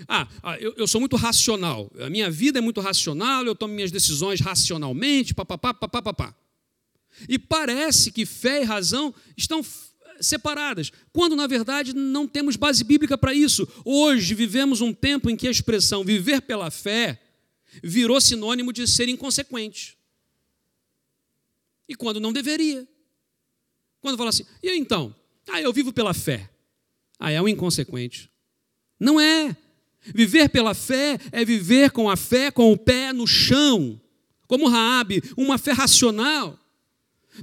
Ah, 0.09 0.29
ah, 0.43 0.59
eu, 0.59 0.75
eu, 0.77 0.87
sou 0.87 1.01
muito 1.01 1.17
racional. 1.17 1.91
A 2.01 2.11
minha 2.11 2.31
vida 2.31 2.59
é 2.59 2.63
muito 2.63 2.81
racional, 2.81 3.45
eu 3.45 3.55
tomo 3.55 3.75
minhas 3.75 3.91
decisões 3.91 4.41
racionalmente, 4.41 5.35
papapá, 5.35 5.73
papapá. 5.73 6.35
E 7.29 7.39
parece 7.39 8.11
que 8.11 8.27
fé 8.27 8.63
e 8.63 8.65
razão 8.65 9.15
estão 9.37 9.65
separadas, 10.21 10.93
quando 11.13 11.37
na 11.37 11.47
verdade 11.47 11.93
não 11.93 12.27
temos 12.27 12.57
base 12.57 12.83
bíblica 12.85 13.17
para 13.17 13.35
isso. 13.35 13.67
Hoje 13.85 14.35
vivemos 14.35 14.81
um 14.81 14.93
tempo 14.93 15.31
em 15.31 15.37
que 15.37 15.49
a 15.49 15.51
expressão 15.51 16.05
viver 16.05 16.43
pela 16.43 16.71
fé 16.71 17.21
virou 17.83 18.21
sinônimo 18.21 18.73
de 18.73 18.87
ser 18.87 19.09
inconsequente. 19.09 19.97
E 21.89 21.95
quando 21.95 22.21
não 22.21 22.33
deveria. 22.33 22.87
Quando 24.01 24.17
fala 24.17 24.31
assim, 24.31 24.45
e 24.63 24.71
então? 24.77 25.15
Ah, 25.49 25.61
eu 25.61 25.73
vivo 25.73 25.93
pela 25.93 26.15
fé. 26.15 26.51
Ah, 27.19 27.31
é 27.31 27.41
um 27.41 27.49
inconsequente. 27.49 28.31
Não 28.99 29.21
é. 29.21 29.57
Viver 30.13 30.49
pela 30.49 30.75
fé 30.75 31.19
é 31.33 31.45
viver 31.45 31.91
com 31.91 32.11
a 32.11 32.17
fé 32.17 32.51
com 32.51 32.73
o 32.73 32.77
pé 32.77 33.13
no 33.13 33.27
chão, 33.27 34.01
como 34.47 34.69
Raabe, 34.69 35.23
uma 35.37 35.57
fé 35.57 35.73
racional. 35.73 36.59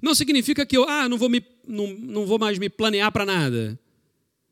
Não 0.02 0.14
significa 0.14 0.66
que 0.66 0.78
eu 0.78 0.88
ah, 0.88 1.10
não, 1.10 1.18
vou 1.18 1.30
me, 1.30 1.44
não, 1.68 1.88
não 1.88 2.26
vou 2.26 2.38
mais 2.38 2.60
me 2.60 2.70
planear 2.70 3.12
para 3.12 3.26
nada. 3.26 3.80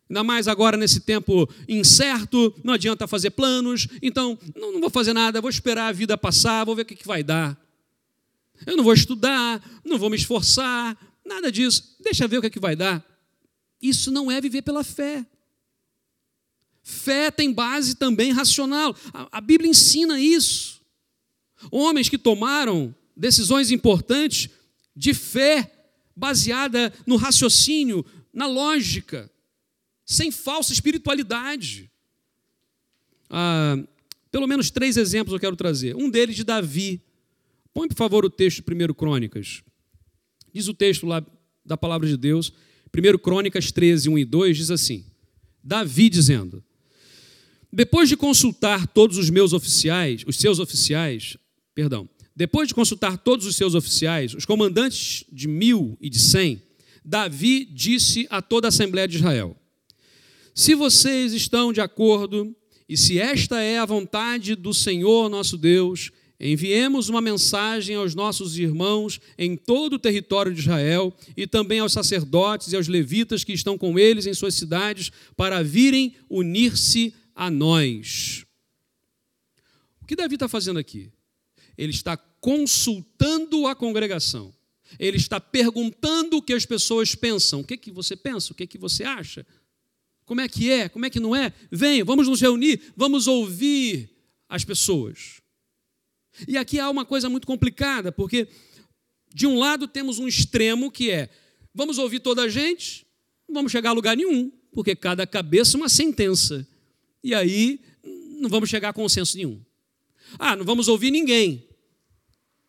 Ainda 0.10 0.24
mais 0.24 0.48
agora 0.48 0.76
nesse 0.76 1.02
tempo 1.02 1.48
incerto, 1.68 2.54
não 2.64 2.74
adianta 2.74 3.08
fazer 3.08 3.30
planos, 3.30 3.88
então 4.02 4.38
não, 4.56 4.74
não 4.74 4.82
vou 4.82 4.90
fazer 4.90 5.14
nada, 5.14 5.40
vou 5.40 5.52
esperar 5.52 5.90
a 5.90 5.92
vida 5.92 6.18
passar, 6.18 6.66
vou 6.66 6.76
ver 6.76 6.82
o 6.82 6.86
que, 6.86 6.96
que 6.96 7.08
vai 7.08 7.22
dar. 7.22 7.56
Eu 8.66 8.76
não 8.76 8.84
vou 8.84 8.94
estudar, 8.94 9.62
não 9.86 10.00
vou 10.00 10.10
me 10.10 10.16
esforçar, 10.16 10.98
nada 11.24 11.52
disso, 11.52 11.96
deixa 12.00 12.28
ver 12.28 12.40
o 12.40 12.42
que, 12.42 12.50
que 12.50 12.60
vai 12.60 12.76
dar. 12.76 13.06
Isso 13.80 14.12
não 14.12 14.32
é 14.32 14.42
viver 14.42 14.64
pela 14.64 14.84
fé. 14.84 15.26
Fé 16.90 17.30
tem 17.30 17.54
base 17.54 17.96
também 17.96 18.32
racional. 18.32 18.96
A, 19.32 19.40
Bíblia 19.40 19.70
ensina 19.70 20.20
isso. 20.20 20.82
Homens 21.72 22.10
que 22.10 22.18
tomaram 22.18 22.94
decisões 23.16 23.70
importantes 23.70 24.50
de 24.96 25.14
fé, 25.14 25.72
baseada 26.16 26.92
no 27.06 27.16
raciocínio, 27.16 28.04
na 28.34 28.48
lógica, 28.48 29.32
sem 30.04 30.32
falsa 30.32 30.74
espiritualidade. 30.74 31.92
Ah, 33.30 33.78
pelo 34.32 34.48
menos 34.48 34.72
três 34.72 34.98
exemplos 34.98 35.34
eu 35.34 35.40
quero 35.40 35.56
trazer. 35.56 35.96
Um 35.96 36.10
deles 36.10 36.36
de 36.36 36.44
Davi. 36.44 37.04
Põe, 37.72 37.88
por 37.88 37.98
favor, 37.98 38.26
o 38.26 38.32
texto 38.32 38.64
de 38.64 38.86
1 38.86 38.94
Crônicas. 38.96 39.62
Diz 40.52 40.68
o 40.68 40.74
texto 40.74 41.06
lá 41.06 41.24
da 41.64 41.78
palavra 41.78 42.08
de 42.08 42.18
Deus, 42.18 42.52
1 42.92 43.20
Crônicas 43.20 43.72
13, 43.72 44.10
1 44.10 44.18
e 44.18 44.26
2, 44.26 44.58
diz 44.58 44.72
assim: 44.72 45.06
Davi 45.64 46.10
dizendo: 46.10 46.64
depois 47.72 48.10
de 48.10 48.18
consultar 48.18 48.88
todos 48.88 49.18
os 49.18 49.30
meus 49.30 49.54
oficiais, 49.54 50.24
os 50.26 50.38
seus 50.38 50.60
oficiais, 50.60 51.38
perdão, 51.76 52.10
depois 52.36 52.68
de 52.68 52.74
consultar 52.74 53.18
todos 53.18 53.46
os 53.46 53.56
seus 53.56 53.76
oficiais, 53.76 54.34
os 54.34 54.46
comandantes 54.46 55.26
de 55.32 55.48
mil 55.48 55.98
e 56.02 56.10
de 56.10 56.20
cem, 56.20 56.62
Davi 57.04 57.66
disse 57.66 58.28
a 58.30 58.42
toda 58.42 58.68
a 58.68 58.70
Assembleia 58.70 59.08
de 59.08 59.18
Israel: 59.18 59.56
Se 60.54 60.74
vocês 60.74 61.34
estão 61.34 61.72
de 61.72 61.82
acordo 61.82 62.56
e 62.88 62.98
se 62.98 63.20
esta 63.20 63.62
é 63.62 63.78
a 63.78 63.86
vontade 63.86 64.56
do 64.56 64.74
Senhor 64.74 65.30
nosso 65.30 65.58
Deus, 65.58 66.12
enviemos 66.40 67.10
uma 67.10 67.20
mensagem 67.20 67.96
aos 67.96 68.16
nossos 68.16 68.58
irmãos 68.58 69.20
em 69.38 69.58
todo 69.58 69.94
o 69.94 70.00
território 70.00 70.54
de 70.54 70.62
Israel 70.62 71.14
e 71.36 71.46
também 71.46 71.80
aos 71.80 71.92
sacerdotes 71.92 72.72
e 72.72 72.76
aos 72.76 72.88
levitas 72.88 73.44
que 73.44 73.54
estão 73.54 73.78
com 73.78 74.00
eles 74.00 74.26
em 74.26 74.34
suas 74.34 74.56
cidades 74.56 75.12
para 75.36 75.62
virem 75.62 76.16
unir-se 76.30 77.14
a 77.40 77.50
nós. 77.50 78.46
O 80.02 80.06
que 80.06 80.14
Davi 80.14 80.36
está 80.36 80.50
fazendo 80.50 80.78
aqui? 80.78 81.10
Ele 81.78 81.92
está 81.94 82.18
consultando 82.18 83.66
a 83.66 83.74
congregação. 83.74 84.54
Ele 85.00 85.16
está 85.16 85.40
perguntando 85.40 86.36
o 86.36 86.42
que 86.42 86.52
as 86.52 86.66
pessoas 86.66 87.16
pensam. 87.16 87.62
O 87.62 87.64
que, 87.64 87.78
que 87.78 87.92
você 87.92 88.18
pensa? 88.18 88.52
O 88.52 88.56
que, 88.56 88.68
que 88.68 88.78
você 88.78 89.06
acha? 89.06 89.48
Como 90.26 90.42
é 90.42 90.50
que 90.50 90.70
é? 90.70 90.90
Como 90.90 91.06
é 91.06 91.10
que 91.10 91.18
não 91.18 91.34
é? 91.34 91.54
Venha, 91.72 92.04
vamos 92.04 92.28
nos 92.28 92.42
reunir, 92.42 92.82
vamos 92.94 93.26
ouvir 93.26 94.10
as 94.50 94.66
pessoas. 94.66 95.42
E 96.46 96.58
aqui 96.58 96.78
há 96.78 96.90
uma 96.90 97.06
coisa 97.06 97.30
muito 97.30 97.48
complicada, 97.48 98.12
porque 98.12 98.50
de 99.34 99.48
um 99.48 99.58
lado 99.58 99.88
temos 99.88 100.20
um 100.20 100.28
extremo 100.28 100.92
que 100.92 101.10
é: 101.10 101.30
vamos 101.74 101.98
ouvir 101.98 102.20
toda 102.20 102.42
a 102.42 102.50
gente, 102.50 103.08
não 103.48 103.56
vamos 103.56 103.72
chegar 103.72 103.92
a 103.92 103.94
lugar 103.94 104.18
nenhum, 104.18 104.52
porque 104.74 104.94
cada 104.94 105.26
cabeça 105.26 105.78
é 105.78 105.80
uma 105.80 105.88
sentença. 105.90 106.68
E 107.24 107.34
aí 107.34 107.80
não 108.40 108.50
vamos 108.50 108.70
chegar 108.70 108.90
a 108.90 108.94
consenso 108.94 109.38
nenhum. 109.38 109.60
Ah, 110.38 110.56
não 110.56 110.66
vamos 110.66 110.88
ouvir 110.88 111.12
ninguém. 111.12 111.68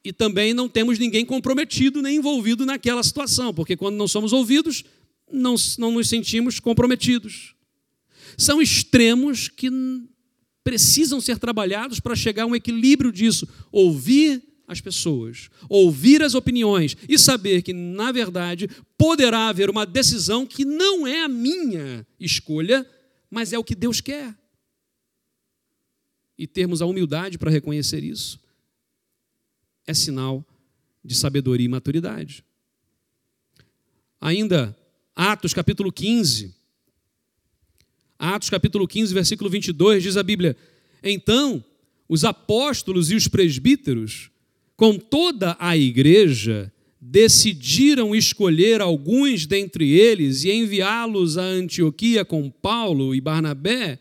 E 0.04 0.12
também 0.12 0.54
não 0.54 0.68
temos 0.68 0.98
ninguém 0.98 1.24
comprometido 1.24 2.00
nem 2.00 2.16
envolvido 2.16 2.64
naquela 2.64 3.02
situação, 3.02 3.52
porque 3.52 3.76
quando 3.76 3.96
não 3.96 4.08
somos 4.08 4.32
ouvidos, 4.32 4.82
não, 5.30 5.54
não 5.78 5.92
nos 5.92 6.08
sentimos 6.08 6.58
comprometidos. 6.58 7.54
São 8.36 8.62
extremos 8.62 9.48
que 9.48 9.70
precisam 10.64 11.20
ser 11.20 11.38
trabalhados 11.38 12.00
para 12.00 12.16
chegar 12.16 12.44
a 12.44 12.46
um 12.46 12.56
equilíbrio 12.56 13.12
disso. 13.12 13.46
Ouvir 13.70 14.42
as 14.66 14.80
pessoas, 14.80 15.50
ouvir 15.68 16.22
as 16.22 16.34
opiniões 16.34 16.96
e 17.08 17.18
saber 17.18 17.60
que, 17.60 17.72
na 17.72 18.12
verdade, 18.12 18.70
poderá 18.96 19.48
haver 19.48 19.68
uma 19.68 19.84
decisão 19.84 20.46
que 20.46 20.64
não 20.64 21.06
é 21.06 21.22
a 21.22 21.28
minha 21.28 22.06
escolha, 22.20 22.86
mas 23.30 23.52
é 23.52 23.58
o 23.58 23.64
que 23.64 23.74
Deus 23.74 24.00
quer 24.00 24.36
e 26.36 26.46
termos 26.46 26.82
a 26.82 26.86
humildade 26.86 27.38
para 27.38 27.50
reconhecer 27.50 28.02
isso, 28.02 28.40
é 29.86 29.94
sinal 29.94 30.44
de 31.04 31.14
sabedoria 31.14 31.66
e 31.66 31.68
maturidade. 31.68 32.44
Ainda, 34.20 34.76
Atos 35.14 35.54
capítulo 35.54 35.92
15. 35.92 36.54
Atos 38.18 38.50
capítulo 38.50 38.86
15, 38.86 39.14
versículo 39.14 39.48
22, 39.48 40.02
diz 40.02 40.16
a 40.16 40.22
Bíblia: 40.22 40.56
Então 41.02 41.64
os 42.08 42.24
apóstolos 42.24 43.10
e 43.10 43.14
os 43.14 43.28
presbíteros, 43.28 44.30
com 44.76 44.98
toda 44.98 45.56
a 45.60 45.76
igreja, 45.76 46.72
decidiram 47.00 48.14
escolher 48.14 48.80
alguns 48.80 49.46
dentre 49.46 49.90
eles 49.90 50.44
e 50.44 50.52
enviá-los 50.52 51.38
a 51.38 51.42
Antioquia 51.42 52.24
com 52.24 52.50
Paulo 52.50 53.14
e 53.14 53.20
Barnabé. 53.20 53.98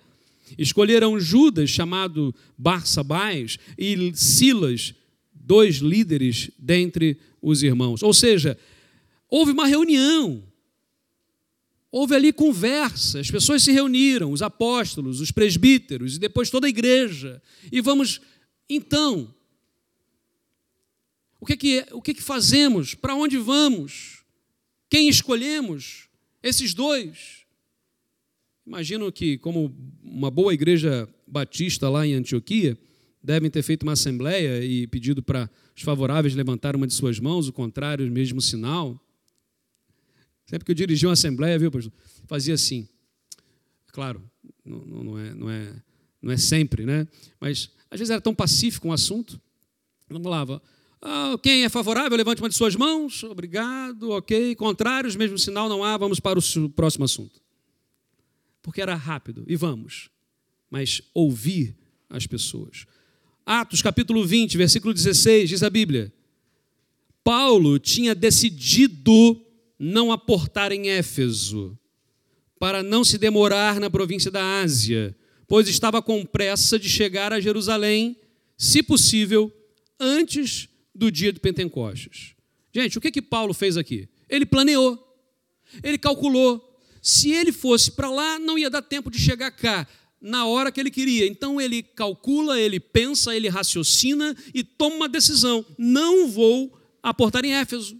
Escolheram 0.57 1.19
Judas, 1.19 1.69
chamado 1.69 2.35
Barsabás, 2.57 3.57
e 3.77 4.11
Silas, 4.15 4.93
dois 5.33 5.77
líderes 5.77 6.51
dentre 6.59 7.17
os 7.41 7.63
irmãos. 7.63 8.03
Ou 8.03 8.13
seja, 8.13 8.57
houve 9.29 9.51
uma 9.51 9.67
reunião 9.67 10.43
Houve 11.91 12.13
ali 12.13 12.31
conversa, 12.31 13.19
as 13.19 13.31
pessoas 13.31 13.63
se 13.63 13.71
reuniram, 13.71 14.31
os 14.31 14.43
apóstolos, 14.43 15.19
os 15.19 15.31
presbíteros 15.31 16.15
e 16.15 16.19
depois 16.19 16.49
toda 16.49 16.67
a 16.67 16.69
igreja. 16.69 17.41
E 17.71 17.81
vamos, 17.81 18.21
então, 18.69 19.33
o 21.39 21.45
que, 21.45 21.55
que, 21.55 21.85
o 21.91 22.01
que, 22.01 22.13
que 22.13 22.21
fazemos? 22.21 22.93
Para 22.93 23.15
onde 23.15 23.37
vamos? 23.37 24.23
Quem 24.89 25.07
escolhemos? 25.07 26.09
Esses 26.43 26.73
dois. 26.73 27.45
Imagino 28.65 29.11
que, 29.11 29.37
como 29.37 29.75
uma 30.03 30.29
boa 30.29 30.53
igreja 30.53 31.07
batista 31.25 31.89
lá 31.89 32.05
em 32.05 32.13
Antioquia, 32.13 32.77
devem 33.23 33.49
ter 33.49 33.61
feito 33.61 33.83
uma 33.83 33.93
assembleia 33.93 34.63
e 34.63 34.85
pedido 34.87 35.23
para 35.23 35.49
os 35.75 35.81
favoráveis 35.81 36.35
levantar 36.35 36.75
uma 36.75 36.87
de 36.87 36.93
suas 36.93 37.19
mãos, 37.19 37.47
o 37.47 37.53
contrário, 37.53 38.07
o 38.07 38.11
mesmo 38.11 38.41
sinal. 38.41 38.99
Sempre 40.45 40.65
que 40.65 40.71
eu 40.71 40.75
dirigi 40.75 41.05
uma 41.05 41.13
assembleia, 41.13 41.57
viu, 41.57 41.71
pastor? 41.71 41.93
Fazia 42.27 42.53
assim. 42.53 42.87
Claro, 43.87 44.21
não, 44.63 44.85
não, 44.85 45.19
é, 45.19 45.33
não, 45.33 45.49
é, 45.49 45.83
não 46.21 46.31
é 46.31 46.37
sempre, 46.37 46.85
né? 46.85 47.07
Mas 47.39 47.71
às 47.89 47.99
vezes 47.99 48.11
era 48.11 48.21
tão 48.21 48.35
pacífico 48.35 48.87
um 48.87 48.91
assunto. 48.91 49.39
Vamos 50.09 50.29
lá. 50.29 50.45
Ah, 51.01 51.37
quem 51.41 51.63
é 51.63 51.69
favorável, 51.69 52.17
levante 52.17 52.41
uma 52.41 52.49
de 52.49 52.55
suas 52.55 52.75
mãos. 52.75 53.23
Obrigado, 53.23 54.11
ok. 54.11 54.55
Contrários, 54.55 55.15
mesmo 55.15 55.37
sinal 55.37 55.69
não 55.69 55.83
há, 55.83 55.95
vamos 55.97 56.19
para 56.19 56.37
o 56.39 56.69
próximo 56.69 57.05
assunto. 57.05 57.41
Porque 58.61 58.81
era 58.81 58.95
rápido. 58.95 59.43
E 59.47 59.55
vamos. 59.55 60.09
Mas 60.69 61.01
ouvir 61.13 61.75
as 62.09 62.27
pessoas. 62.27 62.85
Atos 63.45 63.81
capítulo 63.81 64.25
20, 64.25 64.57
versículo 64.57 64.93
16, 64.93 65.49
diz 65.49 65.63
a 65.63 65.69
Bíblia. 65.69 66.13
Paulo 67.23 67.79
tinha 67.79 68.13
decidido 68.13 69.41
não 69.77 70.11
aportar 70.11 70.71
em 70.71 70.89
Éfeso, 70.89 71.77
para 72.59 72.83
não 72.83 73.03
se 73.05 73.17
demorar 73.17 73.79
na 73.79 73.89
província 73.89 74.29
da 74.29 74.61
Ásia, 74.61 75.15
pois 75.47 75.69
estava 75.69 76.01
com 76.01 76.25
pressa 76.25 76.77
de 76.77 76.89
chegar 76.89 77.31
a 77.31 77.39
Jerusalém, 77.39 78.17
se 78.57 78.83
possível, 78.83 79.51
antes 79.97 80.67
do 80.93 81.11
dia 81.11 81.31
de 81.31 81.39
Pentecostes. 81.39 82.35
Gente, 82.73 82.97
o 82.97 83.01
que 83.01 83.11
que 83.11 83.21
Paulo 83.21 83.53
fez 83.53 83.77
aqui? 83.77 84.07
Ele 84.29 84.45
planeou, 84.45 84.97
ele 85.83 85.97
calculou. 85.97 86.65
Se 87.01 87.31
ele 87.31 87.51
fosse 87.51 87.91
para 87.91 88.09
lá, 88.09 88.37
não 88.37 88.57
ia 88.57 88.69
dar 88.69 88.81
tempo 88.81 89.09
de 89.09 89.17
chegar 89.17 89.51
cá 89.51 89.87
na 90.21 90.45
hora 90.45 90.71
que 90.71 90.79
ele 90.79 90.91
queria. 90.91 91.25
Então 91.25 91.59
ele 91.59 91.81
calcula, 91.81 92.59
ele 92.59 92.79
pensa, 92.79 93.35
ele 93.35 93.47
raciocina 93.47 94.35
e 94.53 94.63
toma 94.63 94.95
uma 94.95 95.09
decisão: 95.09 95.65
não 95.77 96.27
vou 96.27 96.77
aportar 97.01 97.45
em 97.45 97.53
Éfeso. 97.53 97.97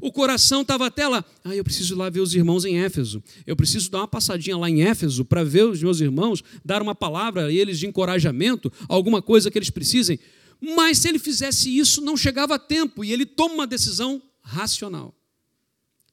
O 0.00 0.10
coração 0.10 0.62
estava 0.62 0.86
até 0.86 1.06
lá. 1.06 1.22
Ah, 1.44 1.54
eu 1.54 1.62
preciso 1.62 1.94
ir 1.94 1.98
lá 1.98 2.08
ver 2.08 2.20
os 2.20 2.34
irmãos 2.34 2.64
em 2.64 2.78
Éfeso. 2.78 3.22
Eu 3.46 3.54
preciso 3.54 3.90
dar 3.90 3.98
uma 3.98 4.08
passadinha 4.08 4.56
lá 4.56 4.70
em 4.70 4.82
Éfeso 4.82 5.24
para 5.24 5.44
ver 5.44 5.64
os 5.64 5.82
meus 5.82 6.00
irmãos, 6.00 6.42
dar 6.64 6.80
uma 6.80 6.94
palavra 6.94 7.46
a 7.46 7.52
eles 7.52 7.78
de 7.78 7.86
encorajamento, 7.86 8.72
alguma 8.88 9.20
coisa 9.20 9.50
que 9.50 9.58
eles 9.58 9.68
precisem. 9.68 10.18
Mas 10.62 10.98
se 10.98 11.08
ele 11.08 11.18
fizesse 11.18 11.76
isso, 11.76 12.00
não 12.00 12.16
chegava 12.16 12.54
a 12.54 12.58
tempo 12.58 13.04
e 13.04 13.12
ele 13.12 13.26
toma 13.26 13.54
uma 13.56 13.66
decisão 13.66 14.22
racional. 14.40 15.12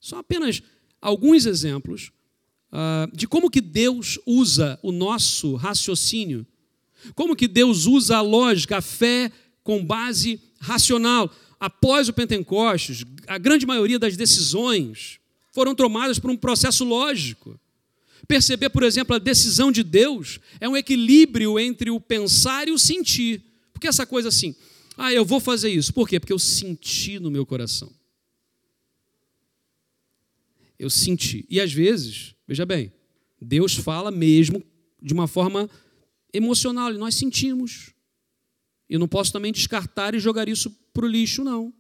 Só 0.01 0.17
apenas 0.17 0.63
alguns 0.99 1.45
exemplos 1.45 2.11
uh, 2.71 3.15
de 3.15 3.27
como 3.27 3.51
que 3.51 3.61
Deus 3.61 4.17
usa 4.25 4.79
o 4.81 4.91
nosso 4.91 5.55
raciocínio, 5.55 6.47
como 7.13 7.35
que 7.35 7.47
Deus 7.47 7.85
usa 7.85 8.17
a 8.17 8.21
lógica, 8.21 8.77
a 8.77 8.81
fé 8.81 9.31
com 9.63 9.85
base 9.85 10.41
racional 10.59 11.31
após 11.59 12.09
o 12.09 12.13
Pentecostes, 12.13 13.05
a 13.27 13.37
grande 13.37 13.67
maioria 13.67 13.99
das 13.99 14.17
decisões 14.17 15.19
foram 15.51 15.75
tomadas 15.75 16.17
por 16.17 16.31
um 16.31 16.37
processo 16.37 16.83
lógico. 16.83 17.59
Perceber, 18.27 18.69
por 18.69 18.83
exemplo, 18.83 19.15
a 19.15 19.19
decisão 19.19 19.71
de 19.71 19.83
Deus 19.83 20.39
é 20.59 20.67
um 20.67 20.77
equilíbrio 20.77 21.59
entre 21.59 21.91
o 21.91 21.99
pensar 21.99 22.67
e 22.67 22.71
o 22.71 22.79
sentir. 22.79 23.43
Porque 23.79 23.87
essa 23.87 24.05
coisa 24.05 24.27
assim, 24.27 24.53
ah, 24.97 25.13
eu 25.13 25.23
vou 25.23 25.39
fazer 25.39 25.69
isso. 25.69 25.93
Por 25.93 26.05
quê? 26.05 26.19
Porque 26.19 26.33
eu 26.33 26.37
senti 26.37 27.17
no 27.17 27.31
meu 27.31 27.45
coração. 27.45 27.89
Eu 30.77 30.89
senti. 30.89 31.45
E 31.49 31.61
às 31.61 31.71
vezes, 31.71 32.35
veja 32.45 32.65
bem, 32.65 32.91
Deus 33.41 33.75
fala 33.75 34.11
mesmo 34.11 34.61
de 35.01 35.13
uma 35.13 35.27
forma 35.27 35.69
emocional, 36.33 36.93
e 36.93 36.97
nós 36.97 37.15
sentimos. 37.15 37.93
Eu 38.89 38.99
não 38.99 39.07
posso 39.07 39.31
também 39.31 39.53
descartar 39.53 40.13
e 40.13 40.19
jogar 40.19 40.49
isso 40.49 40.69
para 40.93 41.05
o 41.05 41.07
lixo, 41.07 41.41
não. 41.41 41.73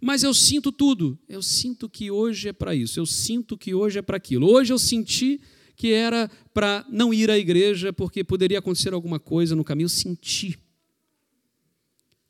Mas 0.00 0.22
eu 0.22 0.32
sinto 0.32 0.72
tudo. 0.72 1.18
Eu 1.28 1.42
sinto 1.42 1.90
que 1.90 2.10
hoje 2.10 2.48
é 2.48 2.54
para 2.54 2.74
isso. 2.74 2.98
Eu 2.98 3.04
sinto 3.04 3.58
que 3.58 3.74
hoje 3.74 3.98
é 3.98 4.02
para 4.02 4.16
aquilo. 4.16 4.50
Hoje 4.50 4.72
eu 4.72 4.78
senti 4.78 5.42
que 5.76 5.92
era 5.92 6.30
para 6.54 6.86
não 6.88 7.12
ir 7.12 7.30
à 7.30 7.38
igreja 7.38 7.92
porque 7.92 8.24
poderia 8.24 8.60
acontecer 8.60 8.94
alguma 8.94 9.20
coisa 9.20 9.54
no 9.54 9.62
caminho. 9.62 9.84
Eu 9.84 9.90
senti. 9.90 10.58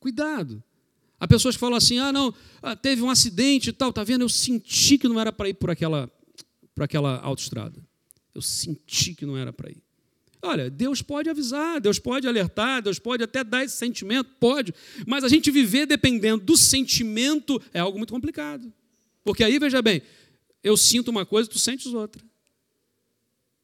Cuidado. 0.06 0.62
Há 1.18 1.26
pessoas 1.26 1.56
que 1.56 1.60
falam 1.60 1.76
assim: 1.76 1.98
ah, 1.98 2.12
não, 2.12 2.32
ah, 2.62 2.76
teve 2.76 3.02
um 3.02 3.10
acidente 3.10 3.70
e 3.70 3.72
tal, 3.72 3.92
tá 3.92 4.04
vendo? 4.04 4.22
Eu 4.22 4.28
senti 4.28 4.96
que 4.96 5.08
não 5.08 5.18
era 5.18 5.32
para 5.32 5.48
ir 5.48 5.54
por 5.54 5.68
aquela, 5.68 6.08
por 6.72 6.84
aquela 6.84 7.18
autoestrada. 7.22 7.84
Eu 8.32 8.40
senti 8.40 9.16
que 9.16 9.26
não 9.26 9.36
era 9.36 9.52
para 9.52 9.68
ir. 9.68 9.82
Olha, 10.40 10.70
Deus 10.70 11.02
pode 11.02 11.28
avisar, 11.28 11.80
Deus 11.80 11.98
pode 11.98 12.28
alertar, 12.28 12.80
Deus 12.82 13.00
pode 13.00 13.24
até 13.24 13.42
dar 13.42 13.64
esse 13.64 13.76
sentimento, 13.76 14.30
pode, 14.38 14.72
mas 15.04 15.24
a 15.24 15.28
gente 15.28 15.50
viver 15.50 15.86
dependendo 15.86 16.44
do 16.44 16.56
sentimento 16.56 17.60
é 17.74 17.80
algo 17.80 17.98
muito 17.98 18.12
complicado. 18.12 18.72
Porque 19.24 19.42
aí, 19.42 19.58
veja 19.58 19.82
bem, 19.82 20.02
eu 20.62 20.76
sinto 20.76 21.08
uma 21.08 21.26
coisa, 21.26 21.50
tu 21.50 21.58
sentes 21.58 21.86
outra. 21.86 22.22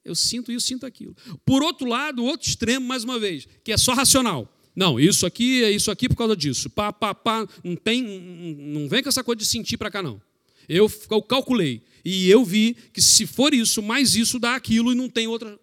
Eu 0.05 0.16
sinto 0.16 0.50
isso, 0.50 0.66
sinto 0.66 0.85
aquilo. 0.85 1.14
Por 1.46 1.62
outro 1.62 1.87
lado, 1.87 2.24
outro 2.24 2.48
extremo, 2.48 2.85
mais 2.85 3.05
uma 3.05 3.20
vez, 3.20 3.46
que 3.62 3.70
é 3.70 3.76
só 3.76 3.92
racional. 3.92 4.52
Não, 4.74 4.98
isso 4.98 5.26
aqui 5.26 5.62
é 5.64 5.70
isso 5.70 5.90
aqui 5.90 6.08
por 6.08 6.16
causa 6.16 6.37
disso. 6.37 6.70
Pá, 6.70 6.92
pá, 6.92 7.14
pá, 7.14 7.46
não 7.62 7.76
tem, 7.76 8.02
não 8.02 8.88
vem 8.88 9.02
com 9.02 9.08
essa 9.08 9.22
coisa 9.22 9.38
de 9.38 9.46
sentir 9.46 9.76
para 9.76 9.90
cá 9.90 10.02
não. 10.02 10.20
Eu, 10.68 10.90
eu 11.11 11.22
calculei 11.22 11.82
e 12.04 12.30
eu 12.30 12.44
vi 12.44 12.74
que 12.92 13.02
se 13.02 13.26
for 13.26 13.52
isso, 13.52 13.82
mais 13.82 14.16
isso 14.16 14.38
dá 14.38 14.54
aquilo 14.54 14.92
e 14.92 14.94
não 14.94 15.08
tem 15.08 15.26
outra 15.26 15.58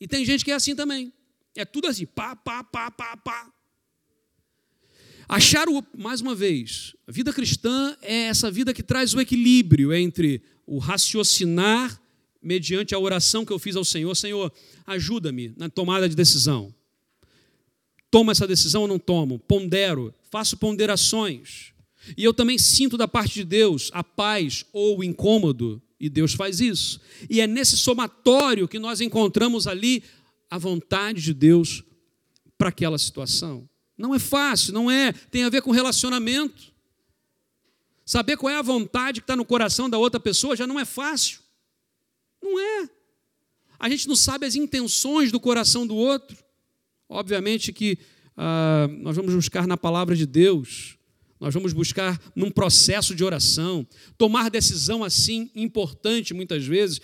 e 0.00 0.06
tem 0.06 0.24
gente 0.24 0.44
que 0.44 0.50
é 0.50 0.54
assim 0.54 0.74
também. 0.74 1.12
É 1.54 1.64
tudo 1.64 1.88
assim, 1.88 2.06
pá, 2.06 2.36
pá, 2.36 2.62
pá, 2.62 2.90
pá, 2.90 3.16
pá. 3.16 3.50
Achar, 5.28 5.68
o, 5.68 5.84
mais 5.96 6.20
uma 6.20 6.34
vez, 6.34 6.94
a 7.06 7.12
vida 7.12 7.32
cristã 7.32 7.96
é 8.02 8.24
essa 8.24 8.50
vida 8.50 8.72
que 8.72 8.82
traz 8.82 9.14
o 9.14 9.20
equilíbrio 9.20 9.92
entre 9.92 10.42
o 10.66 10.78
raciocinar 10.78 12.00
mediante 12.42 12.94
a 12.94 12.98
oração 12.98 13.44
que 13.44 13.52
eu 13.52 13.58
fiz 13.58 13.74
ao 13.74 13.84
Senhor. 13.84 14.14
Senhor, 14.14 14.52
ajuda-me 14.86 15.52
na 15.56 15.68
tomada 15.68 16.08
de 16.08 16.14
decisão. 16.14 16.72
Tomo 18.16 18.30
essa 18.30 18.46
decisão 18.46 18.80
ou 18.80 18.88
não 18.88 18.98
tomo? 18.98 19.38
Pondero, 19.40 20.14
faço 20.30 20.56
ponderações. 20.56 21.74
E 22.16 22.24
eu 22.24 22.32
também 22.32 22.56
sinto 22.56 22.96
da 22.96 23.06
parte 23.06 23.34
de 23.34 23.44
Deus 23.44 23.90
a 23.92 24.02
paz 24.02 24.64
ou 24.72 25.00
o 25.00 25.04
incômodo 25.04 25.82
e 26.00 26.08
Deus 26.08 26.32
faz 26.32 26.58
isso. 26.58 26.98
E 27.28 27.42
é 27.42 27.46
nesse 27.46 27.76
somatório 27.76 28.66
que 28.66 28.78
nós 28.78 29.02
encontramos 29.02 29.66
ali 29.66 30.02
a 30.50 30.56
vontade 30.56 31.20
de 31.20 31.34
Deus 31.34 31.84
para 32.56 32.70
aquela 32.70 32.96
situação. 32.96 33.68
Não 33.98 34.14
é 34.14 34.18
fácil, 34.18 34.72
não 34.72 34.90
é. 34.90 35.12
Tem 35.12 35.44
a 35.44 35.50
ver 35.50 35.60
com 35.60 35.70
relacionamento. 35.70 36.72
Saber 38.02 38.38
qual 38.38 38.50
é 38.50 38.56
a 38.56 38.62
vontade 38.62 39.20
que 39.20 39.24
está 39.24 39.36
no 39.36 39.44
coração 39.44 39.90
da 39.90 39.98
outra 39.98 40.18
pessoa 40.18 40.56
já 40.56 40.66
não 40.66 40.80
é 40.80 40.86
fácil. 40.86 41.40
Não 42.42 42.58
é. 42.58 42.88
A 43.78 43.90
gente 43.90 44.08
não 44.08 44.16
sabe 44.16 44.46
as 44.46 44.54
intenções 44.54 45.30
do 45.30 45.38
coração 45.38 45.86
do 45.86 45.94
outro. 45.94 46.45
Obviamente 47.08 47.72
que 47.72 47.98
ah, 48.36 48.88
nós 49.00 49.16
vamos 49.16 49.34
buscar 49.34 49.66
na 49.66 49.76
palavra 49.76 50.14
de 50.14 50.26
Deus 50.26 50.96
nós 51.38 51.52
vamos 51.52 51.72
buscar 51.72 52.20
num 52.34 52.50
processo 52.50 53.14
de 53.14 53.22
oração, 53.22 53.86
tomar 54.16 54.50
decisão 54.50 55.04
assim 55.04 55.50
importante 55.54 56.32
muitas 56.32 56.64
vezes. 56.64 57.00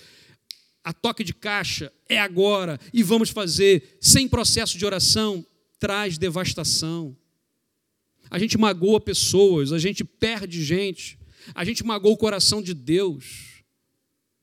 A 0.83 0.93
toque 0.93 1.23
de 1.23 1.35
caixa 1.35 1.93
é 2.09 2.19
agora 2.19 2.81
e 2.93 3.03
vamos 3.03 3.31
fazer 3.31 3.99
sem 4.01 4.27
processo 4.27 4.79
de 4.79 4.87
oração 4.87 5.45
traz 5.79 6.17
devastação. 6.17 7.17
A 8.31 8.39
gente 8.39 8.57
magoa 8.57 9.01
pessoas, 9.01 9.73
a 9.73 9.79
gente 9.79 10.03
perde 10.03 10.65
gente, 10.65 11.19
a 11.55 11.65
gente 11.65 11.85
magoa 11.85 12.13
o 12.13 12.17
coração 12.17 12.63
de 12.63 12.73
Deus. 12.73 13.63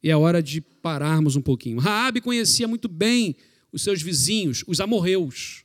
E 0.03 0.09
é 0.09 0.15
hora 0.15 0.41
de 0.41 0.61
pararmos 0.61 1.35
um 1.35 1.41
pouquinho. 1.41 1.79
Raabe 1.79 2.21
conhecia 2.21 2.67
muito 2.67 2.87
bem 2.87 3.35
os 3.71 3.82
seus 3.82 4.01
vizinhos, 4.01 4.63
os 4.67 4.79
amorreus. 4.79 5.63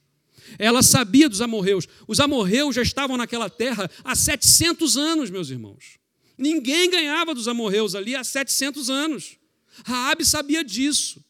Ela 0.59 0.83
sabia 0.83 1.29
dos 1.29 1.40
amorreus. 1.40 1.88
Os 2.07 2.21
amorreus 2.21 2.75
já 2.75 2.83
estavam 2.83 3.17
naquela 3.17 3.49
terra 3.49 3.90
há 4.05 4.14
700 4.14 4.97
anos, 4.97 5.31
meus 5.31 5.51
irmãos. 5.51 5.99
Ninguém 6.37 6.90
ganhava 6.90 7.35
dos 7.35 7.49
amorreus 7.49 7.95
ali 7.95 8.14
há 8.14 8.23
700 8.23 8.90
anos. 8.90 9.37
Raabe 9.85 10.25
sabia 10.25 10.62
disso. 10.62 11.25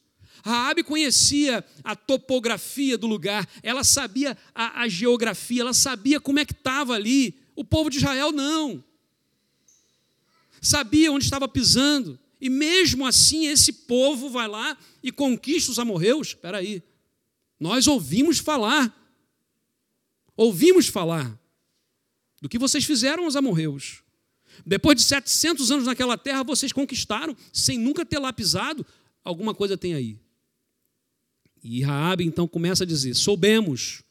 Raabe 0.45 0.83
conhecia 0.83 1.65
a 1.83 1.97
topografia 1.97 2.99
do 2.99 3.07
lugar, 3.07 3.49
ela 3.63 3.83
sabia 3.83 4.37
a, 4.55 4.83
a 4.83 4.89
geografia, 4.89 5.63
ela 5.63 5.73
sabia 5.73 6.21
como 6.21 6.39
é 6.39 6.45
que 6.45 6.53
estava 6.53 6.93
ali. 6.93 7.35
O 7.57 7.65
povo 7.65 7.89
de 7.89 7.97
Israel 7.97 8.31
não. 8.31 8.85
Sabia 10.61 11.11
onde 11.11 11.25
estava 11.25 11.49
pisando. 11.49 12.19
E 12.45 12.51
mesmo 12.51 13.07
assim, 13.07 13.47
esse 13.47 13.73
povo 13.73 14.29
vai 14.29 14.47
lá 14.47 14.77
e 15.03 15.11
conquista 15.11 15.73
os 15.73 15.79
amorreus. 15.79 16.29
Espera 16.29 16.59
aí. 16.59 16.83
Nós 17.59 17.87
ouvimos 17.87 18.39
falar. 18.39 18.95
Ouvimos 20.37 20.87
falar 20.87 21.41
do 22.43 22.49
que 22.51 22.59
vocês 22.59 22.85
fizeram 22.85 23.25
aos 23.25 23.35
amorreus. 23.35 24.03
Depois 24.67 24.95
de 24.99 25.05
700 25.05 25.71
anos 25.71 25.87
naquela 25.87 26.19
terra, 26.19 26.43
vocês 26.43 26.71
conquistaram, 26.71 27.35
sem 27.51 27.79
nunca 27.79 28.05
ter 28.05 28.19
lá 28.19 28.31
pisado. 28.31 28.85
Alguma 29.25 29.55
coisa 29.55 29.75
tem 29.79 29.95
aí. 29.95 30.19
E 31.63 31.83
Raabe 31.83 32.27
então 32.27 32.47
começa 32.47 32.85
a 32.85 32.87
dizer: 32.87 33.15
soubemos, 33.15 34.03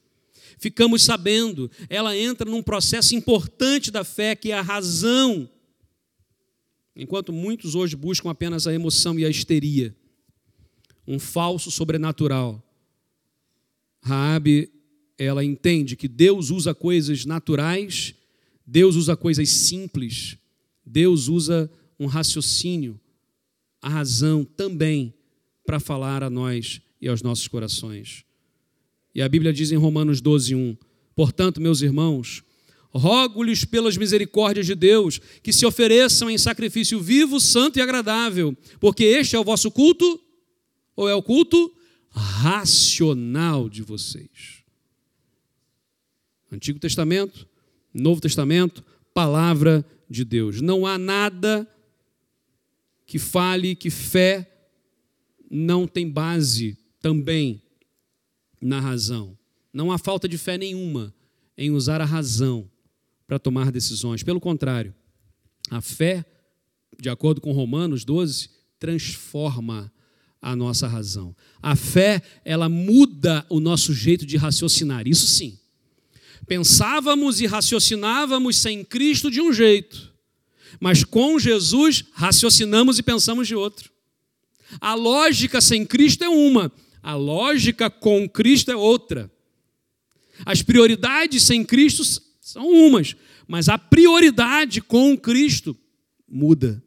ficamos 0.57 1.03
sabendo. 1.03 1.69
Ela 1.87 2.17
entra 2.17 2.49
num 2.49 2.63
processo 2.63 3.13
importante 3.13 3.91
da 3.91 4.03
fé, 4.03 4.35
que 4.35 4.49
é 4.51 4.57
a 4.57 4.61
razão. 4.63 5.47
Enquanto 6.95 7.33
muitos 7.33 7.75
hoje 7.75 7.95
buscam 7.95 8.29
apenas 8.29 8.67
a 8.67 8.73
emoção 8.73 9.19
e 9.19 9.25
a 9.25 9.29
histeria, 9.29 9.95
um 11.07 11.19
falso 11.19 11.71
sobrenatural. 11.71 12.61
Raabe, 14.01 14.69
ela 15.17 15.43
entende 15.43 15.95
que 15.95 16.07
Deus 16.07 16.49
usa 16.49 16.73
coisas 16.73 17.25
naturais, 17.25 18.13
Deus 18.65 18.95
usa 18.95 19.15
coisas 19.15 19.49
simples, 19.49 20.37
Deus 20.85 21.27
usa 21.27 21.71
um 21.99 22.05
raciocínio, 22.05 22.99
a 23.81 23.89
razão 23.89 24.43
também 24.43 25.13
para 25.65 25.79
falar 25.79 26.23
a 26.23 26.29
nós 26.29 26.81
e 27.01 27.07
aos 27.07 27.21
nossos 27.21 27.47
corações. 27.47 28.23
E 29.15 29.21
a 29.21 29.29
Bíblia 29.29 29.53
diz 29.53 29.71
em 29.71 29.77
Romanos 29.77 30.21
12, 30.21 30.55
1: 30.55 30.77
Portanto, 31.15 31.61
meus 31.61 31.81
irmãos, 31.81 32.43
rogo-lhes 32.93 33.65
pelas 33.65 33.97
misericórdias 33.97 34.65
de 34.65 34.75
Deus 34.75 35.19
que 35.41 35.51
se 35.51 35.65
ofereçam 35.65 36.29
em 36.29 36.37
sacrifício 36.37 36.99
vivo, 36.99 37.39
santo 37.39 37.79
e 37.79 37.81
agradável, 37.81 38.55
porque 38.79 39.03
este 39.03 39.35
é 39.35 39.39
o 39.39 39.43
vosso 39.43 39.71
culto, 39.71 40.19
ou 40.95 41.09
é 41.09 41.15
o 41.15 41.23
culto 41.23 41.73
racional 42.11 43.67
de 43.67 43.81
vocês. 43.81 44.63
Antigo 46.51 46.79
Testamento, 46.79 47.47
Novo 47.91 48.21
Testamento, 48.21 48.83
palavra 49.11 49.83
de 50.07 50.23
Deus. 50.23 50.61
Não 50.61 50.85
há 50.85 50.99
nada 50.99 51.67
que 53.07 53.17
fale 53.17 53.75
que 53.75 53.89
fé 53.89 54.49
não 55.49 55.87
tem 55.87 56.07
base 56.07 56.77
também 57.01 57.61
na 58.61 58.79
razão. 58.79 59.37
Não 59.73 59.91
há 59.91 59.97
falta 59.97 60.27
de 60.27 60.37
fé 60.37 60.57
nenhuma 60.57 61.13
em 61.57 61.71
usar 61.71 61.99
a 61.99 62.05
razão 62.05 62.69
para 63.33 63.39
tomar 63.39 63.71
decisões. 63.71 64.21
Pelo 64.21 64.39
contrário, 64.39 64.93
a 65.71 65.81
fé, 65.81 66.23
de 66.99 67.09
acordo 67.09 67.41
com 67.41 67.51
Romanos 67.51 68.05
12, 68.05 68.47
transforma 68.77 69.91
a 70.39 70.55
nossa 70.55 70.87
razão. 70.87 71.35
A 71.59 71.75
fé, 71.75 72.21
ela 72.45 72.69
muda 72.69 73.43
o 73.49 73.59
nosso 73.59 73.91
jeito 73.91 74.23
de 74.23 74.37
raciocinar. 74.37 75.07
Isso 75.07 75.25
sim. 75.25 75.57
Pensávamos 76.45 77.41
e 77.41 77.47
raciocinávamos 77.47 78.55
sem 78.57 78.85
Cristo 78.85 79.31
de 79.31 79.41
um 79.41 79.51
jeito, 79.51 80.13
mas 80.79 81.03
com 81.03 81.39
Jesus 81.39 82.05
raciocinamos 82.13 82.99
e 82.99 83.03
pensamos 83.03 83.47
de 83.47 83.55
outro. 83.55 83.89
A 84.79 84.93
lógica 84.93 85.59
sem 85.59 85.87
Cristo 85.87 86.23
é 86.23 86.29
uma, 86.29 86.71
a 87.01 87.15
lógica 87.15 87.89
com 87.89 88.29
Cristo 88.29 88.69
é 88.69 88.75
outra. 88.75 89.31
As 90.45 90.61
prioridades 90.61 91.41
sem 91.41 91.65
Cristo 91.65 92.03
são 92.43 92.67
umas, 92.67 93.15
mas 93.47 93.69
a 93.69 93.77
prioridade 93.77 94.81
com 94.81 95.17
Cristo 95.17 95.77
muda. 96.27 96.83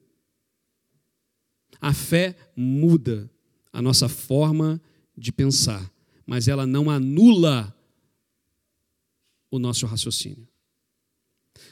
A 1.81 1.93
fé 1.93 2.37
muda 2.57 3.31
a 3.73 3.83
nossa 3.83 4.09
forma 4.09 4.81
de 5.17 5.31
pensar, 5.31 5.91
mas 6.27 6.49
ela 6.49 6.67
não 6.67 6.91
anula 6.91 7.75
o 9.51 9.59
nosso 9.59 9.87
raciocínio. 9.87 10.49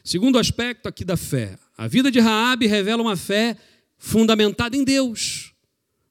Segundo 0.02 0.38
aspecto 0.38 0.88
aqui 0.88 1.04
da 1.04 1.16
fé, 1.16 1.58
a 1.76 1.88
vida 1.88 2.10
de 2.10 2.20
Raabe 2.20 2.66
revela 2.66 3.02
uma 3.02 3.16
fé 3.16 3.56
fundamentada 3.96 4.76
em 4.76 4.84
Deus. 4.84 5.52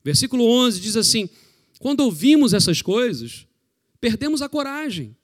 Versículo 0.04 0.46
11 0.46 0.82
diz 0.82 0.98
assim: 0.98 1.30
quando 1.80 2.02
ouvimos 2.02 2.54
essas 2.54 2.82
coisas, 2.82 3.48
perdemos 4.00 4.42
a 4.42 4.50
coragem. 4.50 5.16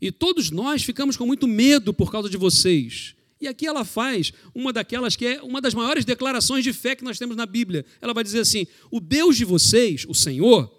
E 0.00 0.10
todos 0.12 0.50
nós 0.50 0.82
ficamos 0.82 1.16
com 1.16 1.26
muito 1.26 1.46
medo 1.46 1.92
por 1.92 2.10
causa 2.10 2.28
de 2.28 2.36
vocês. 2.36 3.14
E 3.40 3.48
aqui 3.48 3.66
ela 3.66 3.84
faz 3.84 4.32
uma 4.54 4.72
daquelas 4.72 5.16
que 5.16 5.26
é 5.26 5.42
uma 5.42 5.60
das 5.60 5.74
maiores 5.74 6.04
declarações 6.04 6.64
de 6.64 6.72
fé 6.72 6.94
que 6.94 7.04
nós 7.04 7.18
temos 7.18 7.36
na 7.36 7.46
Bíblia. 7.46 7.84
Ela 8.00 8.14
vai 8.14 8.24
dizer 8.24 8.40
assim: 8.40 8.66
O 8.90 9.00
Deus 9.00 9.36
de 9.36 9.44
vocês, 9.44 10.06
o 10.08 10.14
Senhor, 10.14 10.72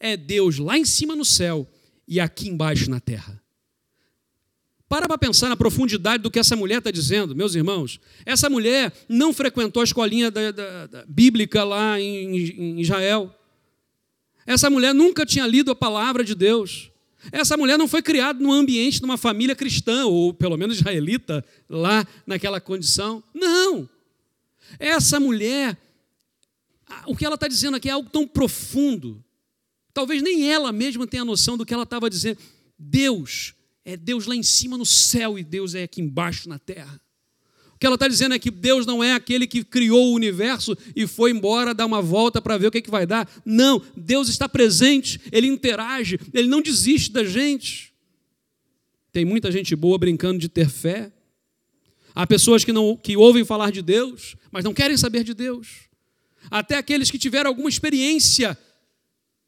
é 0.00 0.16
Deus 0.16 0.58
lá 0.58 0.76
em 0.76 0.84
cima 0.84 1.14
no 1.14 1.24
céu 1.24 1.68
e 2.06 2.18
aqui 2.18 2.48
embaixo 2.48 2.90
na 2.90 3.00
terra. 3.00 3.42
Para 4.88 5.06
para 5.08 5.16
pensar 5.16 5.48
na 5.48 5.56
profundidade 5.56 6.22
do 6.22 6.30
que 6.30 6.38
essa 6.38 6.54
mulher 6.54 6.78
está 6.78 6.90
dizendo, 6.90 7.34
meus 7.34 7.54
irmãos. 7.54 7.98
Essa 8.26 8.50
mulher 8.50 8.92
não 9.08 9.32
frequentou 9.32 9.80
a 9.80 9.84
escolinha 9.84 10.30
da, 10.30 10.50
da, 10.50 10.86
da 10.86 11.06
bíblica 11.06 11.64
lá 11.64 11.98
em, 11.98 12.36
em 12.36 12.80
Israel. 12.80 13.34
Essa 14.44 14.68
mulher 14.68 14.92
nunca 14.92 15.24
tinha 15.24 15.46
lido 15.46 15.70
a 15.70 15.74
palavra 15.74 16.22
de 16.22 16.34
Deus. 16.34 16.91
Essa 17.30 17.56
mulher 17.56 17.78
não 17.78 17.86
foi 17.86 18.02
criada 18.02 18.42
num 18.42 18.52
ambiente, 18.52 19.00
numa 19.00 19.16
família 19.16 19.54
cristã, 19.54 20.06
ou 20.06 20.34
pelo 20.34 20.56
menos 20.56 20.78
israelita, 20.78 21.44
lá 21.68 22.06
naquela 22.26 22.60
condição. 22.60 23.22
Não. 23.32 23.88
Essa 24.78 25.20
mulher, 25.20 25.78
o 27.06 27.14
que 27.16 27.24
ela 27.24 27.36
está 27.36 27.46
dizendo 27.46 27.76
aqui 27.76 27.88
é 27.88 27.92
algo 27.92 28.10
tão 28.10 28.26
profundo. 28.26 29.22
Talvez 29.94 30.22
nem 30.22 30.50
ela 30.50 30.72
mesma 30.72 31.06
tenha 31.06 31.24
noção 31.24 31.56
do 31.56 31.64
que 31.64 31.74
ela 31.74 31.84
estava 31.84 32.10
dizendo. 32.10 32.38
Deus 32.78 33.54
é 33.84 33.96
Deus 33.96 34.26
lá 34.26 34.34
em 34.34 34.42
cima 34.42 34.78
no 34.78 34.86
céu 34.86 35.38
e 35.38 35.44
Deus 35.44 35.74
é 35.74 35.84
aqui 35.84 36.00
embaixo 36.00 36.48
na 36.48 36.58
terra 36.58 37.00
que 37.82 37.86
ela 37.86 37.96
está 37.96 38.06
dizendo 38.06 38.32
é 38.32 38.38
que 38.38 38.48
Deus 38.48 38.86
não 38.86 39.02
é 39.02 39.12
aquele 39.12 39.44
que 39.44 39.64
criou 39.64 40.12
o 40.12 40.14
universo 40.14 40.78
e 40.94 41.04
foi 41.04 41.32
embora 41.32 41.74
dar 41.74 41.84
uma 41.84 42.00
volta 42.00 42.40
para 42.40 42.56
ver 42.56 42.68
o 42.68 42.70
que, 42.70 42.78
é 42.78 42.80
que 42.80 42.92
vai 42.92 43.04
dar. 43.04 43.28
Não, 43.44 43.82
Deus 43.96 44.28
está 44.28 44.48
presente, 44.48 45.20
Ele 45.32 45.48
interage, 45.48 46.16
Ele 46.32 46.46
não 46.46 46.62
desiste 46.62 47.10
da 47.10 47.24
gente. 47.24 47.92
Tem 49.10 49.24
muita 49.24 49.50
gente 49.50 49.74
boa 49.74 49.98
brincando 49.98 50.38
de 50.38 50.48
ter 50.48 50.68
fé. 50.68 51.10
Há 52.14 52.24
pessoas 52.24 52.64
que, 52.64 52.72
não, 52.72 52.96
que 52.96 53.16
ouvem 53.16 53.44
falar 53.44 53.72
de 53.72 53.82
Deus, 53.82 54.36
mas 54.52 54.62
não 54.62 54.72
querem 54.72 54.96
saber 54.96 55.24
de 55.24 55.34
Deus. 55.34 55.88
Até 56.52 56.76
aqueles 56.76 57.10
que 57.10 57.18
tiveram 57.18 57.50
alguma 57.50 57.68
experiência 57.68 58.56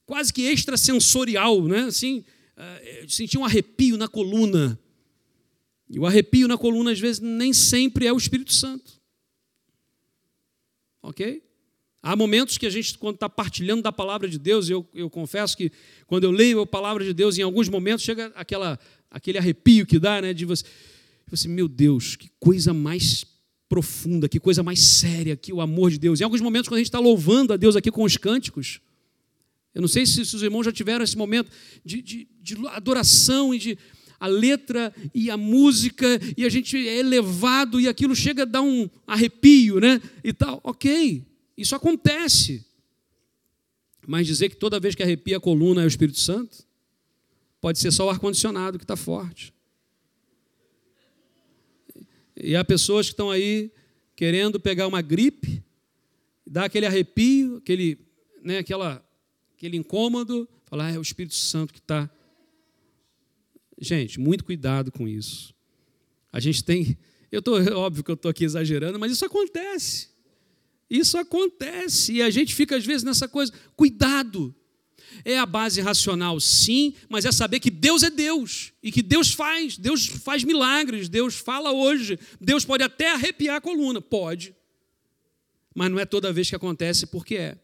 quase 0.04 0.32
que 0.32 0.42
extrasensorial, 0.42 1.62
né? 1.68 1.82
assim, 1.84 2.24
uh, 2.58 3.08
sentir 3.08 3.38
um 3.38 3.44
arrepio 3.44 3.96
na 3.96 4.08
coluna 4.08 4.76
e 5.88 5.98
o 5.98 6.06
arrepio 6.06 6.48
na 6.48 6.56
coluna, 6.56 6.92
às 6.92 6.98
vezes, 6.98 7.20
nem 7.20 7.52
sempre 7.52 8.06
é 8.06 8.12
o 8.12 8.16
Espírito 8.16 8.52
Santo. 8.52 9.00
Ok? 11.02 11.42
Há 12.02 12.14
momentos 12.16 12.58
que 12.58 12.66
a 12.66 12.70
gente, 12.70 12.98
quando 12.98 13.14
está 13.14 13.28
partilhando 13.28 13.82
da 13.82 13.92
palavra 13.92 14.28
de 14.28 14.38
Deus, 14.38 14.68
eu, 14.68 14.86
eu 14.94 15.08
confesso 15.08 15.56
que 15.56 15.72
quando 16.06 16.24
eu 16.24 16.30
leio 16.30 16.60
a 16.60 16.66
palavra 16.66 17.04
de 17.04 17.14
Deus, 17.14 17.38
em 17.38 17.42
alguns 17.42 17.68
momentos 17.68 18.04
chega 18.04 18.32
aquela, 18.34 18.78
aquele 19.10 19.38
arrepio 19.38 19.86
que 19.86 19.98
dá, 19.98 20.20
né? 20.20 20.34
De 20.34 20.44
você, 20.44 20.64
você, 21.26 21.48
meu 21.48 21.66
Deus, 21.66 22.16
que 22.16 22.30
coisa 22.38 22.74
mais 22.74 23.24
profunda, 23.68 24.28
que 24.28 24.38
coisa 24.38 24.62
mais 24.62 24.80
séria 24.80 25.36
que 25.36 25.52
o 25.52 25.60
amor 25.60 25.90
de 25.90 25.98
Deus. 25.98 26.20
Em 26.20 26.24
alguns 26.24 26.40
momentos, 26.40 26.68
quando 26.68 26.76
a 26.76 26.80
gente 26.80 26.88
está 26.88 26.98
louvando 26.98 27.52
a 27.52 27.56
Deus 27.56 27.74
aqui 27.74 27.90
com 27.90 28.02
os 28.02 28.16
cânticos, 28.16 28.80
eu 29.74 29.80
não 29.80 29.88
sei 29.88 30.06
se, 30.06 30.24
se 30.24 30.36
os 30.36 30.42
irmãos 30.42 30.64
já 30.64 30.72
tiveram 30.72 31.02
esse 31.02 31.16
momento 31.16 31.50
de, 31.84 32.00
de, 32.00 32.28
de 32.40 32.54
adoração 32.68 33.54
e 33.54 33.58
de 33.58 33.78
a 34.24 34.26
letra 34.26 34.90
e 35.14 35.30
a 35.30 35.36
música, 35.36 36.06
e 36.34 36.46
a 36.46 36.48
gente 36.48 36.76
é 36.76 36.98
elevado 36.98 37.78
e 37.78 37.86
aquilo 37.86 38.16
chega 38.16 38.42
a 38.42 38.46
dar 38.46 38.62
um 38.62 38.88
arrepio, 39.06 39.78
né? 39.78 40.00
E 40.22 40.32
tal. 40.32 40.60
Ok, 40.64 41.22
isso 41.58 41.74
acontece. 41.74 42.64
Mas 44.06 44.26
dizer 44.26 44.48
que 44.48 44.56
toda 44.56 44.80
vez 44.80 44.94
que 44.94 45.02
arrepia 45.02 45.36
a 45.36 45.40
coluna 45.40 45.82
é 45.82 45.84
o 45.84 45.88
Espírito 45.88 46.18
Santo, 46.18 46.64
pode 47.60 47.78
ser 47.78 47.90
só 47.90 48.06
o 48.06 48.10
ar-condicionado 48.10 48.78
que 48.78 48.84
está 48.84 48.96
forte. 48.96 49.52
E 52.34 52.56
há 52.56 52.64
pessoas 52.64 53.06
que 53.06 53.12
estão 53.12 53.30
aí 53.30 53.70
querendo 54.16 54.58
pegar 54.58 54.86
uma 54.86 55.02
gripe, 55.02 55.62
dá 56.46 56.64
aquele 56.64 56.86
arrepio, 56.86 57.58
aquele, 57.58 57.98
né, 58.42 58.58
aquela, 58.58 59.06
aquele 59.54 59.76
incômodo, 59.76 60.48
falar, 60.64 60.86
ah, 60.86 60.92
é 60.92 60.98
o 60.98 61.02
Espírito 61.02 61.34
Santo 61.34 61.74
que 61.74 61.78
está. 61.78 62.08
Gente, 63.78 64.20
muito 64.20 64.44
cuidado 64.44 64.90
com 64.92 65.08
isso. 65.08 65.54
A 66.32 66.40
gente 66.40 66.62
tem. 66.64 66.96
Eu 67.30 67.42
tô, 67.42 67.54
óbvio 67.76 68.04
que 68.04 68.10
eu 68.10 68.14
estou 68.14 68.30
aqui 68.30 68.44
exagerando, 68.44 68.98
mas 68.98 69.12
isso 69.12 69.24
acontece. 69.24 70.08
Isso 70.88 71.18
acontece. 71.18 72.12
E 72.12 72.22
a 72.22 72.30
gente 72.30 72.54
fica, 72.54 72.76
às 72.76 72.84
vezes, 72.84 73.02
nessa 73.02 73.26
coisa. 73.26 73.52
Cuidado. 73.76 74.54
É 75.24 75.38
a 75.38 75.46
base 75.46 75.80
racional, 75.80 76.40
sim, 76.40 76.94
mas 77.08 77.24
é 77.24 77.30
saber 77.30 77.60
que 77.60 77.70
Deus 77.70 78.02
é 78.02 78.10
Deus 78.10 78.72
e 78.82 78.90
que 78.90 79.02
Deus 79.02 79.32
faz, 79.32 79.78
Deus 79.78 80.06
faz 80.06 80.42
milagres, 80.42 81.08
Deus 81.08 81.36
fala 81.36 81.70
hoje, 81.70 82.18
Deus 82.40 82.64
pode 82.64 82.82
até 82.82 83.12
arrepiar 83.12 83.56
a 83.56 83.60
coluna, 83.60 84.00
pode, 84.00 84.54
mas 85.72 85.88
não 85.90 86.00
é 86.00 86.04
toda 86.04 86.32
vez 86.32 86.48
que 86.48 86.56
acontece 86.56 87.06
porque 87.06 87.36
é. 87.36 87.58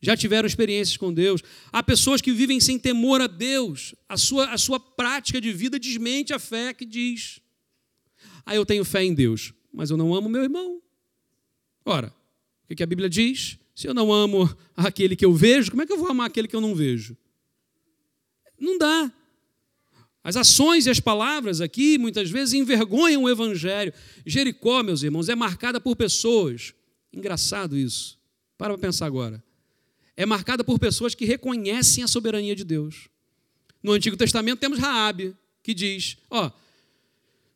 Já 0.00 0.16
tiveram 0.16 0.46
experiências 0.46 0.96
com 0.96 1.12
Deus. 1.12 1.42
Há 1.70 1.82
pessoas 1.82 2.22
que 2.22 2.32
vivem 2.32 2.58
sem 2.58 2.78
temor 2.78 3.20
a 3.20 3.26
Deus. 3.26 3.94
A 4.08 4.16
sua, 4.16 4.50
a 4.50 4.56
sua 4.56 4.80
prática 4.80 5.40
de 5.40 5.52
vida 5.52 5.78
desmente 5.78 6.32
a 6.32 6.38
fé 6.38 6.72
que 6.72 6.86
diz: 6.86 7.40
Ah, 8.46 8.54
eu 8.54 8.64
tenho 8.64 8.84
fé 8.84 9.04
em 9.04 9.12
Deus, 9.12 9.52
mas 9.72 9.90
eu 9.90 9.96
não 9.96 10.14
amo 10.14 10.28
meu 10.28 10.42
irmão. 10.42 10.80
Ora, 11.84 12.14
o 12.68 12.74
que 12.74 12.82
a 12.82 12.86
Bíblia 12.86 13.10
diz? 13.10 13.58
Se 13.74 13.86
eu 13.86 13.94
não 13.94 14.12
amo 14.12 14.48
aquele 14.76 15.14
que 15.14 15.24
eu 15.24 15.34
vejo, 15.34 15.70
como 15.70 15.82
é 15.82 15.86
que 15.86 15.92
eu 15.92 15.98
vou 15.98 16.10
amar 16.10 16.26
aquele 16.26 16.48
que 16.48 16.56
eu 16.56 16.60
não 16.60 16.74
vejo? 16.74 17.16
Não 18.58 18.78
dá. 18.78 19.12
As 20.22 20.36
ações 20.36 20.86
e 20.86 20.90
as 20.90 21.00
palavras 21.00 21.60
aqui, 21.62 21.96
muitas 21.96 22.30
vezes, 22.30 22.52
envergonham 22.52 23.22
o 23.22 23.28
Evangelho. 23.28 23.92
Jericó, 24.26 24.82
meus 24.82 25.02
irmãos, 25.02 25.30
é 25.30 25.34
marcada 25.34 25.80
por 25.80 25.96
pessoas. 25.96 26.74
Engraçado 27.12 27.76
isso. 27.76 28.18
Para 28.58 28.74
para 28.74 28.82
pensar 28.82 29.06
agora. 29.06 29.42
É 30.20 30.26
marcada 30.26 30.62
por 30.62 30.78
pessoas 30.78 31.14
que 31.14 31.24
reconhecem 31.24 32.04
a 32.04 32.06
soberania 32.06 32.54
de 32.54 32.62
Deus. 32.62 33.08
No 33.82 33.92
Antigo 33.92 34.18
Testamento 34.18 34.58
temos 34.58 34.78
Raabe, 34.78 35.34
que 35.62 35.72
diz: 35.72 36.18
ó, 36.28 36.50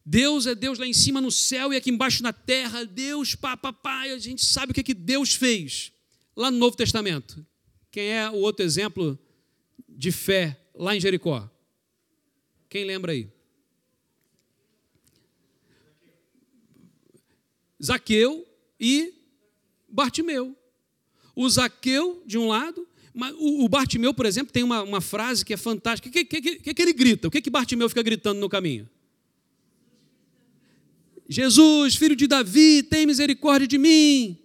Deus 0.02 0.46
é 0.46 0.54
Deus 0.54 0.78
lá 0.78 0.86
em 0.86 0.94
cima 0.94 1.20
no 1.20 1.30
céu 1.30 1.74
e 1.74 1.76
aqui 1.76 1.90
embaixo 1.90 2.22
na 2.22 2.32
terra. 2.32 2.86
Deus, 2.86 3.34
pá. 3.34 3.60
A 3.84 4.18
gente 4.18 4.42
sabe 4.42 4.72
o 4.72 4.74
que, 4.74 4.80
é 4.80 4.82
que 4.82 4.94
Deus 4.94 5.34
fez. 5.34 5.92
Lá 6.34 6.50
no 6.50 6.56
Novo 6.56 6.74
Testamento. 6.74 7.44
Quem 7.90 8.06
é 8.06 8.30
o 8.30 8.36
outro 8.36 8.64
exemplo 8.64 9.18
de 9.86 10.10
fé 10.10 10.58
lá 10.74 10.96
em 10.96 11.00
Jericó? 11.00 11.46
Quem 12.70 12.86
lembra 12.86 13.12
aí? 13.12 13.28
Zaqueu 17.82 18.48
e 18.80 19.12
Bartimeu. 19.86 20.56
O 21.34 21.48
Zaqueu, 21.48 22.22
de 22.26 22.38
um 22.38 22.48
lado, 22.48 22.86
o 23.38 23.68
Bartimeu, 23.68 24.12
por 24.12 24.26
exemplo, 24.26 24.52
tem 24.52 24.62
uma, 24.62 24.82
uma 24.82 25.00
frase 25.00 25.44
que 25.44 25.54
é 25.54 25.56
fantástica. 25.56 26.08
O 26.08 26.12
que, 26.12 26.24
que, 26.24 26.58
que, 26.58 26.74
que, 26.74 26.82
ele 26.82 26.92
grita? 26.92 27.28
O 27.28 27.30
que, 27.30 27.40
que 27.40 27.50
Bartimeu 27.50 27.88
fica 27.88 28.02
gritando 28.02 28.40
no 28.40 28.48
caminho? 28.48 28.88
Jesus, 31.28 31.94
filho 31.94 32.16
de 32.16 32.26
Davi, 32.26 32.82
tem 32.82 33.06
misericórdia 33.06 33.68
de 33.68 33.78
mim. 33.78 34.38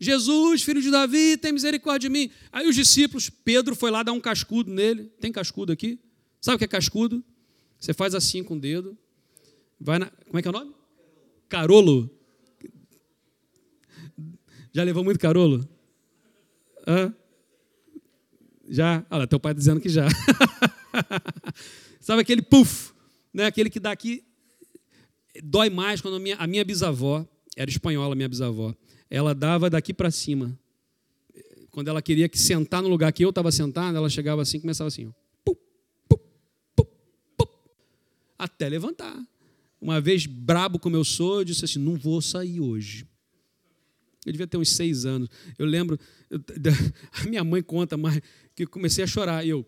Jesus, 0.00 0.62
filho 0.62 0.82
de 0.82 0.90
Davi, 0.90 1.36
tem 1.36 1.52
misericórdia 1.52 2.08
de 2.08 2.12
mim. 2.12 2.30
Aí 2.52 2.68
os 2.68 2.74
discípulos, 2.74 3.30
Pedro 3.30 3.76
foi 3.76 3.90
lá 3.90 4.02
dar 4.02 4.12
um 4.12 4.20
cascudo 4.20 4.72
nele. 4.72 5.04
Tem 5.20 5.30
cascudo 5.32 5.72
aqui? 5.72 5.98
Sabe 6.40 6.56
o 6.56 6.58
que 6.58 6.64
é 6.64 6.68
cascudo? 6.68 7.24
Você 7.78 7.94
faz 7.94 8.14
assim 8.14 8.42
com 8.42 8.54
o 8.54 8.60
dedo. 8.60 8.98
Vai 9.80 9.98
na. 9.98 10.06
Como 10.06 10.38
é 10.38 10.42
que 10.42 10.48
é 10.48 10.50
o 10.50 10.52
nome? 10.52 10.74
Carolo. 11.48 12.10
Já 14.72 14.82
levou 14.82 15.04
muito 15.04 15.18
carolo? 15.18 15.66
Hã? 16.88 17.14
Já? 18.68 19.04
Olha, 19.10 19.26
teu 19.26 19.38
pai 19.38 19.52
está 19.52 19.58
dizendo 19.58 19.80
que 19.80 19.90
já. 19.90 20.06
Sabe 22.00 22.22
aquele 22.22 22.40
puff, 22.40 22.92
né? 23.32 23.44
aquele 23.44 23.68
que 23.68 23.78
dá 23.78 23.92
aqui 23.92 24.24
dói 25.44 25.70
mais 25.70 26.00
quando 26.00 26.16
a 26.16 26.18
minha, 26.18 26.36
a 26.36 26.46
minha 26.46 26.64
bisavó, 26.64 27.26
era 27.56 27.70
espanhola, 27.70 28.14
minha 28.14 28.28
bisavó, 28.28 28.74
ela 29.10 29.34
dava 29.34 29.68
daqui 29.68 29.92
para 29.92 30.10
cima. 30.10 30.58
Quando 31.70 31.88
ela 31.88 32.02
queria 32.02 32.28
que 32.28 32.38
sentar 32.38 32.82
no 32.82 32.88
lugar 32.88 33.12
que 33.12 33.24
eu 33.24 33.28
estava 33.28 33.52
sentado, 33.52 33.96
ela 33.96 34.08
chegava 34.08 34.42
assim, 34.42 34.58
começava 34.58 34.88
assim, 34.88 35.06
ó, 35.06 35.12
até 38.38 38.68
levantar. 38.68 39.16
Uma 39.80 40.00
vez, 40.00 40.26
brabo 40.26 40.78
como 40.78 40.96
eu 40.96 41.04
sou, 41.04 41.40
eu 41.40 41.44
disse 41.44 41.64
assim: 41.64 41.78
não 41.78 41.96
vou 41.96 42.22
sair 42.22 42.60
hoje. 42.60 43.06
Eu 44.28 44.32
devia 44.32 44.46
ter 44.46 44.56
uns 44.56 44.70
seis 44.70 45.06
anos. 45.06 45.28
Eu 45.58 45.66
lembro, 45.66 45.98
eu, 46.30 46.38
a 47.12 47.24
minha 47.24 47.42
mãe 47.42 47.62
conta 47.62 47.96
mais, 47.96 48.20
que 48.54 48.64
eu 48.64 48.68
comecei 48.68 49.02
a 49.02 49.06
chorar. 49.06 49.44
E 49.44 49.50
eu. 49.50 49.66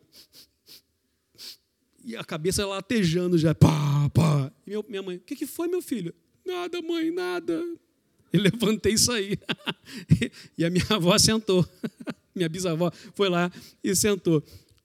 E 2.05 2.17
a 2.17 2.25
cabeça 2.25 2.67
latejando 2.67 3.39
já. 3.39 3.55
Pá, 3.55 4.11
pá. 4.11 4.53
E 4.67 4.71
meu, 4.71 4.85
minha 4.89 5.03
mãe, 5.03 5.17
o 5.17 5.21
que, 5.21 5.35
que 5.35 5.47
foi, 5.47 5.69
meu 5.69 5.81
filho? 5.81 6.15
Nada, 6.45 6.83
mãe, 6.83 7.11
nada. 7.11 7.63
Eu 8.33 8.41
levantei 8.41 8.95
e 8.95 8.99
saí. 8.99 9.39
E 10.57 10.65
a 10.65 10.71
minha 10.71 10.85
avó 10.91 11.17
sentou. 11.19 11.67
Minha 12.33 12.49
bisavó 12.49 12.93
foi 13.15 13.29
lá 13.29 13.51
e 13.83 13.95
sentou. 13.97 14.43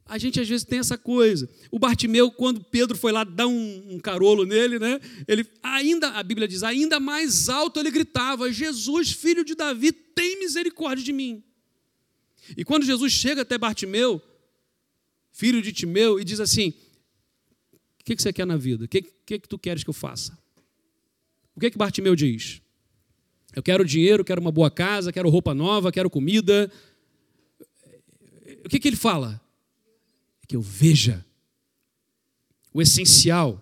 A 0.07 0.19
gente 0.19 0.39
às 0.39 0.47
vezes 0.47 0.63
tem 0.63 0.77
essa 0.77 0.97
coisa. 0.97 1.49
O 1.71 1.79
Bartimeu, 1.79 2.29
quando 2.29 2.63
Pedro 2.63 2.95
foi 2.95 3.11
lá 3.11 3.23
dar 3.23 3.47
um, 3.47 3.95
um, 3.95 3.99
carolo 3.99 4.45
nele, 4.45 4.77
né? 4.77 4.99
Ele 5.27 5.45
ainda, 5.63 6.09
a 6.09 6.21
Bíblia 6.21 6.47
diz, 6.47 6.61
ainda 6.61 6.99
mais 6.99 7.49
alto 7.49 7.79
ele 7.79 7.89
gritava: 7.89 8.51
Jesus, 8.51 9.11
filho 9.11 9.43
de 9.43 9.55
Davi, 9.55 9.91
tem 9.91 10.37
misericórdia 10.39 11.03
de 11.03 11.11
mim. 11.11 11.43
E 12.55 12.63
quando 12.63 12.85
Jesus 12.85 13.11
chega 13.11 13.41
até 13.41 13.57
Bartimeu, 13.57 14.21
filho 15.31 15.59
de 15.59 15.73
Timeu, 15.73 16.19
e 16.19 16.23
diz 16.23 16.39
assim: 16.39 16.69
O 17.99 18.03
que, 18.03 18.15
que 18.15 18.21
você 18.21 18.31
quer 18.31 18.45
na 18.45 18.57
vida? 18.57 18.85
O 18.85 18.87
que, 18.87 19.01
que, 19.01 19.39
que 19.39 19.49
tu 19.49 19.57
queres 19.57 19.83
que 19.83 19.89
eu 19.89 19.93
faça? 19.93 20.37
O 21.55 21.59
que, 21.59 21.71
que 21.71 21.77
Bartimeu 21.79 22.15
diz? 22.15 22.61
Eu 23.55 23.63
quero 23.63 23.83
dinheiro, 23.83 24.23
quero 24.23 24.39
uma 24.39 24.51
boa 24.51 24.69
casa, 24.69 25.11
quero 25.11 25.29
roupa 25.29 25.55
nova, 25.55 25.91
quero 25.91 26.11
comida. 26.11 26.71
O 28.63 28.69
que, 28.69 28.79
que 28.79 28.87
ele 28.87 28.97
fala? 28.97 29.41
Que 30.45 30.55
eu 30.55 30.61
veja 30.61 31.25
o 32.73 32.81
essencial. 32.81 33.61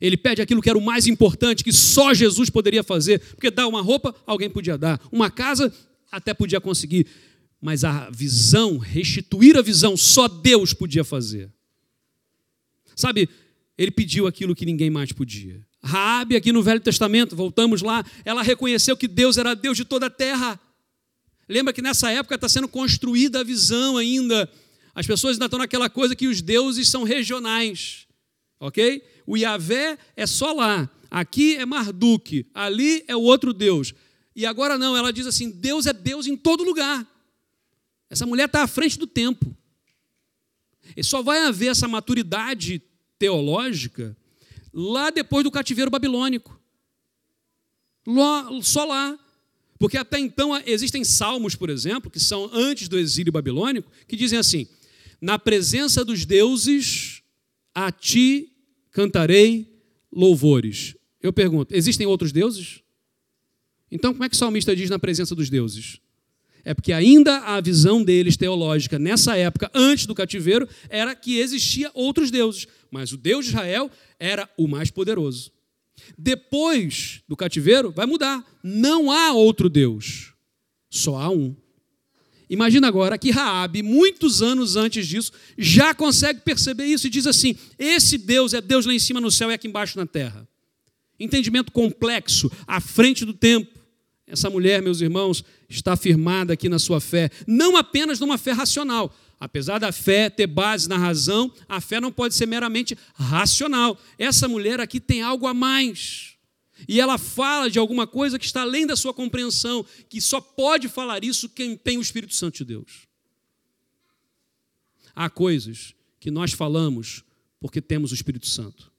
Ele 0.00 0.16
pede 0.16 0.42
aquilo 0.42 0.60
que 0.60 0.68
era 0.68 0.78
o 0.78 0.84
mais 0.84 1.06
importante, 1.06 1.64
que 1.64 1.72
só 1.72 2.12
Jesus 2.12 2.50
poderia 2.50 2.82
fazer, 2.82 3.20
porque 3.20 3.50
dar 3.50 3.66
uma 3.66 3.80
roupa, 3.80 4.14
alguém 4.26 4.50
podia 4.50 4.76
dar, 4.76 5.00
uma 5.10 5.30
casa, 5.30 5.72
até 6.10 6.34
podia 6.34 6.60
conseguir, 6.60 7.06
mas 7.60 7.84
a 7.84 8.10
visão, 8.10 8.76
restituir 8.76 9.56
a 9.56 9.62
visão, 9.62 9.96
só 9.96 10.28
Deus 10.28 10.74
podia 10.74 11.04
fazer. 11.04 11.50
Sabe, 12.94 13.28
ele 13.78 13.90
pediu 13.90 14.26
aquilo 14.26 14.54
que 14.54 14.66
ninguém 14.66 14.90
mais 14.90 15.12
podia. 15.12 15.60
Raabe 15.82 16.36
aqui 16.36 16.52
no 16.52 16.62
Velho 16.62 16.80
Testamento, 16.80 17.34
voltamos 17.34 17.82
lá, 17.82 18.04
ela 18.24 18.42
reconheceu 18.42 18.96
que 18.96 19.08
Deus 19.08 19.38
era 19.38 19.54
Deus 19.54 19.76
de 19.76 19.84
toda 19.84 20.06
a 20.06 20.10
terra. 20.10 20.60
Lembra 21.48 21.72
que 21.72 21.82
nessa 21.82 22.10
época 22.10 22.34
está 22.34 22.48
sendo 22.48 22.68
construída 22.68 23.40
a 23.40 23.44
visão 23.44 23.96
ainda 23.96 24.50
as 24.94 25.06
pessoas 25.06 25.34
ainda 25.34 25.46
estão 25.46 25.58
naquela 25.58 25.90
coisa 25.90 26.14
que 26.14 26.28
os 26.28 26.40
deuses 26.40 26.88
são 26.88 27.02
regionais, 27.02 28.06
ok? 28.60 29.02
O 29.26 29.36
Yahvé 29.36 29.98
é 30.16 30.26
só 30.26 30.52
lá, 30.52 30.88
aqui 31.10 31.56
é 31.56 31.66
Marduk, 31.66 32.46
ali 32.54 33.04
é 33.08 33.16
o 33.16 33.22
outro 33.22 33.52
Deus. 33.52 33.92
E 34.36 34.44
agora 34.44 34.76
não, 34.76 34.96
ela 34.96 35.12
diz 35.12 35.26
assim: 35.26 35.50
Deus 35.50 35.86
é 35.86 35.92
Deus 35.92 36.26
em 36.26 36.36
todo 36.36 36.64
lugar. 36.64 37.06
Essa 38.10 38.26
mulher 38.26 38.46
está 38.46 38.62
à 38.62 38.66
frente 38.66 38.98
do 38.98 39.06
tempo. 39.06 39.56
E 40.96 41.02
só 41.02 41.22
vai 41.22 41.46
haver 41.46 41.68
essa 41.68 41.88
maturidade 41.88 42.82
teológica 43.18 44.16
lá 44.72 45.10
depois 45.10 45.44
do 45.44 45.50
cativeiro 45.50 45.90
babilônico. 45.90 46.60
Só 48.62 48.84
lá. 48.84 49.18
Porque 49.78 49.96
até 49.96 50.18
então 50.18 50.56
existem 50.66 51.04
salmos, 51.04 51.54
por 51.54 51.68
exemplo, 51.68 52.10
que 52.10 52.20
são 52.20 52.48
antes 52.52 52.88
do 52.88 52.98
exílio 52.98 53.32
babilônico, 53.32 53.90
que 54.06 54.16
dizem 54.16 54.38
assim: 54.38 54.66
na 55.20 55.38
presença 55.38 56.04
dos 56.04 56.24
deuses, 56.24 57.22
a 57.74 57.90
ti 57.90 58.52
cantarei 58.90 59.66
louvores. 60.12 60.96
Eu 61.20 61.32
pergunto: 61.32 61.74
existem 61.74 62.06
outros 62.06 62.32
deuses? 62.32 62.80
Então, 63.90 64.12
como 64.12 64.24
é 64.24 64.28
que 64.28 64.34
o 64.34 64.38
salmista 64.38 64.74
diz 64.74 64.90
na 64.90 64.98
presença 64.98 65.34
dos 65.34 65.48
deuses? 65.48 66.00
É 66.64 66.72
porque 66.72 66.92
ainda 66.92 67.38
a 67.40 67.60
visão 67.60 68.02
deles 68.02 68.36
teológica 68.36 68.98
nessa 68.98 69.36
época, 69.36 69.70
antes 69.74 70.06
do 70.06 70.14
cativeiro, 70.14 70.66
era 70.88 71.14
que 71.14 71.38
existia 71.38 71.90
outros 71.92 72.30
deuses, 72.30 72.66
mas 72.90 73.12
o 73.12 73.18
Deus 73.18 73.44
de 73.44 73.50
Israel 73.50 73.90
era 74.18 74.48
o 74.56 74.66
mais 74.66 74.90
poderoso. 74.90 75.52
Depois 76.16 77.22
do 77.28 77.36
cativeiro, 77.36 77.90
vai 77.92 78.06
mudar. 78.06 78.44
Não 78.62 79.10
há 79.12 79.32
outro 79.32 79.68
Deus, 79.68 80.32
só 80.90 81.16
há 81.16 81.28
um. 81.28 81.54
Imagina 82.48 82.88
agora 82.88 83.16
que 83.16 83.30
Raabe, 83.30 83.82
muitos 83.82 84.42
anos 84.42 84.76
antes 84.76 85.06
disso, 85.06 85.32
já 85.56 85.94
consegue 85.94 86.40
perceber 86.40 86.84
isso 86.84 87.06
e 87.06 87.10
diz 87.10 87.26
assim: 87.26 87.56
esse 87.78 88.18
Deus 88.18 88.52
é 88.54 88.60
Deus 88.60 88.86
lá 88.86 88.92
em 88.92 88.98
cima 88.98 89.20
no 89.20 89.30
céu 89.30 89.50
e 89.50 89.54
aqui 89.54 89.66
embaixo 89.66 89.98
na 89.98 90.06
terra. 90.06 90.46
Entendimento 91.18 91.72
complexo, 91.72 92.50
à 92.66 92.80
frente 92.80 93.24
do 93.24 93.32
tempo. 93.32 93.78
Essa 94.26 94.50
mulher, 94.50 94.82
meus 94.82 95.00
irmãos, 95.00 95.44
está 95.68 95.96
firmada 95.96 96.54
aqui 96.54 96.68
na 96.68 96.78
sua 96.78 97.00
fé, 97.00 97.30
não 97.46 97.76
apenas 97.76 98.20
numa 98.20 98.38
fé 98.38 98.52
racional. 98.52 99.14
Apesar 99.38 99.78
da 99.78 99.92
fé 99.92 100.30
ter 100.30 100.46
base 100.46 100.88
na 100.88 100.96
razão, 100.96 101.52
a 101.68 101.80
fé 101.80 102.00
não 102.00 102.10
pode 102.10 102.34
ser 102.34 102.46
meramente 102.46 102.96
racional. 103.14 103.98
Essa 104.18 104.48
mulher 104.48 104.80
aqui 104.80 104.98
tem 104.98 105.22
algo 105.22 105.46
a 105.46 105.52
mais. 105.52 106.33
E 106.88 107.00
ela 107.00 107.18
fala 107.18 107.70
de 107.70 107.78
alguma 107.78 108.06
coisa 108.06 108.38
que 108.38 108.44
está 108.44 108.62
além 108.62 108.86
da 108.86 108.96
sua 108.96 109.14
compreensão, 109.14 109.84
que 110.08 110.20
só 110.20 110.40
pode 110.40 110.88
falar 110.88 111.24
isso 111.24 111.48
quem 111.48 111.76
tem 111.76 111.98
o 111.98 112.02
Espírito 112.02 112.34
Santo 112.34 112.58
de 112.58 112.64
Deus. 112.64 113.06
Há 115.14 115.30
coisas 115.30 115.94
que 116.18 116.30
nós 116.30 116.52
falamos 116.52 117.22
porque 117.60 117.80
temos 117.80 118.10
o 118.10 118.14
Espírito 118.14 118.46
Santo, 118.46 118.92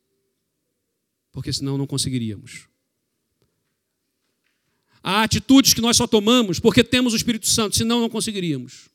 porque 1.31 1.51
senão 1.51 1.77
não 1.77 1.85
conseguiríamos. 1.85 2.67
Há 5.03 5.21
atitudes 5.21 5.73
que 5.73 5.81
nós 5.81 5.97
só 5.97 6.07
tomamos 6.07 6.59
porque 6.59 6.83
temos 6.83 7.13
o 7.13 7.15
Espírito 7.15 7.47
Santo, 7.47 7.75
senão 7.75 8.01
não 8.01 8.09
conseguiríamos. 8.09 8.89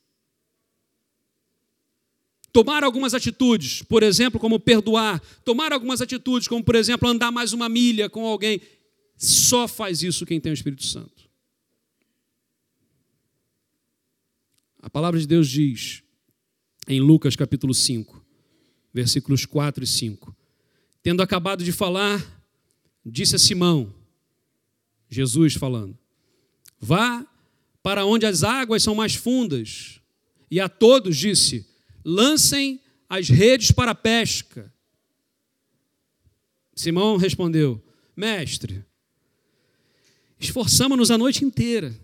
Tomar 2.51 2.83
algumas 2.83 3.13
atitudes, 3.13 3.81
por 3.81 4.03
exemplo, 4.03 4.37
como 4.37 4.59
perdoar, 4.59 5.21
tomar 5.45 5.71
algumas 5.71 6.01
atitudes, 6.01 6.49
como 6.49 6.61
por 6.61 6.75
exemplo, 6.75 7.07
andar 7.07 7.31
mais 7.31 7.53
uma 7.53 7.69
milha 7.69 8.09
com 8.09 8.25
alguém, 8.25 8.59
só 9.21 9.67
faz 9.67 10.01
isso 10.01 10.25
quem 10.25 10.41
tem 10.41 10.51
o 10.51 10.53
Espírito 10.53 10.83
Santo. 10.83 11.29
A 14.81 14.89
palavra 14.89 15.19
de 15.19 15.27
Deus 15.27 15.47
diz 15.47 16.01
em 16.87 16.99
Lucas 16.99 17.35
capítulo 17.35 17.71
5, 17.71 18.25
versículos 18.91 19.45
4 19.45 19.83
e 19.83 19.87
5. 19.87 20.35
Tendo 21.03 21.21
acabado 21.21 21.63
de 21.63 21.71
falar, 21.71 22.43
disse 23.05 23.35
a 23.35 23.39
Simão, 23.39 23.93
Jesus 25.07 25.53
falando: 25.53 25.95
Vá 26.79 27.23
para 27.83 28.03
onde 28.05 28.25
as 28.25 28.43
águas 28.43 28.81
são 28.81 28.95
mais 28.95 29.13
fundas. 29.13 30.01
E 30.49 30.59
a 30.59 30.67
todos 30.67 31.15
disse: 31.15 31.69
Lancem 32.03 32.81
as 33.07 33.29
redes 33.29 33.71
para 33.71 33.91
a 33.91 33.95
pesca. 33.95 34.73
Simão 36.73 37.17
respondeu: 37.17 37.79
Mestre, 38.15 38.83
esforçamos-nos 40.41 41.11
a 41.11 41.17
noite 41.17 41.45
inteira 41.45 41.95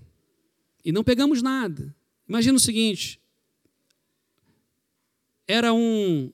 e 0.85 0.91
não 0.91 1.03
pegamos 1.03 1.41
nada. 1.41 1.93
Imagina 2.29 2.55
o 2.55 2.61
seguinte: 2.61 3.19
era 5.47 5.73
um, 5.73 6.31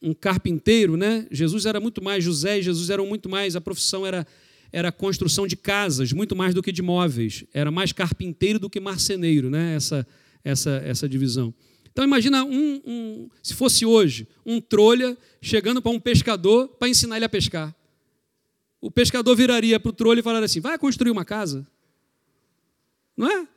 um 0.00 0.14
carpinteiro, 0.14 0.96
né? 0.96 1.26
Jesus 1.30 1.66
era 1.66 1.80
muito 1.80 2.02
mais, 2.04 2.22
José 2.22 2.58
e 2.58 2.62
Jesus 2.62 2.90
eram 2.90 3.06
muito 3.06 3.28
mais, 3.28 3.56
a 3.56 3.60
profissão 3.60 4.06
era 4.06 4.26
era 4.74 4.90
construção 4.90 5.46
de 5.46 5.56
casas, 5.56 6.12
muito 6.12 6.34
mais 6.34 6.52
do 6.52 6.60
que 6.60 6.72
de 6.72 6.82
móveis. 6.82 7.44
Era 7.54 7.70
mais 7.70 7.92
carpinteiro 7.92 8.58
do 8.58 8.68
que 8.68 8.80
marceneiro, 8.80 9.48
né? 9.48 9.76
essa, 9.76 10.04
essa, 10.42 10.82
essa 10.84 11.08
divisão. 11.08 11.54
Então 11.92 12.04
imagina 12.04 12.44
um, 12.44 12.82
um, 12.84 13.28
se 13.40 13.54
fosse 13.54 13.86
hoje, 13.86 14.26
um 14.44 14.60
trolha 14.60 15.16
chegando 15.40 15.80
para 15.80 15.92
um 15.92 16.00
pescador 16.00 16.66
para 16.66 16.88
ensinar 16.88 17.14
ele 17.14 17.24
a 17.24 17.28
pescar. 17.28 17.72
O 18.84 18.90
pescador 18.90 19.34
viraria 19.34 19.80
para 19.80 19.88
o 19.88 19.92
trolha 19.92 20.20
e 20.20 20.22
falaria 20.22 20.44
assim: 20.44 20.60
vai 20.60 20.78
construir 20.78 21.10
uma 21.10 21.24
casa. 21.24 21.66
Não 23.16 23.30
é? 23.30 23.48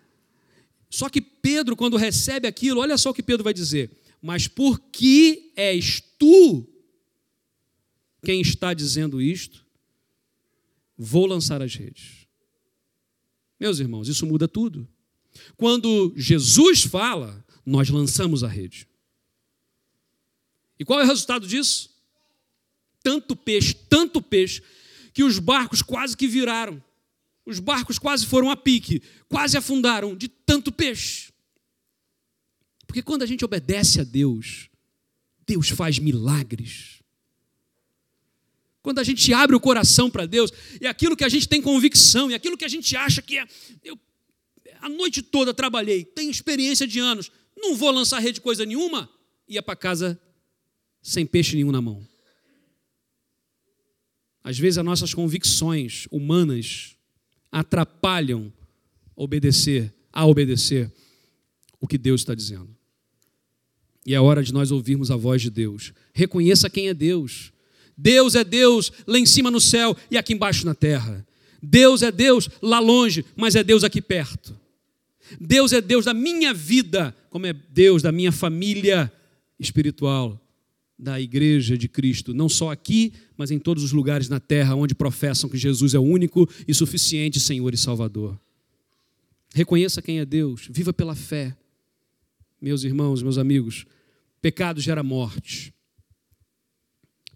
Só 0.89 1.09
que 1.09 1.19
Pedro, 1.19 1.75
quando 1.75 1.97
recebe 1.97 2.47
aquilo, 2.47 2.79
olha 2.79 2.97
só 2.97 3.09
o 3.09 3.13
que 3.13 3.21
Pedro 3.21 3.43
vai 3.43 3.53
dizer. 3.53 3.91
Mas 4.21 4.47
por 4.47 4.79
que 4.79 5.51
és 5.55 6.01
tu 6.17 6.65
quem 8.23 8.41
está 8.41 8.73
dizendo 8.73 9.21
isto? 9.21 9.67
vou 10.97 11.27
lançar 11.27 11.61
as 11.61 11.75
redes. 11.75 12.25
Meus 13.59 13.79
irmãos, 13.79 14.07
isso 14.07 14.25
muda 14.25 14.47
tudo. 14.47 14.87
Quando 15.55 16.11
Jesus 16.15 16.83
fala, 16.83 17.45
nós 17.65 17.89
lançamos 17.89 18.43
a 18.43 18.47
rede. 18.47 18.87
E 20.79 20.85
qual 20.85 20.99
é 20.99 21.03
o 21.03 21.07
resultado 21.07 21.47
disso? 21.47 21.95
Tanto 23.03 23.35
peixe, 23.35 23.73
tanto 23.73 24.21
peixe, 24.21 24.63
que 25.17 25.23
os 25.23 25.39
barcos 25.39 25.81
quase 25.81 26.15
que 26.15 26.27
viraram. 26.27 26.79
Os 27.43 27.57
barcos 27.57 27.97
quase 27.97 28.23
foram 28.23 28.51
a 28.51 28.55
pique, 28.55 29.01
quase 29.27 29.57
afundaram 29.57 30.15
de 30.15 30.27
tanto 30.27 30.71
peixe. 30.71 31.33
Porque 32.85 33.01
quando 33.01 33.23
a 33.23 33.25
gente 33.25 33.43
obedece 33.43 33.99
a 33.99 34.03
Deus, 34.03 34.69
Deus 35.43 35.69
faz 35.69 35.97
milagres. 35.97 37.01
Quando 38.83 38.99
a 38.99 39.03
gente 39.03 39.33
abre 39.33 39.55
o 39.55 39.59
coração 39.59 40.07
para 40.07 40.27
Deus, 40.27 40.51
e 40.79 40.85
aquilo 40.85 41.17
que 41.17 41.23
a 41.23 41.29
gente 41.29 41.49
tem 41.49 41.63
convicção, 41.63 42.29
e 42.29 42.35
aquilo 42.35 42.55
que 42.55 42.65
a 42.65 42.69
gente 42.69 42.95
acha 42.95 43.19
que 43.19 43.39
é. 43.39 43.47
Eu, 43.83 43.99
a 44.81 44.87
noite 44.87 45.23
toda 45.23 45.51
trabalhei, 45.51 46.05
tenho 46.05 46.29
experiência 46.29 46.85
de 46.85 46.99
anos, 46.99 47.31
não 47.57 47.73
vou 47.73 47.89
lançar 47.89 48.19
rede 48.19 48.39
coisa 48.39 48.67
nenhuma, 48.67 49.09
ia 49.47 49.63
para 49.63 49.75
casa 49.75 50.21
sem 51.01 51.25
peixe 51.25 51.55
nenhum 51.55 51.71
na 51.71 51.81
mão. 51.81 52.07
Às 54.47 54.57
vezes 54.57 54.77
as 54.77 54.85
nossas 54.85 55.13
convicções 55.13 56.07
humanas 56.09 56.95
atrapalham 57.51 58.49
obedecer, 59.13 59.93
a 60.09 60.25
obedecer 60.25 60.89
o 61.81 61.85
que 61.85 61.97
Deus 61.97 62.21
está 62.21 62.33
dizendo. 62.33 62.69
E 64.05 64.15
é 64.15 64.21
hora 64.21 64.41
de 64.41 64.53
nós 64.53 64.71
ouvirmos 64.71 65.11
a 65.11 65.17
voz 65.17 65.41
de 65.41 65.49
Deus. 65.49 65.91
Reconheça 66.13 66.69
quem 66.69 66.87
é 66.87 66.93
Deus. 66.93 67.51
Deus 67.97 68.35
é 68.35 68.43
Deus 68.45 68.89
lá 69.05 69.19
em 69.19 69.25
cima 69.25 69.51
no 69.51 69.59
céu 69.59 69.97
e 70.09 70.17
aqui 70.17 70.31
embaixo 70.31 70.65
na 70.65 70.73
terra. 70.73 71.27
Deus 71.61 72.01
é 72.01 72.09
Deus 72.09 72.47
lá 72.61 72.79
longe, 72.79 73.25
mas 73.35 73.53
é 73.53 73.65
Deus 73.65 73.83
aqui 73.83 74.01
perto. 74.01 74.57
Deus 75.41 75.73
é 75.73 75.81
Deus 75.81 76.05
da 76.05 76.13
minha 76.13 76.53
vida, 76.53 77.13
como 77.29 77.45
é 77.47 77.51
Deus 77.51 78.01
da 78.01 78.13
minha 78.13 78.31
família 78.31 79.11
espiritual, 79.59 80.41
da 80.97 81.21
igreja 81.21 81.77
de 81.77 81.87
Cristo, 81.87 82.33
não 82.33 82.49
só 82.49 82.71
aqui, 82.71 83.13
mas 83.37 83.51
em 83.51 83.59
todos 83.59 83.83
os 83.83 83.91
lugares 83.91 84.29
na 84.29 84.39
terra 84.39 84.75
onde 84.75 84.95
professam 84.95 85.49
que 85.49 85.57
Jesus 85.57 85.93
é 85.93 85.99
o 85.99 86.03
único 86.03 86.49
e 86.67 86.73
suficiente 86.73 87.39
Senhor 87.39 87.73
e 87.73 87.77
Salvador. 87.77 88.39
Reconheça 89.53 90.01
quem 90.01 90.19
é 90.19 90.25
Deus, 90.25 90.67
viva 90.69 90.91
pela 90.91 91.15
fé. 91.15 91.55
Meus 92.59 92.83
irmãos, 92.83 93.21
meus 93.21 93.37
amigos, 93.37 93.85
pecado 94.41 94.81
gera 94.81 95.03
morte. 95.03 95.73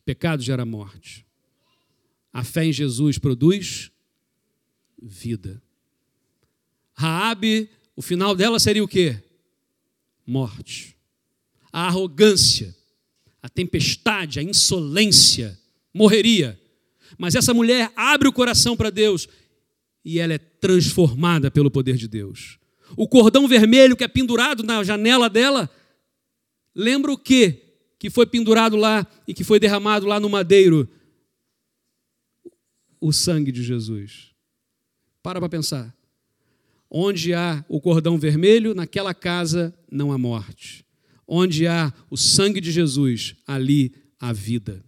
Pecado 0.03 0.41
gera 0.41 0.66
morte. 0.66 1.26
A 2.34 2.43
fé 2.43 2.66
em 2.66 2.74
Jesus 2.74 3.18
produz 3.18 3.91
vida. 5.01 5.62
Raabe, 6.93 7.70
o 7.95 8.01
final 8.01 8.36
dela 8.36 8.59
seria 8.59 8.84
o 8.84 8.88
quê? 8.88 9.22
Morte. 10.26 10.97
A 11.72 11.88
arrogância, 11.88 12.76
a 13.41 13.49
tempestade, 13.49 14.39
a 14.39 14.43
insolência 14.43 15.59
morreria. 15.93 16.59
Mas 17.17 17.35
essa 17.35 17.53
mulher 17.53 17.91
abre 17.95 18.27
o 18.27 18.33
coração 18.33 18.75
para 18.75 18.89
Deus 18.89 19.27
e 20.03 20.19
ela 20.19 20.33
é 20.33 20.37
transformada 20.37 21.51
pelo 21.51 21.71
poder 21.71 21.95
de 21.97 22.07
Deus. 22.07 22.57
O 22.95 23.07
cordão 23.07 23.47
vermelho 23.47 23.95
que 23.95 24.03
é 24.03 24.07
pendurado 24.07 24.63
na 24.63 24.83
janela 24.83 25.29
dela 25.29 25.69
lembra 26.75 27.11
o 27.11 27.17
quê? 27.17 27.71
que 28.01 28.09
foi 28.09 28.25
pendurado 28.25 28.75
lá 28.75 29.05
e 29.27 29.33
que 29.33 29.43
foi 29.43 29.59
derramado 29.59 30.07
lá 30.07 30.19
no 30.19 30.27
madeiro 30.27 30.89
o 32.99 33.13
sangue 33.13 33.51
de 33.51 33.61
Jesus. 33.61 34.31
Para 35.21 35.39
para 35.39 35.47
pensar. 35.47 35.95
Onde 36.89 37.31
há 37.31 37.63
o 37.69 37.79
cordão 37.79 38.17
vermelho, 38.17 38.73
naquela 38.73 39.13
casa 39.13 39.71
não 39.91 40.11
há 40.11 40.17
morte. 40.17 40.83
Onde 41.34 41.65
há 41.65 41.93
o 42.09 42.17
sangue 42.17 42.59
de 42.59 42.73
Jesus, 42.73 43.36
ali 43.47 43.93
há 44.19 44.34
vida. 44.34 44.84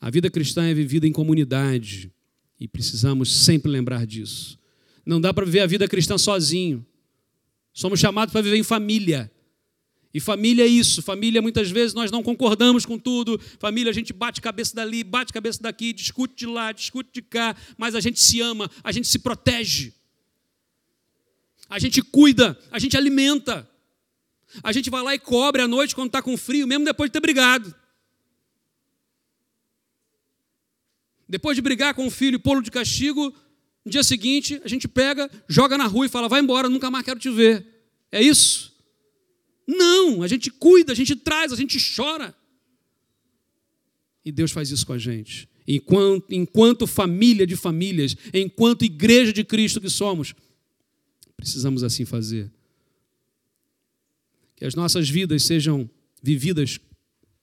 A 0.00 0.10
vida 0.10 0.28
cristã 0.28 0.66
é 0.66 0.74
vivida 0.74 1.06
em 1.06 1.12
comunidade 1.12 2.12
e 2.58 2.66
precisamos 2.66 3.32
sempre 3.32 3.70
lembrar 3.70 4.04
disso. 4.04 4.58
Não 5.06 5.20
dá 5.20 5.32
para 5.32 5.44
viver 5.44 5.60
a 5.60 5.66
vida 5.66 5.86
cristã 5.86 6.18
sozinho. 6.18 6.84
Somos 7.72 8.00
chamados 8.00 8.32
para 8.32 8.40
viver 8.40 8.56
em 8.56 8.64
família. 8.64 9.30
E 10.12 10.18
família 10.18 10.64
é 10.64 10.66
isso. 10.66 11.00
Família, 11.00 11.40
muitas 11.40 11.70
vezes, 11.70 11.94
nós 11.94 12.10
não 12.10 12.20
concordamos 12.20 12.84
com 12.84 12.98
tudo. 12.98 13.40
Família, 13.60 13.90
a 13.90 13.94
gente 13.94 14.12
bate 14.12 14.40
cabeça 14.40 14.74
dali, 14.74 15.04
bate 15.04 15.32
cabeça 15.32 15.62
daqui, 15.62 15.92
discute 15.92 16.34
de 16.34 16.46
lá, 16.46 16.72
discute 16.72 17.10
de 17.12 17.22
cá, 17.22 17.54
mas 17.78 17.94
a 17.94 18.00
gente 18.00 18.18
se 18.18 18.40
ama, 18.40 18.68
a 18.82 18.90
gente 18.90 19.06
se 19.06 19.20
protege. 19.20 19.92
A 21.70 21.78
gente 21.78 22.02
cuida, 22.02 22.58
a 22.72 22.80
gente 22.80 22.96
alimenta. 22.96 23.70
A 24.62 24.72
gente 24.72 24.90
vai 24.90 25.02
lá 25.02 25.14
e 25.14 25.18
cobre 25.18 25.62
à 25.62 25.68
noite 25.68 25.94
quando 25.94 26.08
está 26.08 26.22
com 26.22 26.36
frio, 26.36 26.66
mesmo 26.66 26.84
depois 26.84 27.08
de 27.08 27.12
ter 27.12 27.20
brigado. 27.20 27.74
Depois 31.28 31.56
de 31.56 31.62
brigar 31.62 31.94
com 31.94 32.06
o 32.06 32.10
filho 32.10 32.36
e 32.36 32.38
pô-lo 32.38 32.62
de 32.62 32.70
castigo, 32.70 33.34
no 33.84 33.90
dia 33.90 34.04
seguinte, 34.04 34.60
a 34.64 34.68
gente 34.68 34.86
pega, 34.86 35.30
joga 35.48 35.76
na 35.76 35.86
rua 35.86 36.06
e 36.06 36.08
fala: 36.08 36.28
vai 36.28 36.40
embora, 36.40 36.68
nunca 36.68 36.90
mais 36.90 37.04
quero 37.04 37.18
te 37.18 37.30
ver. 37.30 37.66
É 38.10 38.22
isso? 38.22 38.74
Não, 39.66 40.22
a 40.22 40.28
gente 40.28 40.50
cuida, 40.50 40.92
a 40.92 40.94
gente 40.94 41.16
traz, 41.16 41.52
a 41.52 41.56
gente 41.56 41.78
chora. 41.94 42.34
E 44.24 44.30
Deus 44.30 44.52
faz 44.52 44.70
isso 44.70 44.86
com 44.86 44.92
a 44.92 44.98
gente. 44.98 45.48
enquanto, 45.66 46.32
enquanto 46.32 46.86
família 46.86 47.46
de 47.46 47.56
famílias, 47.56 48.16
enquanto 48.32 48.84
igreja 48.84 49.32
de 49.32 49.44
Cristo 49.44 49.80
que 49.80 49.90
somos, 49.90 50.34
precisamos 51.36 51.82
assim 51.82 52.04
fazer. 52.04 52.50
Que 54.56 54.64
as 54.64 54.74
nossas 54.74 55.08
vidas 55.08 55.44
sejam 55.44 55.88
vividas 56.22 56.80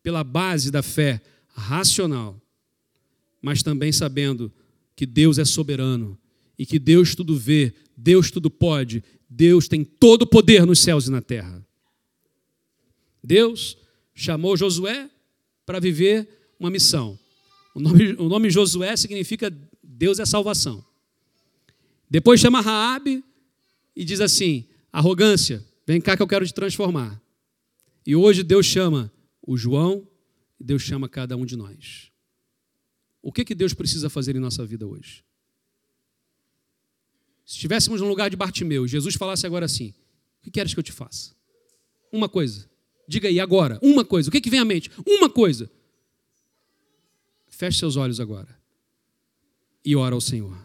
pela 0.01 0.23
base 0.23 0.69
da 0.69 0.83
fé 0.83 1.21
racional, 1.47 2.41
mas 3.41 3.63
também 3.63 3.91
sabendo 3.91 4.51
que 4.95 5.05
Deus 5.05 5.37
é 5.37 5.45
soberano 5.45 6.17
e 6.57 6.65
que 6.65 6.77
Deus 6.79 7.15
tudo 7.15 7.37
vê, 7.37 7.73
Deus 7.95 8.29
tudo 8.29 8.49
pode, 8.49 9.03
Deus 9.29 9.67
tem 9.67 9.83
todo 9.83 10.23
o 10.23 10.27
poder 10.27 10.65
nos 10.65 10.79
céus 10.79 11.07
e 11.07 11.11
na 11.11 11.21
terra. 11.21 11.65
Deus 13.23 13.77
chamou 14.13 14.57
Josué 14.57 15.09
para 15.65 15.79
viver 15.79 16.27
uma 16.59 16.69
missão. 16.69 17.17
O 17.73 17.79
nome, 17.79 18.13
o 18.13 18.27
nome 18.27 18.49
Josué 18.49 18.95
significa 18.95 19.51
Deus 19.81 20.19
é 20.19 20.25
salvação. 20.25 20.83
Depois 22.09 22.39
chama 22.39 22.61
Raabe 22.61 23.23
e 23.95 24.03
diz 24.03 24.19
assim: 24.21 24.65
arrogância, 24.91 25.63
vem 25.85 26.01
cá 26.01 26.15
que 26.15 26.23
eu 26.23 26.27
quero 26.27 26.45
te 26.45 26.53
transformar. 26.53 27.21
E 28.05 28.15
hoje 28.15 28.43
Deus 28.43 28.65
chama 28.65 29.11
o 29.41 29.57
João, 29.57 30.07
Deus 30.59 30.81
chama 30.81 31.07
cada 31.07 31.35
um 31.35 31.45
de 31.45 31.55
nós. 31.55 32.11
O 33.21 33.31
que, 33.31 33.45
que 33.45 33.55
Deus 33.55 33.73
precisa 33.73 34.09
fazer 34.09 34.35
em 34.35 34.39
nossa 34.39 34.65
vida 34.65 34.85
hoje? 34.85 35.23
Se 37.45 37.55
estivéssemos 37.55 38.01
no 38.01 38.07
lugar 38.07 38.29
de 38.29 38.35
Bartimeu, 38.35 38.87
Jesus 38.87 39.15
falasse 39.15 39.45
agora 39.45 39.65
assim: 39.65 39.93
O 40.39 40.43
que 40.43 40.51
queres 40.51 40.73
que 40.73 40.79
eu 40.79 40.83
te 40.83 40.91
faça? 40.91 41.35
Uma 42.11 42.29
coisa. 42.29 42.69
Diga 43.07 43.27
aí, 43.27 43.39
agora, 43.39 43.79
uma 43.81 44.05
coisa. 44.05 44.29
O 44.29 44.31
que, 44.31 44.39
que 44.39 44.49
vem 44.49 44.59
à 44.59 44.65
mente? 44.65 44.89
Uma 45.05 45.29
coisa. 45.29 45.69
Feche 47.47 47.79
seus 47.79 47.95
olhos 47.95 48.19
agora 48.19 48.57
e 49.85 49.95
ora 49.95 50.15
ao 50.15 50.21
Senhor. 50.21 50.57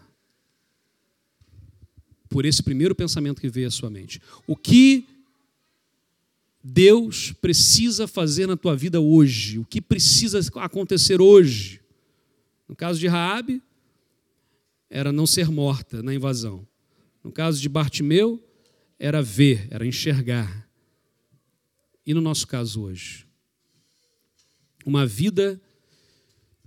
Por 2.29 2.45
esse 2.45 2.61
primeiro 2.61 2.93
pensamento 2.93 3.41
que 3.41 3.49
veio 3.49 3.67
à 3.67 3.71
sua 3.71 3.89
mente. 3.89 4.21
O 4.45 4.55
que 4.55 5.05
Deus 6.63 7.31
precisa 7.31 8.07
fazer 8.07 8.45
na 8.47 8.55
tua 8.55 8.75
vida 8.75 8.99
hoje? 9.01 9.57
O 9.57 9.65
que 9.65 9.81
precisa 9.81 10.39
acontecer 10.55 11.19
hoje? 11.19 11.81
No 12.67 12.75
caso 12.75 12.99
de 12.99 13.07
Raabe, 13.07 13.61
era 14.89 15.11
não 15.11 15.25
ser 15.25 15.49
morta 15.49 16.03
na 16.03 16.13
invasão. 16.13 16.67
No 17.23 17.31
caso 17.31 17.59
de 17.59 17.67
Bartimeu, 17.67 18.43
era 18.99 19.21
ver, 19.21 19.67
era 19.71 19.85
enxergar. 19.85 20.69
E 22.05 22.13
no 22.13 22.21
nosso 22.21 22.47
caso 22.47 22.81
hoje? 22.81 23.25
Uma 24.85 25.05
vida 25.05 25.59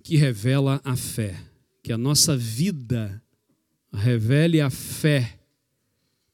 que 0.02 0.16
revela 0.16 0.80
a 0.84 0.96
fé. 0.96 1.38
Que 1.82 1.92
a 1.92 1.98
nossa 1.98 2.36
vida 2.36 3.22
revele 3.92 4.60
a 4.60 4.70
fé 4.70 5.38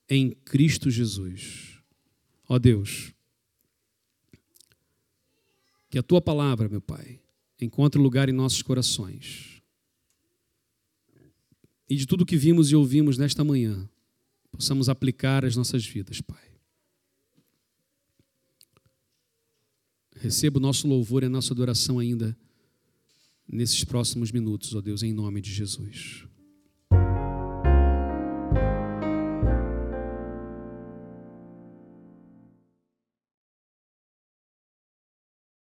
em 0.09 0.31
Cristo 0.31 0.91
Jesus. 0.91 1.79
Ó 2.49 2.59
Deus, 2.59 3.13
que 5.91 5.99
a 5.99 6.03
tua 6.03 6.21
palavra, 6.21 6.69
meu 6.69 6.81
Pai, 6.81 7.21
encontre 7.61 8.01
lugar 8.01 8.29
em 8.29 8.33
nossos 8.33 8.63
corações. 8.63 9.63
E 11.89 11.97
de 11.97 12.07
tudo 12.07 12.27
que 12.27 12.37
vimos 12.37 12.71
e 12.71 12.77
ouvimos 12.77 13.17
nesta 13.17 13.43
manhã, 13.43 13.89
possamos 14.51 14.89
aplicar 14.89 15.45
as 15.45 15.57
nossas 15.57 15.85
vidas, 15.87 16.21
Pai. 16.21 16.49
Receba 20.17 20.59
o 20.59 20.61
nosso 20.61 20.89
louvor 20.89 21.23
e 21.23 21.27
a 21.27 21.31
nossa 21.31 21.53
adoração 21.55 21.99
ainda 21.99 22.37
nesses 23.47 23.85
próximos 23.85 24.31
minutos, 24.31 24.75
ó 24.75 24.81
Deus, 24.81 25.03
em 25.03 25.13
nome 25.13 25.41
de 25.41 25.53
Jesus. 25.53 26.28